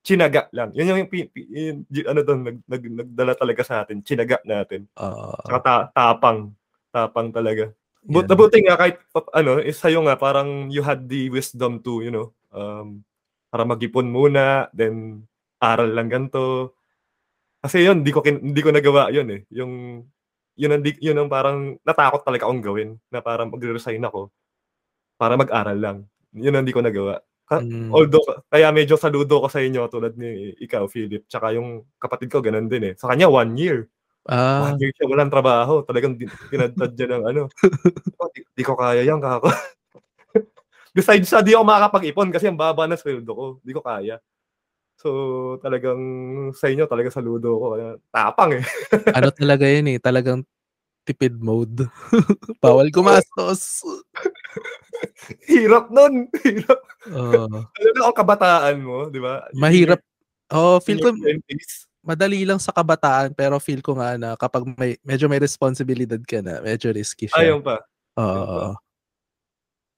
chinaga 0.08 0.48
lang. 0.56 0.72
Yun 0.72 1.04
yung, 1.04 1.12
pi- 1.12 1.28
pi- 1.28 1.52
yun, 1.52 1.84
y- 1.92 2.08
ano 2.08 2.24
doon, 2.24 2.40
nag, 2.48 2.58
nag, 2.64 2.84
nagdala 3.04 3.34
talaga 3.36 3.62
sa 3.68 3.84
atin. 3.84 4.00
Chinaga 4.08 4.40
natin. 4.48 4.88
Oo. 5.04 5.36
Saka 5.44 5.60
ta- 5.60 5.88
tapang. 5.92 6.56
Tapang 6.96 7.36
talaga. 7.36 7.68
But 8.04 8.32
nabuti 8.32 8.64
nga 8.64 8.80
kahit 8.80 9.00
ano, 9.36 9.60
is 9.60 9.80
sa'yo 9.80 10.04
nga 10.08 10.16
parang 10.20 10.68
you 10.72 10.84
had 10.84 11.08
the 11.08 11.28
wisdom 11.28 11.84
to, 11.84 12.04
you 12.04 12.12
know, 12.12 12.32
um, 12.56 13.04
para 13.52 13.64
mag-ipon 13.68 14.08
muna, 14.08 14.68
then 14.72 15.28
aral 15.60 15.92
lang 15.92 16.08
ganito. 16.12 16.76
Kasi 17.64 17.84
yun, 17.84 18.04
hindi 18.04 18.12
ko 18.12 18.20
kin- 18.24 18.44
hindi 18.44 18.60
ko 18.64 18.72
nagawa 18.72 19.08
yun 19.12 19.28
eh. 19.32 19.42
Yung 19.56 20.04
yun 20.58 20.72
ang 20.76 20.84
yun 21.02 21.18
ang 21.20 21.30
parang 21.32 21.58
natakot 21.86 22.22
talaga 22.26 22.46
akong 22.48 22.64
gawin 22.64 22.90
na 23.10 23.20
parang 23.26 23.50
magre-resign 23.54 24.02
ako 24.06 24.30
para 25.20 25.36
mag-aral 25.40 25.78
lang. 25.80 25.98
Yun 26.36 26.54
ang 26.58 26.64
hindi 26.66 26.76
ko 26.76 26.82
nagawa. 26.86 27.22
Ka- 27.48 27.62
Mm. 27.64 27.92
Although 27.94 28.24
kaya 28.50 28.72
medyo 28.74 28.96
saludo 28.98 29.44
ko 29.44 29.48
sa 29.52 29.60
inyo 29.64 29.86
tulad 29.92 30.16
ni 30.18 30.56
ikaw 30.64 30.88
Philip, 30.90 31.28
tsaka 31.30 31.54
yung 31.58 31.84
kapatid 32.00 32.32
ko 32.32 32.40
ganun 32.44 32.68
din 32.72 32.92
eh. 32.92 32.96
Sa 33.00 33.12
kanya 33.12 33.28
one 33.32 33.54
year. 33.60 33.88
Ah, 34.30 34.72
One 34.72 34.80
year 34.80 34.92
siya 34.96 35.08
walang 35.12 35.28
trabaho. 35.34 35.84
Talagang 35.84 36.16
niya 36.18 37.08
ng 37.20 37.24
ano. 37.28 37.42
"Oh, 38.22 38.30
di, 38.34 38.42
di 38.56 38.64
ko 38.66 38.76
kaya 38.80 39.04
yan, 39.04 39.20
kako. 39.20 39.50
Besides 40.98 41.28
sa 41.32 41.42
di 41.46 41.54
ako 41.58 41.64
makakapag-ipon 41.68 42.30
kasi 42.34 42.48
ang 42.50 42.58
baba 42.60 42.86
na 42.90 42.96
sweldo 43.00 43.32
ko. 43.34 43.46
Di 43.66 43.74
ko 43.76 43.82
kaya. 43.86 44.20
So, 45.04 45.10
talagang 45.60 46.00
sa 46.56 46.72
inyo, 46.72 46.88
talaga 46.88 47.12
saludo 47.12 47.60
ko. 47.60 47.68
Tapang 48.08 48.56
eh. 48.56 48.64
ano 49.20 49.28
talaga 49.36 49.68
yun 49.68 49.92
eh, 49.92 50.00
talagang 50.00 50.48
tipid 51.04 51.36
mode. 51.36 51.84
Bawal 52.64 52.88
gumastos. 52.88 53.84
Hirap 55.52 55.92
nun. 55.92 56.32
Hirap. 56.48 56.80
Oo. 57.12 57.68
Alam 57.68 57.94
na 58.00 58.04
ang 58.08 58.16
kabataan 58.16 58.78
mo, 58.80 59.12
di 59.12 59.20
ba? 59.20 59.44
mahirap. 59.52 60.00
Oh, 60.48 60.80
feel 60.80 61.04
ko 61.04 61.12
your 61.12 61.36
20s. 61.44 61.90
madali 62.04 62.44
lang 62.44 62.60
sa 62.60 62.76
kabataan 62.76 63.32
pero 63.34 63.58
feel 63.64 63.80
ko 63.80 63.96
nga 63.96 64.20
na 64.20 64.36
kapag 64.36 64.68
may 64.76 65.00
medyo 65.02 65.26
may 65.32 65.40
responsibilidad 65.40 66.20
ka 66.24 66.40
na, 66.40 66.64
medyo 66.64 66.92
risky 66.96 67.28
siya. 67.28 67.52
Ayun 67.52 67.60
pa. 67.60 67.84
Oo. 68.16 68.72
oo. 68.72 68.74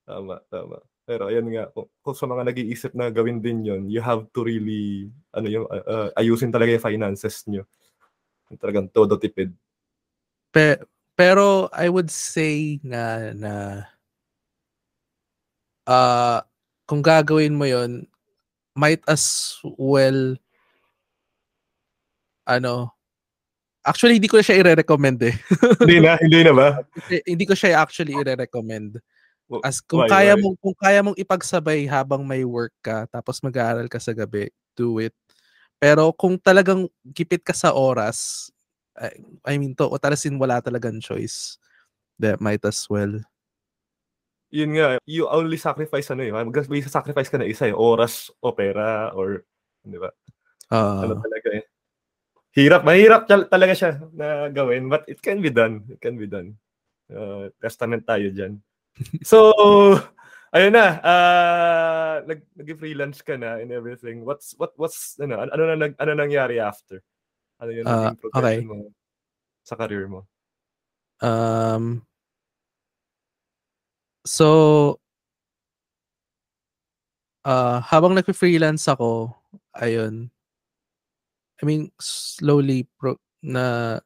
Tama, 0.08 0.38
tama. 0.50 0.78
Pero 1.06 1.30
ayun 1.30 1.46
nga, 1.54 1.70
kung, 1.70 1.86
kung 2.02 2.18
sa 2.18 2.26
mga 2.26 2.50
nag-iisip 2.50 2.98
na 2.98 3.14
gawin 3.14 3.38
din 3.38 3.62
yon 3.62 3.82
you 3.86 4.02
have 4.02 4.26
to 4.34 4.42
really, 4.42 5.08
ano 5.30 5.48
yung, 5.48 5.66
uh, 5.70 5.86
uh, 5.86 6.10
ayusin 6.18 6.50
talaga 6.50 6.74
yung 6.74 6.82
finances 6.82 7.46
nyo. 7.46 7.62
Talagang 8.58 8.90
todo 8.90 9.14
tipid. 9.22 9.54
Pe- 10.50 10.82
pero 11.16 11.70
I 11.72 11.88
would 11.88 12.10
say 12.10 12.82
nga 12.84 13.32
na 13.32 13.54
ah 15.86 16.42
kung 16.90 17.06
gagawin 17.06 17.56
mo 17.56 17.66
yon 17.70 18.10
might 18.76 19.02
as 19.08 19.56
well 19.80 20.36
ano 22.46 22.92
actually 23.86 24.18
hindi 24.18 24.30
ko 24.30 24.42
siya 24.42 24.60
i-recommend 24.60 25.22
eh. 25.24 25.36
hindi 25.86 25.98
na, 26.02 26.18
hindi 26.20 26.40
na 26.42 26.54
ba? 26.54 26.68
Hindi- 26.94 27.24
hindi 27.32 27.46
ko 27.46 27.54
siya 27.54 27.80
actually 27.80 28.18
i-recommend. 28.18 28.98
As 29.62 29.82
kung 29.82 30.06
why, 30.06 30.10
kaya 30.10 30.34
why? 30.34 30.42
mong 30.42 30.56
kung 30.58 30.76
kaya 30.78 31.00
mong 31.06 31.18
ipagsabay 31.18 31.86
habang 31.86 32.26
may 32.26 32.42
work 32.46 32.74
ka 32.82 33.06
tapos 33.10 33.42
mag-aaral 33.46 33.86
ka 33.86 34.02
sa 34.02 34.14
gabi, 34.14 34.50
do 34.74 34.98
it. 34.98 35.14
Pero 35.78 36.10
kung 36.16 36.40
talagang 36.40 36.90
gipit 37.06 37.46
ka 37.46 37.54
sa 37.54 37.76
oras, 37.76 38.50
I, 39.46 39.60
mean 39.60 39.76
to, 39.76 39.92
o 39.92 40.00
talasin 40.00 40.40
wala 40.40 40.64
talagang 40.64 41.04
choice. 41.04 41.60
That 42.16 42.40
might 42.40 42.64
as 42.64 42.88
well. 42.88 43.20
Yun 44.56 44.80
nga, 44.80 44.96
you 45.04 45.28
only 45.28 45.60
sacrifice 45.60 46.08
ano 46.16 46.24
eh. 46.24 46.32
May 46.32 46.80
sacrifice 46.88 47.28
ka 47.28 47.36
na 47.36 47.44
isa 47.44 47.68
eh. 47.68 47.76
Oras 47.76 48.32
o 48.40 48.56
pera 48.56 49.12
or, 49.12 49.44
di 49.84 50.00
ba? 50.00 50.16
Ano 50.72 51.20
Ah, 51.20 51.22
talaga 51.22 51.50
eh. 51.60 51.66
Hirap, 52.56 52.88
mahirap 52.88 53.28
tal- 53.28 53.52
talaga 53.52 53.76
siya 53.76 53.92
na 54.16 54.48
gawin, 54.48 54.88
but 54.88 55.04
it 55.12 55.20
can 55.20 55.44
be 55.44 55.52
done. 55.52 55.84
It 55.92 56.00
can 56.00 56.16
be 56.16 56.24
done. 56.24 56.56
Uh, 57.12 57.52
testament 57.60 58.08
tayo 58.08 58.32
dyan. 58.32 58.64
So, 59.24 59.52
ayun 60.56 60.74
na, 60.74 60.88
uh, 61.04 62.16
nag, 62.24 62.40
nag-freelance 62.56 63.20
ka 63.22 63.36
na 63.36 63.60
and 63.60 63.72
everything. 63.76 64.24
What's, 64.24 64.56
what, 64.56 64.72
what's, 64.80 65.20
ano, 65.20 65.44
ano, 65.44 65.64
na, 65.68 65.76
nag- 65.76 66.00
ano 66.00 66.12
nangyari 66.16 66.64
after? 66.64 67.04
Ano 67.60 67.72
yung 67.72 67.88
Ah, 67.88 68.12
naging 68.12 68.22
progression 68.24 68.68
mo 68.68 68.76
sa 69.64 69.76
career 69.76 70.08
mo? 70.08 70.28
um 71.24 72.04
So 74.26 74.98
ah 77.46 77.78
habang 77.86 78.18
nagfe-freelance 78.18 78.90
ako, 78.90 79.32
ayun. 79.78 80.34
I 81.62 81.64
mean, 81.64 81.88
slowly 82.02 82.90
pro 83.00 83.16
na 83.40 84.00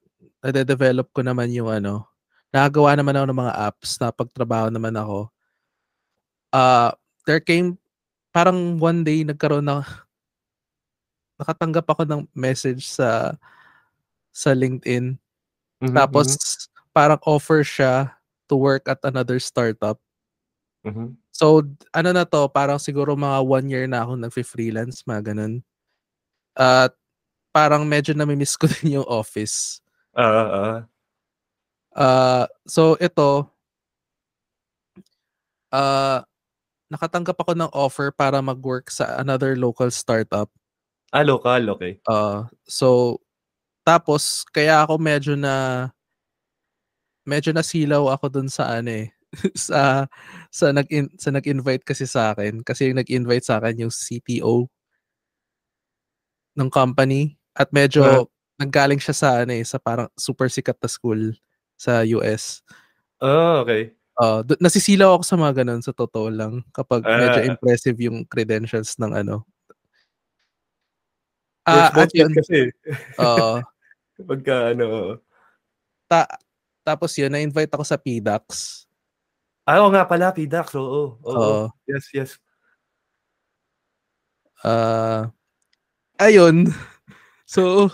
nade-develop 0.44 1.10
ko 1.16 1.24
naman 1.24 1.50
yung 1.56 1.72
ano, 1.72 2.09
nakagawa 2.54 2.98
naman 2.98 3.16
ako 3.18 3.26
ng 3.30 3.42
mga 3.46 3.56
apps, 3.70 3.90
napagtrabaho 4.02 4.68
naman 4.74 4.96
ako. 4.98 5.30
Ah, 6.54 6.94
there 7.26 7.40
came 7.42 7.78
parang 8.34 8.78
one 8.80 9.04
day 9.06 9.22
nagkaroon 9.26 9.66
na 9.66 9.86
nakatanggap 11.40 11.86
ako 11.88 12.04
ng 12.08 12.22
message 12.36 12.88
sa 12.88 13.36
sa 14.34 14.52
LinkedIn. 14.56 15.18
Mhm, 15.82 15.94
Tapos 15.96 16.28
parang 16.96 17.20
offer 17.26 17.64
siya 17.66 18.16
to 18.50 18.56
work 18.58 18.88
at 18.90 19.00
another 19.06 19.40
startup. 19.40 20.00
mhm, 20.84 20.92
mhm. 20.92 21.18
So, 21.32 21.64
ano 21.96 22.10
na 22.12 22.26
to, 22.28 22.50
parang 22.52 22.82
siguro 22.82 23.16
mga 23.16 23.40
one 23.46 23.68
year 23.72 23.86
na 23.88 24.04
ako 24.04 24.20
nagfi-freelance, 24.20 25.06
mga 25.08 25.32
ganun. 25.34 25.64
At 26.58 26.94
parang 27.56 27.86
medyo 27.88 28.14
nami-miss 28.16 28.56
ko 28.60 28.68
din 28.82 29.02
yung 29.02 29.08
office. 29.10 29.82
Ah, 30.14 30.24
ah, 30.24 30.50
ah. 30.78 30.90
Ah, 32.00 32.48
so 32.64 32.96
ito 33.04 33.52
ah 35.74 36.26
nakatanggap 36.90 37.38
ako 37.38 37.54
ng 37.58 37.72
offer 37.74 38.10
para 38.14 38.42
mag-work 38.42 38.90
sa 38.94 39.18
another 39.22 39.54
local 39.58 39.90
startup. 39.94 40.50
Ah, 41.14 41.26
local, 41.26 41.62
okay. 41.76 42.00
Ah, 42.10 42.50
so 42.70 43.20
tapos 43.88 44.46
kaya 44.54 44.84
ako 44.86 44.98
medyo 45.02 45.34
na 45.40 45.90
medyo 47.28 47.52
nasilaw 47.52 48.08
ako 48.16 48.26
dun 48.32 48.48
sa 48.52 48.80
ano 48.80 48.92
eh 49.06 49.08
sa 49.58 50.08
sa 50.50 50.66
nag 50.74 50.88
sa 51.20 51.30
nag-invite 51.36 51.84
kasi 51.86 52.08
sa 52.10 52.34
akin 52.34 52.64
kasi 52.66 52.90
yung 52.90 53.00
nag-invite 53.02 53.46
sa 53.46 53.60
akin 53.62 53.86
yung 53.88 53.94
CTO 53.94 54.70
ng 56.58 56.70
company 56.72 57.38
at 57.54 57.70
medyo 57.76 58.02
Ah. 58.02 58.26
nanggaling 58.60 59.00
siya 59.00 59.16
sa 59.16 59.30
ano 59.46 59.54
eh 59.56 59.64
sa 59.64 59.78
parang 59.80 60.10
super 60.18 60.50
sikat 60.50 60.76
na 60.82 60.90
school 60.90 61.32
sa 61.80 62.04
US. 62.04 62.60
Ah, 63.24 63.64
okay. 63.64 63.96
Do- 64.44 64.60
nasisilaw 64.60 65.16
ako 65.16 65.24
sa 65.24 65.40
mga 65.40 65.64
ganun 65.64 65.80
sa 65.80 65.96
totoo 65.96 66.28
lang 66.28 66.60
kapag 66.76 67.08
medyo 67.08 67.40
Ah. 67.40 67.48
impressive 67.48 67.96
yung 68.04 68.28
credentials 68.28 69.00
ng 69.00 69.16
ano. 69.16 69.48
Ah, 71.64 71.88
both 71.96 72.12
at 72.12 72.18
yun, 72.20 72.32
kasi. 72.36 72.68
oo. 73.16 73.64
Pagka, 74.30 74.76
ano, 74.76 75.16
Ta- 76.12 76.36
tapos 76.84 77.16
yun, 77.16 77.32
na-invite 77.32 77.72
ako 77.72 77.86
sa 77.88 77.96
PDAX. 77.96 78.44
ah, 79.64 79.80
oo 79.80 79.94
nga 79.94 80.04
pala, 80.04 80.36
PDAX, 80.36 80.76
oo. 80.76 81.16
Oo. 81.24 81.32
Oo. 81.40 81.64
Yes, 81.88 82.12
yes. 82.12 82.32
Ah, 84.60 85.32
ayun. 86.20 86.68
So, 87.50 87.90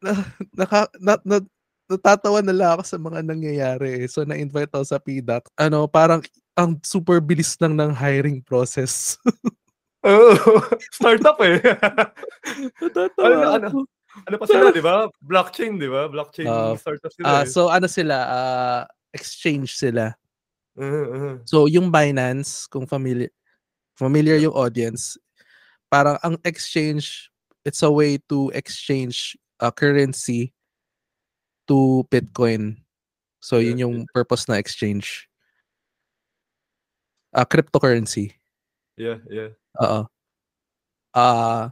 na, 0.00 0.24
naka, 0.56 0.88
na, 1.04 1.20
na, 1.20 1.44
natatawa 1.90 2.38
na 2.40 2.54
lang 2.54 2.70
ako 2.78 2.82
sa 2.86 2.96
mga 2.96 3.20
nangyayari. 3.26 4.00
eh. 4.00 4.06
So, 4.06 4.22
na-invite 4.22 4.70
ako 4.70 4.84
sa 4.86 5.02
PDAC. 5.02 5.50
Ano, 5.58 5.90
parang 5.90 6.22
ang 6.54 6.78
super 6.86 7.18
bilis 7.18 7.58
lang 7.58 7.74
ng 7.74 7.90
hiring 7.90 8.40
process. 8.46 9.18
Oo. 10.06 10.62
Startup 10.94 11.36
eh. 11.42 11.58
natatawa 12.82 13.26
Ano, 13.26 13.36
ano? 13.50 13.68
ano 14.26 14.34
pa 14.38 14.46
sila, 14.46 14.70
di 14.72 14.80
ba? 14.80 15.10
Blockchain, 15.20 15.76
di 15.76 15.90
ba? 15.90 16.06
Blockchain 16.08 16.46
Ah, 16.48 16.72
startup 16.78 17.12
sila 17.12 17.26
Ah, 17.26 17.42
eh. 17.42 17.50
so, 17.50 17.68
ano 17.68 17.86
sila? 17.90 18.16
ah, 18.24 18.80
exchange 19.12 19.74
sila. 19.74 20.14
Uh, 20.78 21.06
uh, 21.10 21.34
So, 21.44 21.66
yung 21.66 21.90
Binance, 21.90 22.64
kung 22.70 22.86
familiar, 22.86 23.28
familiar 23.98 24.38
yung 24.38 24.54
audience, 24.54 25.18
parang 25.90 26.16
ang 26.22 26.38
exchange, 26.46 27.28
it's 27.66 27.82
a 27.82 27.90
way 27.90 28.16
to 28.30 28.48
exchange 28.54 29.34
a 29.60 29.68
currency 29.68 30.54
to 31.70 32.02
Bitcoin. 32.10 32.82
So, 33.38 33.62
yun 33.62 33.78
yung 33.78 33.96
purpose 34.10 34.50
na 34.50 34.58
exchange. 34.58 35.30
Ah, 37.30 37.46
cryptocurrency. 37.46 38.34
yeah, 38.98 39.22
yeah. 39.30 39.54
Oo. 39.78 40.10
Ah, 41.14 41.70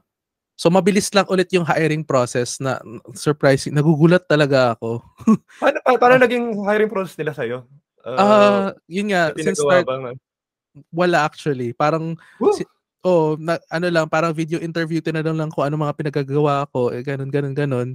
so 0.58 0.70
mabilis 0.70 1.10
lang 1.14 1.26
ulit 1.30 1.50
yung 1.54 1.66
hiring 1.66 2.06
process 2.06 2.62
na 2.62 2.78
surprising. 3.14 3.74
Nagugulat 3.74 4.22
talaga 4.30 4.78
ako. 4.78 5.02
Paano, 5.62 5.78
pa- 5.82 5.98
paano 5.98 6.22
naging 6.22 6.62
hiring 6.62 6.90
process 6.90 7.18
nila 7.18 7.34
sa'yo? 7.34 7.66
Ah, 8.06 8.72
yun 8.86 9.10
nga, 9.10 9.34
since 9.34 9.60
start, 9.60 9.84
bang, 9.84 10.14
wala 10.94 11.26
actually. 11.26 11.74
Parang 11.74 12.14
Woo! 12.38 12.54
si- 12.54 12.70
oh, 13.02 13.34
na, 13.38 13.58
ano 13.70 13.86
lang, 13.90 14.06
parang 14.06 14.34
video 14.34 14.62
interview 14.62 15.02
tinanong 15.02 15.38
lang 15.38 15.50
ko 15.50 15.66
ano 15.66 15.74
mga 15.78 15.94
pinagagawa 15.98 16.66
ko, 16.70 16.94
eh, 16.94 17.02
ganun, 17.02 17.30
ganun, 17.30 17.54
ganun. 17.54 17.88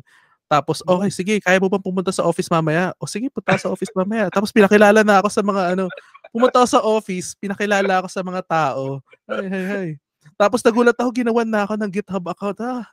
Tapos, 0.47 0.83
okay, 0.85 1.09
sige, 1.09 1.33
kaya 1.41 1.57
mo 1.57 1.71
bang 1.71 1.81
pumunta 1.81 2.11
sa 2.13 2.27
office 2.27 2.51
mamaya? 2.51 2.93
O 3.01 3.09
sige, 3.09 3.31
punta 3.31 3.57
sa 3.57 3.71
office 3.71 3.91
mamaya. 3.95 4.29
Tapos 4.29 4.53
pinakilala 4.53 5.01
na 5.01 5.23
ako 5.23 5.29
sa 5.31 5.41
mga 5.41 5.61
ano, 5.73 5.85
pumunta 6.29 6.61
ako 6.61 6.67
sa 6.69 6.81
office, 6.83 7.33
pinakilala 7.39 8.03
ako 8.03 8.07
sa 8.11 8.21
mga 8.21 8.41
tao. 8.45 9.01
Ay, 9.25 9.47
ay, 9.49 9.65
ay. 9.71 9.89
Tapos 10.37 10.63
nagulat 10.63 10.95
ako, 10.97 11.09
ginawan 11.13 11.47
na 11.47 11.65
ako 11.65 11.73
ng 11.79 11.91
GitHub 11.91 12.25
account. 12.27 12.57
Ah, 12.63 12.85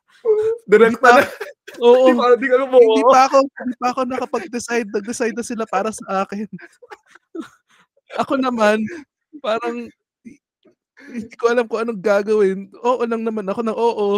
Direct 0.69 0.99
Hindi 0.99 1.03
pa- 1.03 1.19
na. 1.19 1.23
oo. 1.87 2.07
Hindi 2.11 2.19
pa, 2.19 2.27
hindi 2.35 2.49
ka 2.49 2.57
hindi 2.67 3.05
pa 3.05 3.21
ako, 3.27 3.37
hindi 3.43 3.77
pa 3.77 3.89
ako 3.93 4.01
nakapag-decide. 4.07 4.89
Nag-decide 4.91 5.37
na 5.37 5.45
sila 5.47 5.65
para 5.67 5.91
sa 5.95 6.27
akin. 6.27 6.47
ako 8.23 8.33
naman, 8.39 8.83
parang 9.39 9.87
hindi 11.11 11.35
ko 11.35 11.45
alam 11.49 11.65
kung 11.67 11.81
anong 11.81 12.01
gagawin. 12.03 12.59
Oo 12.85 13.03
lang 13.09 13.25
naman 13.25 13.47
ako 13.49 13.61
ng 13.65 13.77
oo. 13.79 14.09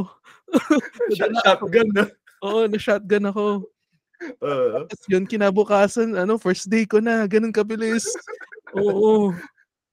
Shot, 1.17 1.33
shotgun 1.47 1.89
na. 1.95 2.05
Oo, 2.43 2.67
na-shotgun 2.67 3.31
ako. 3.31 3.45
Uh, 4.39 4.87
Tapos 4.87 5.07
yun, 5.09 5.27
kinabukasan, 5.27 6.15
ano, 6.15 6.39
first 6.39 6.67
day 6.67 6.87
ko 6.87 6.99
na, 6.99 7.27
ganun 7.27 7.55
kabilis. 7.55 8.07
Oo. 8.75 9.35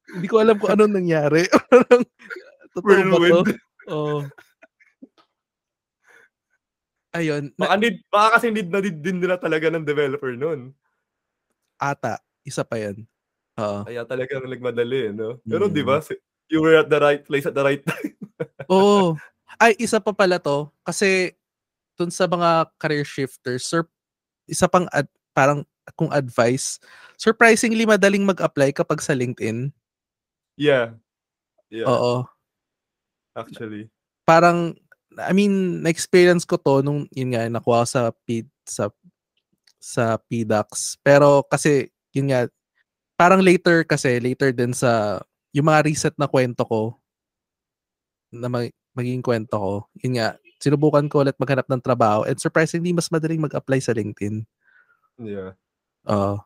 Hindi 0.09 0.25
ko 0.25 0.41
alam 0.41 0.57
kung 0.57 0.73
anong 0.73 0.93
nangyari. 0.97 1.45
Totoo 2.73 2.89
ba 3.09 3.17
to? 3.21 3.41
Oo. 3.89 4.17
Ayun, 7.09 7.49
na, 7.57 7.65
Baka, 7.65 7.75
need, 7.81 7.97
baka 8.13 8.27
kasi 8.37 8.53
need 8.53 8.69
na 8.69 8.81
need 8.81 9.01
din 9.01 9.17
nila 9.17 9.41
talaga 9.41 9.65
ng 9.73 9.81
developer 9.81 10.29
nun. 10.37 10.73
ata, 11.79 12.21
isa 12.45 12.61
pa 12.61 12.77
yan. 12.77 13.01
Oo. 13.57 13.81
Kaya 13.87 14.05
talagang 14.05 14.45
nagmadali, 14.45 15.09
no? 15.09 15.41
Pero 15.41 15.65
Mm. 15.65 15.73
di 15.73 15.81
ba, 15.81 16.03
si- 16.03 16.19
you 16.53 16.61
were 16.61 16.77
at 16.77 16.85
the 16.85 16.99
right 17.01 17.23
place 17.25 17.49
at 17.49 17.55
the 17.55 17.65
right 17.65 17.81
time. 17.89 18.13
Oo. 18.69 19.17
Ay, 19.57 19.73
isa 19.81 19.97
pa 19.97 20.13
pala 20.13 20.37
to. 20.37 20.69
Kasi, 20.83 21.33
dun 21.99 22.07
sa 22.15 22.23
mga 22.31 22.71
career 22.79 23.03
shifters, 23.03 23.67
sur- 23.67 23.91
isa 24.47 24.71
pang 24.71 24.87
ad- 24.95 25.11
parang 25.35 25.67
kung 25.99 26.09
advice, 26.15 26.79
surprisingly 27.19 27.83
madaling 27.83 28.23
mag-apply 28.23 28.71
kapag 28.71 29.03
sa 29.03 29.11
LinkedIn. 29.11 29.75
Yeah. 30.55 30.95
Yeah, 31.69 31.85
Oo. 31.85 32.25
actually. 33.37 33.91
parang 34.25 34.73
I 35.19 35.33
mean, 35.33 35.81
na-experience 35.83 36.45
ko 36.45 36.55
to 36.57 36.81
nung 36.81 37.05
yun 37.13 37.33
nga 37.33 37.45
nakuha 37.49 37.83
ko 37.83 37.87
sa 37.89 38.01
P, 38.25 38.45
sa 38.63 38.89
sa 39.81 40.17
PDAX. 40.17 40.97
Pero 41.01 41.43
kasi 41.45 41.89
yun 42.13 42.29
nga 42.29 42.45
parang 43.17 43.41
later 43.43 43.83
kasi 43.83 44.21
later 44.21 44.53
din 44.53 44.71
sa 44.71 45.19
yung 45.51 45.65
mga 45.67 45.85
reset 45.85 46.15
na 46.15 46.29
kwento 46.29 46.61
ko 46.63 46.97
na 48.29 48.47
mag, 48.47 48.69
maging 48.93 49.25
kwento 49.25 49.55
ko. 49.57 49.73
Yun 50.05 50.21
nga 50.21 50.37
sinubukan 50.59 51.07
ko 51.07 51.23
ulit 51.23 51.39
maghanap 51.39 51.65
ng 51.71 51.81
trabaho 51.81 52.27
and 52.27 52.37
surprisingly 52.37 52.91
mas 52.91 53.07
madaling 53.09 53.39
mag-apply 53.39 53.79
sa 53.79 53.95
LinkedIn. 53.95 54.43
Yeah. 55.19 55.55
Oo. 56.07 56.43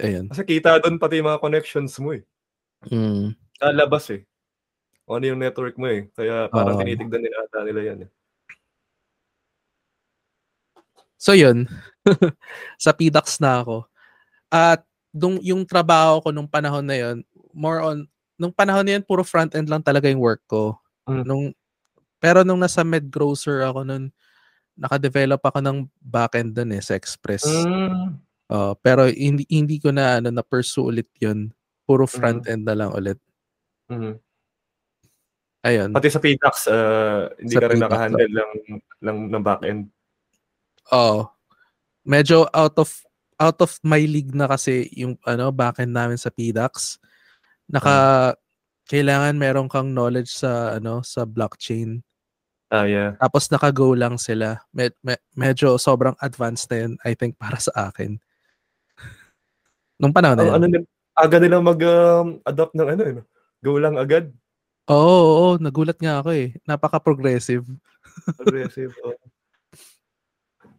ayun. 0.00 0.28
Kasi 0.32 0.42
kita 0.44 0.80
doon 0.82 0.98
pati 0.98 1.20
mga 1.20 1.40
connections 1.40 1.96
mo 2.00 2.16
eh. 2.16 2.24
Mm. 2.88 3.36
Lalabas 3.60 4.10
eh. 4.10 4.24
O 5.04 5.20
ano 5.20 5.24
yung 5.28 5.40
network 5.40 5.76
mo 5.76 5.88
eh. 5.88 6.08
Kaya 6.16 6.48
parang 6.48 6.80
tinitignan 6.80 7.20
nila 7.20 7.44
ata 7.44 7.60
nila 7.64 7.80
yan 7.84 7.98
eh. 8.08 8.10
So 11.24 11.32
yun, 11.32 11.64
sa 12.84 12.92
PDAX 12.92 13.40
na 13.40 13.64
ako. 13.64 13.88
At 14.52 14.84
nung, 15.08 15.40
yung 15.40 15.64
trabaho 15.64 16.20
ko 16.20 16.28
nung 16.28 16.50
panahon 16.50 16.84
na 16.84 16.96
yun, 17.00 17.24
more 17.56 17.80
on, 17.80 18.04
nung 18.36 18.52
panahon 18.52 18.84
na 18.84 19.00
yun, 19.00 19.04
puro 19.06 19.24
front-end 19.24 19.64
lang 19.64 19.80
talaga 19.80 20.10
yung 20.12 20.20
work 20.20 20.44
ko. 20.44 20.76
Mm. 21.08 21.24
Nung, 21.24 21.44
pero 22.24 22.40
nung 22.40 22.56
nasa 22.56 22.80
Medgrocer 22.80 23.60
ako 23.68 23.84
nun, 23.84 24.08
naka-develop 24.80 25.44
ako 25.44 25.60
ng 25.60 25.78
backend 26.00 26.56
dun 26.56 26.72
eh, 26.72 26.80
sa 26.80 26.96
Express. 26.96 27.44
Mm. 27.44 28.16
Uh, 28.48 28.72
pero 28.80 29.04
hindi, 29.12 29.44
hindi 29.52 29.76
ko 29.76 29.92
na, 29.92 30.16
ano, 30.16 30.32
na-pursue 30.32 30.88
ulit 30.88 31.08
yun. 31.20 31.52
Puro 31.84 32.08
front-end 32.08 32.64
na 32.64 32.72
lang 32.72 32.96
ulit. 32.96 33.20
Mhm. 33.92 34.16
Ayun. 35.64 35.92
Pati 35.92 36.08
sa 36.08 36.20
PDAX, 36.20 36.54
uh, 36.68 37.28
hindi 37.40 37.56
Sa 37.56 37.60
ka 37.60 37.68
rin 37.72 37.80
nakahandle 37.80 38.28
lang, 38.28 38.50
lang 39.04 39.16
ng 39.32 39.44
backend. 39.44 39.88
Oo. 40.92 41.28
Medyo 42.04 42.48
out 42.52 42.76
of 42.76 42.88
out 43.40 43.58
of 43.64 43.72
my 43.80 44.00
league 44.04 44.36
na 44.36 44.44
kasi 44.44 44.92
yung 44.92 45.16
ano 45.24 45.48
backend 45.52 45.92
namin 45.92 46.20
sa 46.20 46.28
PDAX. 46.28 47.00
Naka 47.68 48.36
kailangan 48.84 49.40
meron 49.40 49.68
kang 49.72 49.96
knowledge 49.96 50.36
sa 50.36 50.76
ano 50.76 51.00
sa 51.00 51.24
blockchain. 51.24 52.04
Ah, 52.74 52.90
yeah. 52.90 53.14
Tapos 53.22 53.46
naka-go 53.46 53.94
lang 53.94 54.18
sila. 54.18 54.58
Med- 54.74 54.98
me- 54.98 55.22
medyo 55.38 55.78
sobrang 55.78 56.18
advanced 56.18 56.66
na 56.74 56.82
yun, 56.82 56.92
I 57.06 57.14
think, 57.14 57.38
para 57.38 57.62
sa 57.62 57.70
akin. 57.94 58.18
Nung 59.94 60.10
panahon 60.10 60.34
na 60.34 60.42
Ang 60.42 60.50
yun. 60.50 60.56
ano, 60.58 60.66
nil- 60.66 60.90
aga 61.14 61.38
nila 61.38 61.62
mag-adopt 61.62 62.74
ng 62.74 62.88
ano, 62.90 63.02
eh, 63.06 63.12
no? 63.14 63.22
Go 63.62 63.78
lang 63.78 63.94
agad. 63.94 64.34
Oo, 64.90 64.98
oo, 64.98 65.32
oo, 65.38 65.50
nagulat 65.62 66.02
nga 66.02 66.18
ako 66.18 66.34
eh. 66.34 66.58
Napaka-progressive. 66.66 67.62
Aggressive. 68.42 68.90
oh. 69.06 69.14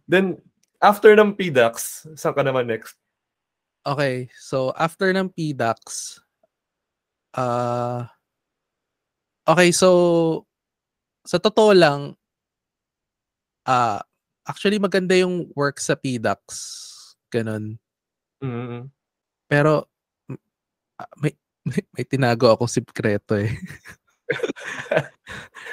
Then, 0.04 0.44
after 0.84 1.16
ng 1.16 1.32
PDAX, 1.34 2.06
saan 2.20 2.36
ka 2.36 2.44
naman 2.44 2.68
next? 2.68 3.00
Okay, 3.88 4.28
so 4.36 4.74
after 4.76 5.14
ng 5.14 5.30
PDAX, 5.32 6.18
ah 7.38 8.10
okay, 9.46 9.70
so 9.70 10.42
sa 11.26 11.42
totoo 11.42 11.74
lang, 11.74 12.14
ah 13.66 14.00
actually 14.46 14.78
maganda 14.78 15.18
yung 15.18 15.50
work 15.58 15.82
sa 15.82 15.98
PDAX, 15.98 16.40
ganun. 17.34 17.82
mm 18.40 18.86
Pero 19.50 19.90
ah, 20.98 21.10
may, 21.18 21.34
may, 21.66 21.82
may 21.92 22.06
tinago 22.06 22.54
akong 22.54 22.70
sikreto 22.70 23.36
eh. 23.36 23.50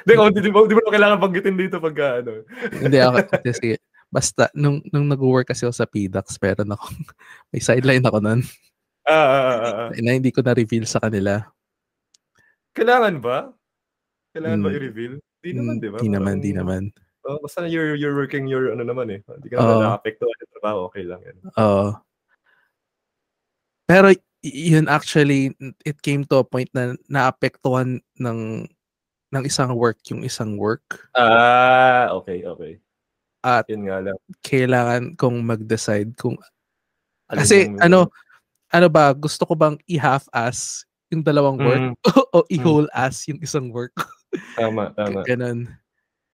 Hindi, 0.03 0.12
kung 0.18 0.32
di, 0.34 0.40
di, 0.40 0.50
mo- 0.50 0.66
di 0.68 0.74
kailangan 0.74 1.20
banggitin 1.20 1.57
dito 1.57 1.78
pag 1.78 2.20
ano. 2.20 2.42
Hindi 2.74 2.98
ako, 3.00 3.16
sige. 3.55 3.76
Basta, 4.12 4.53
nung, 4.53 4.84
nung 4.92 5.09
nag-work 5.09 5.48
kasi 5.48 5.64
ako 5.64 5.72
sa 5.72 5.88
PDAX, 5.88 6.36
meron 6.36 6.76
ako, 6.76 6.84
may 7.53 7.61
sideline 7.64 8.05
ako 8.05 8.20
nun, 8.20 8.40
Ah, 9.03 9.11
ah, 9.11 9.26
ah, 9.26 9.59
ah, 9.59 9.74
ah. 9.90 9.98
na 9.98 10.14
hindi 10.14 10.30
ko 10.30 10.44
na-reveal 10.46 10.86
sa 10.86 11.03
kanila. 11.03 11.42
Kailangan 12.70 13.18
ba? 13.18 13.50
Kailangan 14.30 14.61
ba 14.62 14.68
Mm. 14.70 14.76
i-reveal? 14.78 15.14
Di 15.43 15.51
naman, 15.53 15.74
di 15.76 15.90
ba? 15.90 15.99
Di 15.99 16.09
naman, 16.09 16.38
di 16.38 16.53
naman. 16.55 16.82
Oh, 17.22 17.38
basta 17.38 17.66
you're, 17.66 17.95
you're 17.95 18.14
working 18.14 18.47
your 18.47 18.70
ano 18.70 18.82
naman 18.82 19.07
eh. 19.09 19.20
Hindi 19.20 19.49
ka 19.49 19.59
naman 19.59 19.82
na-apektuhan 19.84 20.34
yung 20.38 20.53
trabaho, 20.53 20.78
okay 20.86 21.03
lang 21.03 21.20
yan. 21.22 21.36
Oo. 21.53 21.95
Pero 23.84 24.11
y- 24.11 24.22
yun 24.72 24.86
actually, 24.86 25.55
it 25.82 25.99
came 26.01 26.22
to 26.24 26.38
a 26.38 26.47
point 26.47 26.70
na 26.72 26.95
naapektuhan 27.07 27.99
ng 28.16 28.40
ng 29.32 29.43
isang 29.43 29.72
work 29.72 29.97
yung 30.11 30.20
isang 30.20 30.61
work 30.61 31.09
Ah, 31.16 32.12
okay, 32.12 32.45
okay. 32.45 32.76
at 33.40 33.64
Yun 33.64 33.88
nga 33.88 33.99
lang. 34.03 34.18
kailangan 34.45 35.16
kong 35.16 35.40
mag-decide 35.40 36.12
kung 36.14 36.36
Alin 37.26 37.38
kasi 37.40 37.57
yung- 37.64 37.80
ano 37.80 37.99
ano 38.68 38.86
ba 38.86 39.09
gusto 39.11 39.43
ko 39.43 39.57
bang 39.57 39.80
i-half-ass 39.88 40.84
yung 41.09 41.24
dalawang 41.24 41.57
work 41.57 41.80
Mm, 41.80 41.95
o 42.36 42.45
i-whole 42.51 42.88
ass 42.93 43.24
yung 43.24 43.40
isang 43.40 43.72
work 43.72 43.97
tama, 44.57 44.93
tama. 44.97 45.22
ganun 45.24 45.78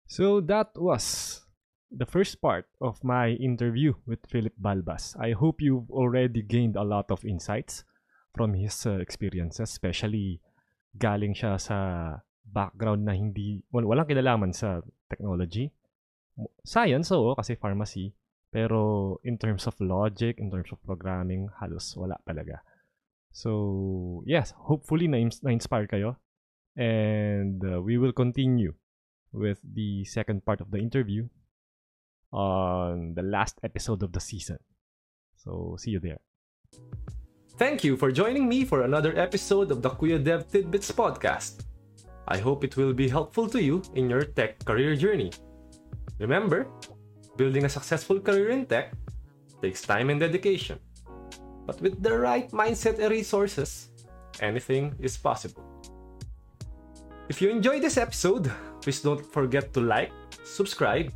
So 0.06 0.42
that 0.46 0.76
was 0.78 1.42
the 1.90 2.06
first 2.06 2.38
part 2.42 2.70
of 2.82 3.02
my 3.02 3.34
interview 3.40 3.98
with 4.06 4.22
Philip 4.30 4.54
Balbas. 4.62 5.18
I 5.18 5.34
hope 5.34 5.58
you've 5.58 5.90
already 5.90 6.42
gained 6.42 6.76
a 6.76 6.84
lot 6.84 7.10
of 7.10 7.26
insights 7.26 7.82
from 8.36 8.54
his 8.54 8.86
uh, 8.86 9.02
experiences, 9.02 9.74
especially 9.74 10.42
galing 10.98 11.34
siya 11.34 11.58
sa 11.58 11.78
background 12.46 13.06
na 13.06 13.18
hindi 13.18 13.66
wal- 13.74 13.90
walang 13.90 14.06
kinalaman 14.06 14.54
sa 14.54 14.82
technology. 15.10 15.74
Science, 16.66 17.10
oo, 17.14 17.34
kasi 17.34 17.58
pharmacy. 17.58 18.14
Pero 18.54 19.18
in 19.26 19.38
terms 19.38 19.66
of 19.66 19.74
logic, 19.82 20.38
in 20.38 20.54
terms 20.54 20.70
of 20.70 20.78
programming, 20.86 21.50
halos 21.58 21.98
wala 21.98 22.22
talaga. 22.22 22.62
So, 23.34 24.22
yes, 24.30 24.54
hopefully 24.54 25.10
na- 25.10 25.42
na-inspire 25.42 25.90
kayo. 25.90 26.22
And 26.76 27.62
uh, 27.64 27.82
we 27.82 27.98
will 27.98 28.14
continue 28.14 28.74
with 29.32 29.60
the 29.62 30.06
second 30.06 30.46
part 30.46 30.62
of 30.62 30.72
the 30.72 30.78
interview 30.78 31.30
on 32.32 33.14
the 33.14 33.22
last 33.22 33.60
episode 33.64 34.02
of 34.02 34.12
the 34.12 34.20
season. 34.20 34.58
So, 35.38 35.76
see 35.78 35.92
you 35.92 36.00
there. 36.00 36.20
Thank 37.58 37.84
you 37.84 37.98
for 37.98 38.12
joining 38.12 38.50
me 38.50 38.66
for 38.66 38.82
another 38.82 39.14
episode 39.18 39.70
of 39.70 39.82
the 39.82 39.90
Kuya 39.90 40.24
Dev 40.24 40.50
Tidbits 40.50 40.92
podcast. 40.92 41.66
I 42.28 42.40
hope 42.40 42.64
it 42.64 42.78
will 42.78 42.94
be 42.94 43.10
helpful 43.10 43.48
to 43.50 43.62
you 43.62 43.84
in 43.94 44.10
your 44.10 44.24
tech 44.24 44.64
career 44.66 44.96
journey. 44.96 45.32
Remember, 46.18 46.66
building 47.36 47.66
a 47.66 47.70
successful 47.70 48.20
career 48.20 48.50
in 48.50 48.66
tech 48.66 48.94
takes 49.62 49.82
time 49.82 50.10
and 50.10 50.20
dedication. 50.20 50.80
But 51.66 51.82
with 51.82 52.02
the 52.02 52.18
right 52.18 52.50
mindset 52.52 53.00
and 53.00 53.12
resources, 53.12 53.90
anything 54.40 54.96
is 55.00 55.18
possible. 55.18 55.73
If 57.34 57.42
you 57.42 57.50
enjoyed 57.50 57.82
this 57.82 57.98
episode, 57.98 58.52
please 58.80 59.02
don't 59.02 59.26
forget 59.26 59.74
to 59.74 59.82
like, 59.82 60.12
subscribe, 60.44 61.12